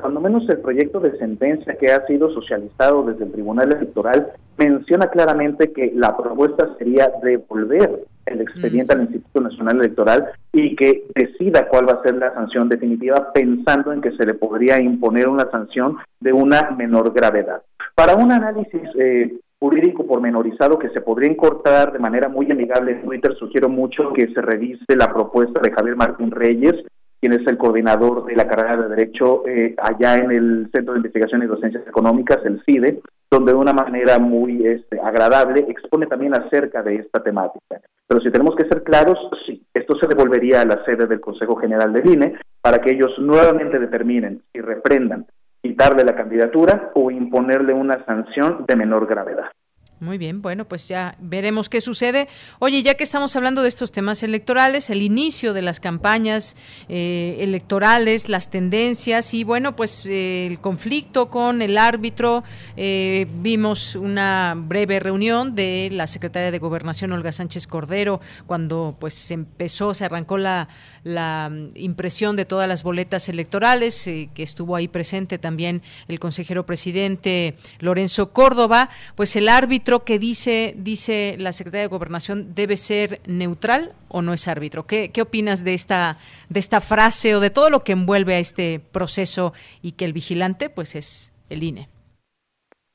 [0.02, 5.08] cuando menos el proyecto de sentencia que ha sido socializado desde el Tribunal Electoral menciona
[5.08, 11.68] claramente que la propuesta sería devolver el expediente al Instituto Nacional Electoral y que decida
[11.68, 15.50] cuál va a ser la sanción definitiva, pensando en que se le podría imponer una
[15.50, 17.64] sanción de una menor gravedad.
[17.96, 19.34] Para un análisis eh,
[19.64, 24.28] jurídico pormenorizado que se podría incorporar de manera muy amigable en Twitter, sugiero mucho que
[24.34, 26.76] se revise la propuesta de Javier Martín Reyes,
[27.22, 31.00] quien es el coordinador de la carrera de Derecho eh, allá en el Centro de
[31.00, 33.00] Investigación y Docencias Económicas, el CIDE,
[33.32, 37.80] donde de una manera muy este, agradable expone también acerca de esta temática.
[38.06, 41.56] Pero si tenemos que ser claros, sí, esto se devolvería a la sede del Consejo
[41.56, 45.26] General del INE para que ellos nuevamente determinen y reprendan
[45.64, 49.46] quitarle la candidatura o imponerle una sanción de menor gravedad.
[50.04, 52.28] Muy bien, bueno, pues ya veremos qué sucede.
[52.60, 56.58] Oye, ya que estamos hablando de estos temas electorales, el inicio de las campañas
[56.90, 62.44] eh, electorales, las tendencias y bueno, pues eh, el conflicto con el árbitro,
[62.76, 69.32] eh, vimos una breve reunión de la secretaria de Gobernación, Olga Sánchez Cordero, cuando pues
[69.32, 70.68] empezó, se arrancó la,
[71.06, 76.66] la mm, impresión de todas las boletas electorales, que estuvo ahí presente también el consejero
[76.66, 83.20] presidente Lorenzo Córdoba, pues el árbitro que dice, dice la Secretaría de Gobernación debe ser
[83.28, 84.86] neutral o no es árbitro?
[84.86, 86.18] ¿Qué, qué opinas de esta,
[86.50, 90.14] de esta frase o de todo lo que envuelve a este proceso y que el
[90.14, 91.90] vigilante pues es el INE?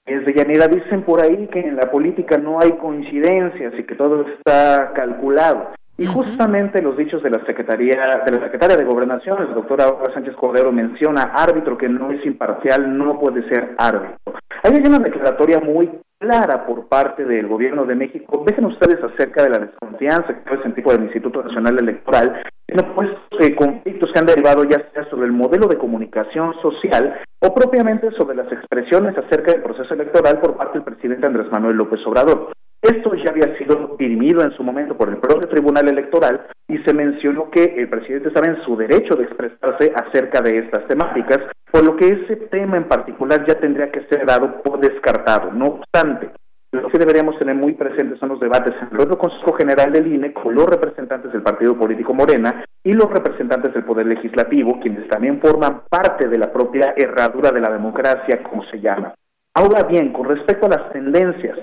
[0.07, 3.95] Es de Yanira, dicen por ahí que en la política no hay coincidencias y que
[3.95, 5.73] todo está calculado.
[5.99, 9.81] Y justamente los dichos de la Secretaría, de la Secretaria de Gobernación, el doctor
[10.15, 14.17] Sánchez Cordero menciona árbitro que no es imparcial, no puede ser árbitro.
[14.63, 18.43] Hay una declaratoria muy clara por parte del gobierno de México.
[18.47, 23.11] Dejen ustedes acerca de la desconfianza que fue sentido del Instituto Nacional Electoral, sino pues
[23.41, 28.11] eh, conflictos que han derivado ya sea sobre el modelo de comunicación social o propiamente
[28.13, 32.53] sobre las expresiones acerca del proceso electoral por parte del presidente Andrés Manuel López Obrador.
[32.81, 36.95] Esto ya había sido dirimido en su momento por el propio Tribunal Electoral y se
[36.95, 41.39] mencionó que el presidente estaba en su derecho de expresarse acerca de estas temáticas,
[41.71, 45.53] por lo que ese tema en particular ya tendría que ser dado por descartado.
[45.53, 46.31] No obstante,
[46.73, 50.33] lo que deberíamos tener muy presentes son los debates en el Consejo General del INE
[50.33, 55.41] con los representantes del partido político Morena y los representantes del Poder Legislativo, quienes también
[55.41, 59.15] forman parte de la propia herradura de la democracia, como se llama.
[59.55, 61.59] Ahora bien, con respecto a las tendencias,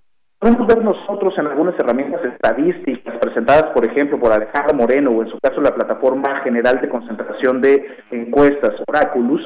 [0.45, 5.29] Podemos ver nosotros en algunas herramientas estadísticas presentadas, por ejemplo, por Alejandro Moreno o en
[5.29, 9.41] su caso la plataforma general de concentración de encuestas Oráculos,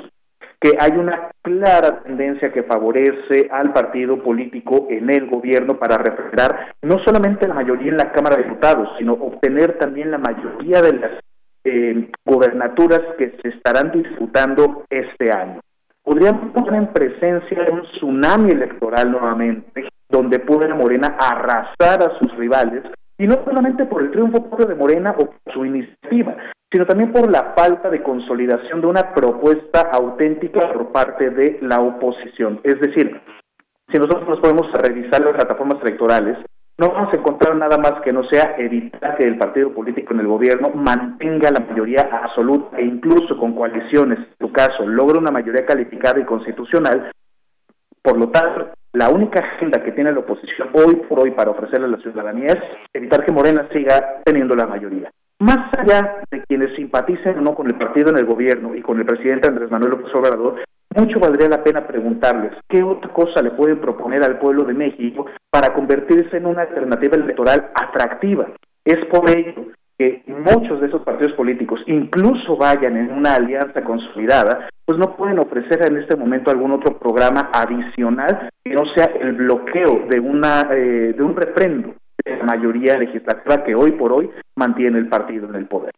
[0.59, 6.73] que hay una clara tendencia que favorece al partido político en el gobierno para refrendar
[6.81, 10.93] no solamente la mayoría en la Cámara de Diputados, sino obtener también la mayoría de
[10.93, 11.11] las
[11.63, 15.61] eh, gobernaturas que se estarán disputando este año.
[16.03, 22.83] Podríamos poner en presencia un tsunami electoral nuevamente donde pudo Morena arrasar a sus rivales,
[23.17, 26.35] y no solamente por el triunfo propio de Morena o por su iniciativa,
[26.71, 31.81] sino también por la falta de consolidación de una propuesta auténtica por parte de la
[31.81, 32.59] oposición.
[32.63, 33.19] Es decir,
[33.91, 36.37] si nosotros nos podemos revisar las plataformas electorales,
[36.77, 40.21] no vamos a encontrar nada más que no sea evitar que el partido político en
[40.21, 45.31] el gobierno mantenga la mayoría absoluta e incluso con coaliciones, en su caso, logre una
[45.31, 47.11] mayoría calificada y constitucional.
[48.01, 51.87] Por lo tanto, la única agenda que tiene la oposición hoy por hoy para ofrecerle
[51.87, 52.63] a la ciudadanía es
[52.93, 55.11] evitar que Morena siga teniendo la mayoría.
[55.39, 58.99] Más allá de quienes simpaticen o no con el partido en el gobierno y con
[58.99, 60.55] el presidente Andrés Manuel López Obrador,
[60.93, 65.27] mucho valdría la pena preguntarles qué otra cosa le pueden proponer al pueblo de México
[65.49, 68.47] para convertirse en una alternativa electoral atractiva.
[68.83, 69.53] Es por ello
[69.97, 75.39] que muchos de esos partidos políticos incluso vayan en una alianza consolidada, pues no pueden
[75.39, 80.67] ofrecer en este momento algún otro programa adicional que no sea el bloqueo de una
[80.71, 81.93] eh, de un refrendo
[82.37, 85.93] la mayoría legislativa que hoy por hoy mantiene el partido en el poder.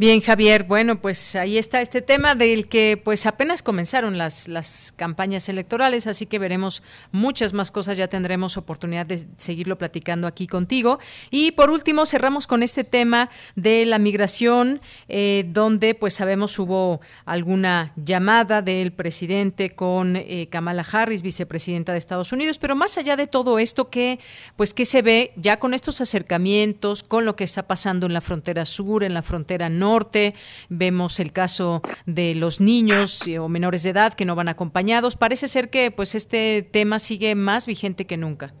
[0.00, 4.94] Bien, Javier, bueno, pues ahí está este tema del que pues apenas comenzaron las, las
[4.94, 10.46] campañas electorales, así que veremos muchas más cosas, ya tendremos oportunidad de seguirlo platicando aquí
[10.46, 11.00] contigo.
[11.32, 17.00] Y por último, cerramos con este tema de la migración, eh, donde pues sabemos hubo
[17.24, 23.16] alguna llamada del presidente con eh, Kamala Harris, vicepresidenta de Estados Unidos, pero más allá
[23.16, 24.20] de todo esto, que
[24.54, 28.20] pues qué se ve ya con estos acercamientos, con lo que está pasando en la
[28.20, 30.34] frontera sur, en la frontera norte, norte,
[30.68, 35.16] vemos el caso de los niños eh, o menores de edad que no van acompañados.
[35.16, 38.52] Parece ser que pues este tema sigue más vigente que nunca.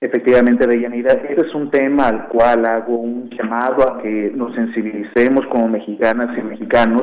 [0.00, 5.44] Efectivamente, Deyanira, este es un tema al cual hago un llamado a que nos sensibilicemos
[5.50, 7.02] como mexicanas y mexicanos.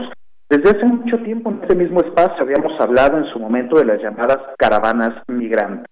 [0.50, 4.02] Desde hace mucho tiempo en este mismo espacio habíamos hablado en su momento de las
[4.02, 5.88] llamadas caravanas migrantes.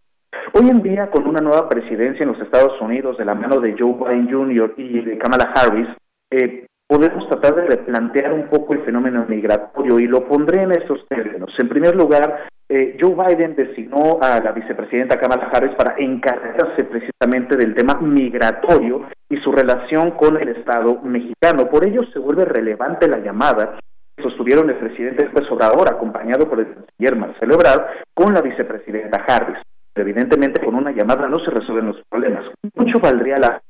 [0.54, 3.76] Hoy en día, con una nueva presidencia en los Estados Unidos de la mano de
[3.78, 4.74] Joe Biden Jr.
[4.78, 5.88] y de Kamala Harris,
[6.32, 11.08] eh, podemos tratar de replantear un poco el fenómeno migratorio y lo pondré en estos
[11.08, 11.54] términos.
[11.58, 17.56] En primer lugar, eh, Joe Biden designó a la vicepresidenta Kamala Harris para encargarse precisamente
[17.56, 21.70] del tema migratorio y su relación con el Estado mexicano.
[21.70, 23.80] Por ello se vuelve relevante la llamada
[24.16, 29.24] que sostuvieron el presidente López Obrador, acompañado por el canciller Marcelo Ebrard, con la vicepresidenta
[29.28, 29.58] Harris.
[29.96, 32.46] Evidentemente, con una llamada no se resuelven los problemas.
[32.76, 33.62] Mucho valdría la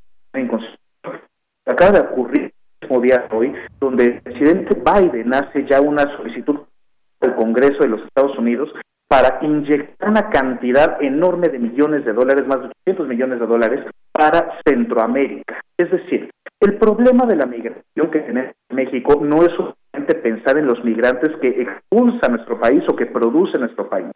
[1.65, 2.52] acaba de ocurrir
[3.01, 6.59] día hoy, donde el presidente Biden hace ya una solicitud
[7.21, 8.69] al Congreso de los Estados Unidos
[9.07, 13.85] para inyectar una cantidad enorme de millones de dólares, más de 800 millones de dólares,
[14.11, 15.59] para Centroamérica.
[15.77, 16.29] Es decir,
[16.59, 21.31] el problema de la migración que tiene México no es solamente pensar en los migrantes
[21.41, 24.11] que expulsa nuestro país o que produce nuestro país,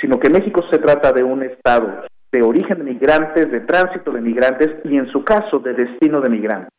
[0.00, 4.20] sino que México se trata de un Estado de origen de migrantes, de tránsito de
[4.20, 6.77] migrantes y en su caso de destino de migrantes.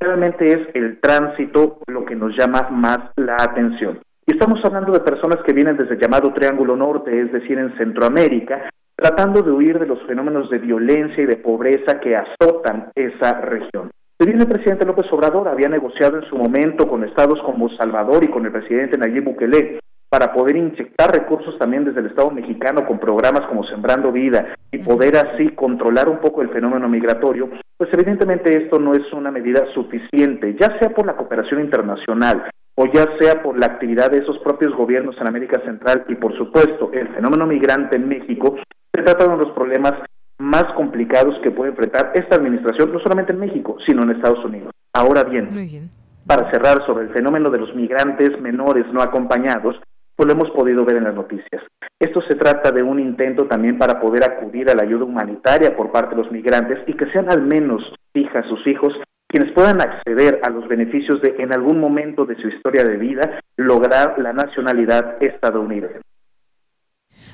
[0.00, 4.00] Realmente es el tránsito lo que nos llama más la atención.
[4.26, 7.76] Y estamos hablando de personas que vienen desde el llamado Triángulo Norte, es decir, en
[7.76, 13.40] Centroamérica, tratando de huir de los fenómenos de violencia y de pobreza que azotan esa
[13.40, 13.90] región.
[14.18, 18.22] Si bien el presidente López Obrador había negociado en su momento con estados como Salvador
[18.22, 19.80] y con el presidente Nayib Bukele
[20.12, 24.76] para poder inyectar recursos también desde el Estado mexicano con programas como Sembrando Vida y
[24.76, 27.48] poder así controlar un poco el fenómeno migratorio,
[27.78, 32.42] pues evidentemente esto no es una medida suficiente, ya sea por la cooperación internacional,
[32.74, 36.36] o ya sea por la actividad de esos propios gobiernos en América Central y por
[36.36, 38.56] supuesto el fenómeno migrante en México,
[38.94, 39.94] se trata de uno de los problemas
[40.36, 44.72] más complicados que puede enfrentar esta administración, no solamente en México, sino en Estados Unidos.
[44.92, 45.88] Ahora bien,
[46.26, 49.80] para cerrar sobre el fenómeno de los migrantes menores no acompañados,
[50.22, 51.62] pues lo hemos podido ver en las noticias.
[51.98, 55.90] Esto se trata de un intento también para poder acudir a la ayuda humanitaria por
[55.90, 57.82] parte de los migrantes y que sean al menos
[58.14, 58.92] hijas, sus hijos,
[59.26, 63.40] quienes puedan acceder a los beneficios de en algún momento de su historia de vida
[63.56, 66.02] lograr la nacionalidad estadounidense.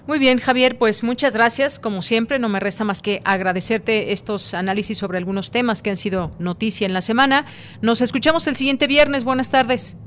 [0.07, 1.79] Muy bien, Javier, pues muchas gracias.
[1.79, 5.99] Como siempre, no me resta más que agradecerte estos análisis sobre algunos temas que han
[5.99, 7.45] sido noticia en la semana.
[7.83, 9.25] Nos escuchamos el siguiente viernes.
[9.25, 9.99] Buenas tardes.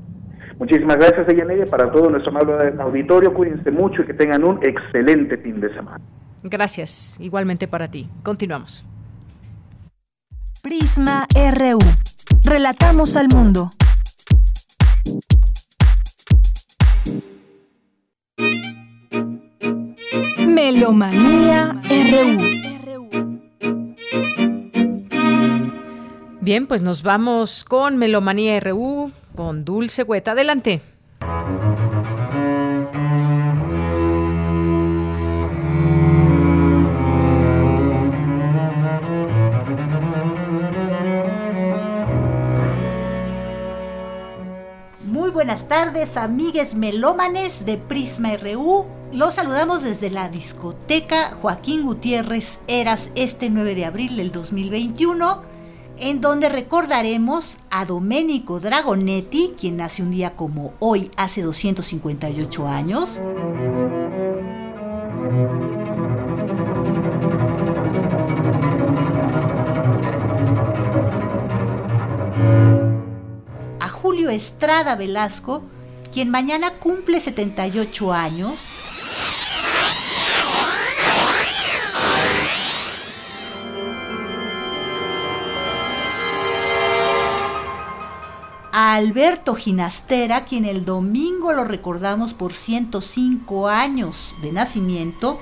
[0.62, 3.34] Muchísimas gracias, Deyanira, para todo nuestro amable auditorio.
[3.34, 5.98] Cuídense mucho y que tengan un excelente fin de semana.
[6.44, 8.08] Gracias, igualmente para ti.
[8.22, 8.84] Continuamos.
[10.62, 11.80] Prisma RU.
[12.44, 13.72] Relatamos al mundo.
[20.46, 22.62] Melomanía RU.
[26.40, 30.32] Bien, pues nos vamos con Melomanía RU, con Dulce Hueta.
[30.32, 30.82] Adelante.
[45.42, 48.86] buenas tardes, amigues melómanes de Prisma RU.
[49.12, 55.42] Los saludamos desde la discoteca Joaquín Gutiérrez Eras este 9 de abril del 2021,
[56.02, 63.20] en donde recordaremos a Domenico Dragonetti, quien nace un día como hoy, hace 258 años.
[74.02, 75.62] Julio Estrada Velasco,
[76.12, 78.81] quien mañana cumple 78 años.
[88.84, 95.38] Alberto Ginastera, quien el domingo lo recordamos por 105 años de nacimiento.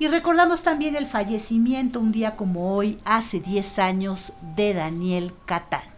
[0.00, 5.95] Y recordamos también el fallecimiento un día como hoy, hace 10 años, de Daniel Catán.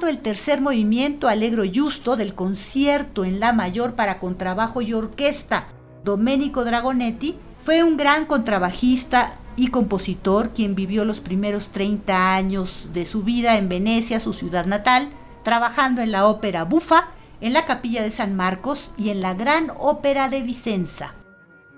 [0.00, 5.66] El tercer movimiento Alegro Justo del concierto en La Mayor para contrabajo y orquesta.
[6.02, 13.04] Domenico Dragonetti fue un gran contrabajista y compositor quien vivió los primeros 30 años de
[13.04, 15.10] su vida en Venecia, su ciudad natal,
[15.44, 17.08] trabajando en la ópera Bufa,
[17.42, 21.12] en la capilla de San Marcos y en la gran ópera de Vicenza.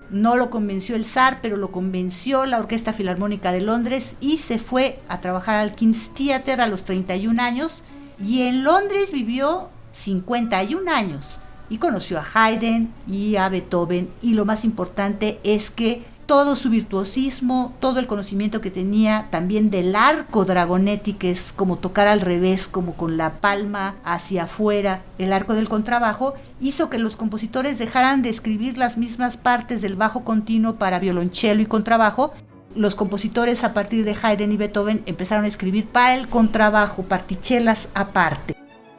[0.09, 4.57] No lo convenció el zar, pero lo convenció la Orquesta Filarmónica de Londres y se
[4.57, 7.83] fue a trabajar al King's Theatre a los 31 años
[8.19, 11.37] y en Londres vivió 51 años
[11.69, 14.09] y conoció a Haydn y a Beethoven.
[14.21, 19.69] Y lo más importante es que todo su virtuosismo, todo el conocimiento que tenía también
[19.69, 25.03] del arco Dragonetti, que es como tocar al revés, como con la palma hacia afuera,
[25.19, 29.95] el arco del contrabajo, hizo que los compositores dejaran de escribir las mismas partes del
[29.95, 32.33] bajo continuo para violonchelo y contrabajo
[32.75, 37.89] los compositores a partir de Haydn y Beethoven empezaron a escribir para el contrabajo, partichelas
[37.93, 38.55] aparte.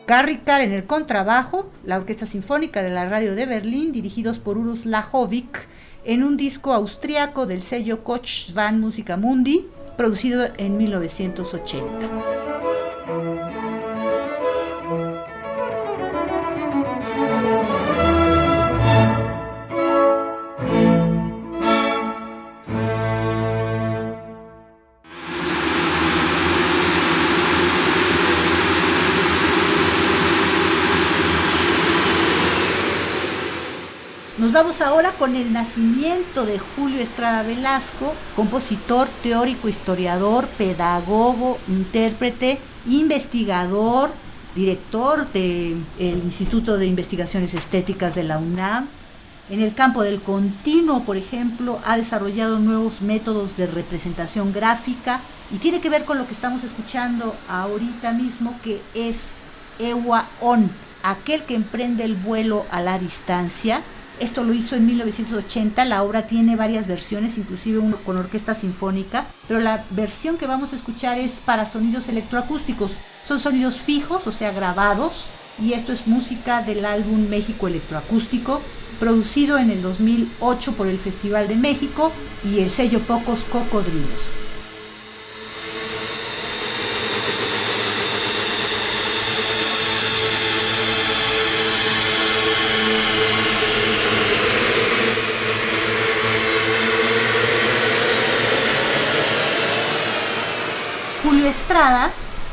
[0.06, 4.86] Carr en el contrabajo, la Orquesta Sinfónica de la Radio de Berlín, dirigidos por Urus
[4.86, 5.66] Lajovic,
[6.04, 9.66] en un disco austriaco del sello Koch van Musica Mundi,
[9.96, 13.65] producido en 1980.
[34.56, 42.58] Vamos ahora con el nacimiento de Julio Estrada Velasco, compositor, teórico, historiador, pedagogo, intérprete,
[42.88, 44.08] investigador,
[44.54, 48.86] director del Instituto de Investigaciones Estéticas de la UNAM.
[49.50, 55.20] En el campo del continuo, por ejemplo, ha desarrollado nuevos métodos de representación gráfica
[55.54, 59.18] y tiene que ver con lo que estamos escuchando ahorita mismo, que es
[59.78, 60.70] Ewa On,
[61.02, 63.82] aquel que emprende el vuelo a la distancia
[64.18, 69.26] esto lo hizo en 1980, la obra tiene varias versiones, inclusive uno con orquesta sinfónica,
[69.46, 72.92] pero la versión que vamos a escuchar es para sonidos electroacústicos.
[73.26, 75.26] Son sonidos fijos, o sea, grabados,
[75.60, 78.60] y esto es música del álbum México Electroacústico,
[79.00, 82.12] producido en el 2008 por el Festival de México
[82.44, 84.45] y el sello Pocos Cocodrilos.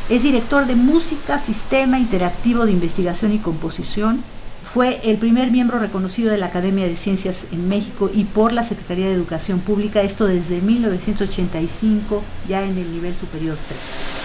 [0.10, 4.22] Es director de Música, Sistema Interactivo de Investigación y Composición.
[4.66, 8.66] Fue el primer miembro reconocido de la Academia de Ciencias en México y por la
[8.66, 14.23] Secretaría de Educación Pública, esto desde 1985, ya en el nivel superior 3.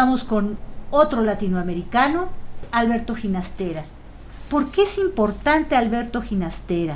[0.00, 0.56] Vamos con
[0.90, 2.30] otro latinoamericano,
[2.72, 3.84] Alberto Ginastera.
[4.48, 6.94] ¿Por qué es importante Alberto Ginastera?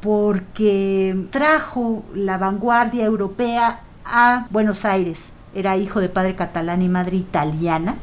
[0.00, 5.18] Porque trajo la vanguardia europea a Buenos Aires.
[5.54, 7.96] Era hijo de padre catalán y madre italiana.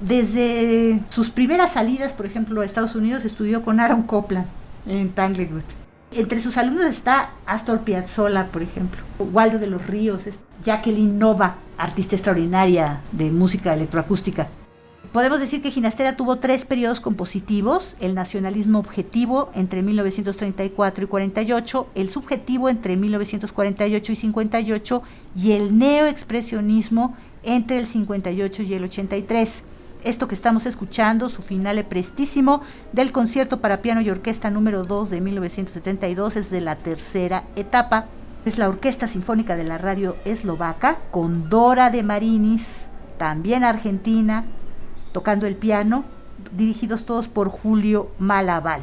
[0.00, 4.46] Desde sus primeras salidas, por ejemplo, a Estados Unidos, estudió con Aaron Copland
[4.86, 5.64] en Tanglewood.
[6.12, 10.22] Entre sus alumnos está Astor Piazzolla, por ejemplo, Waldo de los Ríos,
[10.64, 14.48] Jacqueline Nova, artista extraordinaria de música electroacústica.
[15.12, 21.86] Podemos decir que Ginastera tuvo tres periodos compositivos, el nacionalismo objetivo entre 1934 y 48,
[21.94, 25.02] el subjetivo entre 1948 y 58
[25.34, 29.62] y el neoexpresionismo entre el 58 y el 83.
[30.04, 32.60] Esto que estamos escuchando, su finale prestísimo
[32.92, 38.06] del concierto para piano y orquesta número 2 de 1972 es de la tercera etapa.
[38.44, 42.88] Es la Orquesta Sinfónica de la Radio Eslovaca con Dora de Marinis,
[43.18, 44.44] también argentina,
[45.12, 46.04] tocando el piano,
[46.52, 48.82] dirigidos todos por Julio Malaval.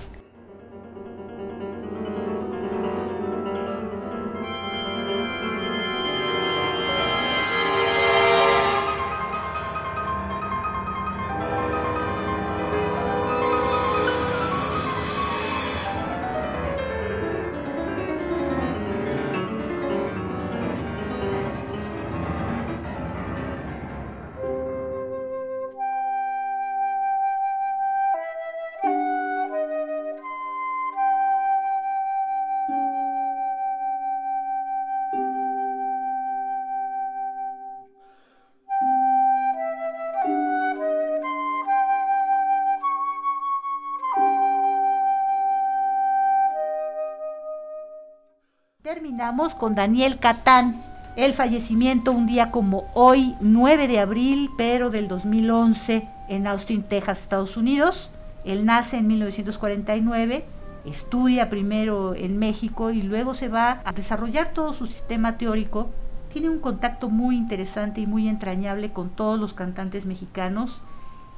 [49.15, 50.75] Terminamos con Daniel Catán.
[51.15, 57.19] El fallecimiento un día como hoy, 9 de abril, pero del 2011, en Austin, Texas,
[57.19, 58.11] Estados Unidos.
[58.43, 60.43] Él nace en 1949,
[60.83, 65.91] estudia primero en México y luego se va a desarrollar todo su sistema teórico.
[66.33, 70.81] Tiene un contacto muy interesante y muy entrañable con todos los cantantes mexicanos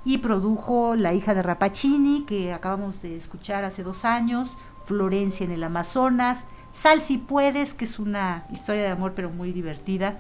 [0.03, 4.49] y produjo La hija de Rapacini, que acabamos de escuchar hace dos años,
[4.85, 6.39] Florencia en el Amazonas,
[6.81, 10.19] Sal si puedes, que es una historia de amor pero muy divertida.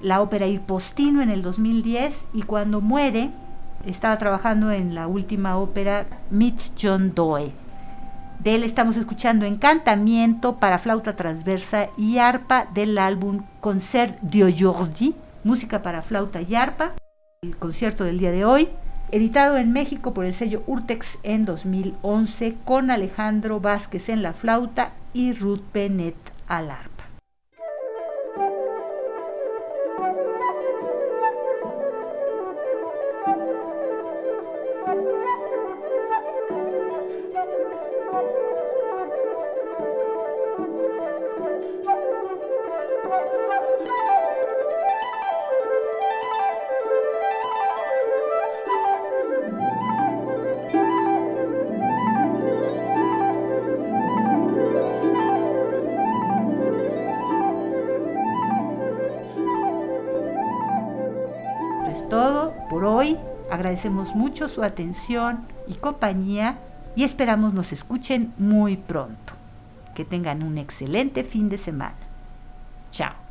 [0.00, 3.30] la ópera Il Postino en el 2010 y cuando muere
[3.86, 7.52] estaba trabajando en la última ópera Meet John Doe.
[8.40, 15.14] De él estamos escuchando Encantamiento para flauta transversa y arpa del álbum Concert d'aujourd'hui,
[15.44, 16.94] música para flauta y arpa,
[17.42, 18.68] el concierto del día de hoy,
[19.12, 24.92] editado en México por el sello Urtex en 2011 con Alejandro Vázquez en la flauta
[25.12, 26.70] y Ruth Bennett al
[63.72, 66.58] Agradecemos mucho su atención y compañía
[66.94, 69.32] y esperamos nos escuchen muy pronto.
[69.94, 71.96] Que tengan un excelente fin de semana.
[72.90, 73.21] Chao.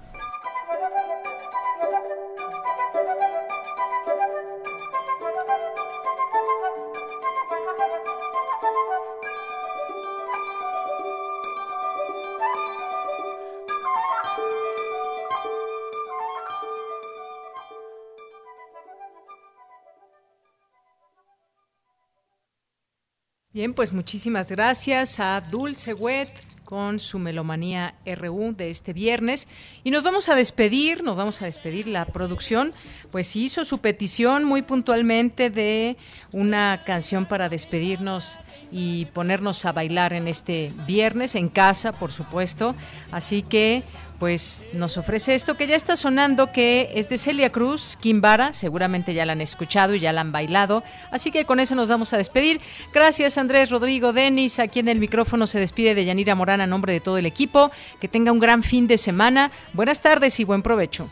[23.61, 26.29] Bien, pues muchísimas gracias a Dulce Wet
[26.65, 29.47] con su Melomanía RU de este viernes.
[29.83, 31.87] Y nos vamos a despedir, nos vamos a despedir.
[31.87, 32.73] La producción,
[33.11, 35.95] pues hizo su petición muy puntualmente de
[36.31, 38.39] una canción para despedirnos
[38.71, 42.73] y ponernos a bailar en este viernes, en casa, por supuesto.
[43.11, 43.83] Así que,
[44.21, 49.15] pues nos ofrece esto que ya está sonando, que es de Celia Cruz, Kimbara, seguramente
[49.15, 52.13] ya la han escuchado y ya la han bailado, así que con eso nos vamos
[52.13, 52.61] a despedir.
[52.93, 56.93] Gracias Andrés Rodrigo Denis, aquí en el micrófono se despide de Yanira Morán a nombre
[56.93, 60.61] de todo el equipo, que tenga un gran fin de semana, buenas tardes y buen
[60.61, 61.09] provecho.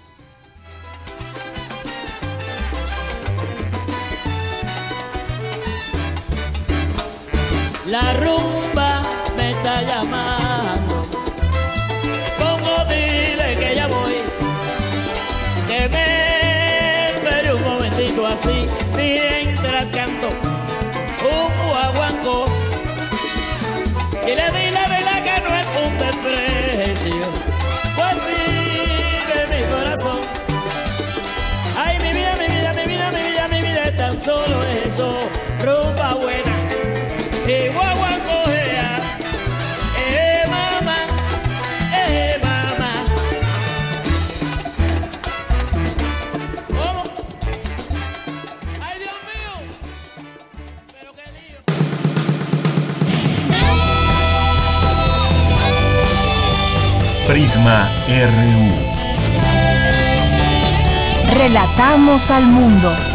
[7.88, 9.02] La rumba
[9.36, 10.29] me está llamando
[34.30, 35.10] solo eso
[35.66, 36.56] rumba buena
[37.48, 38.36] y guaguanco
[57.28, 58.66] Prisma RU.
[61.38, 63.09] Relatamos al mundo.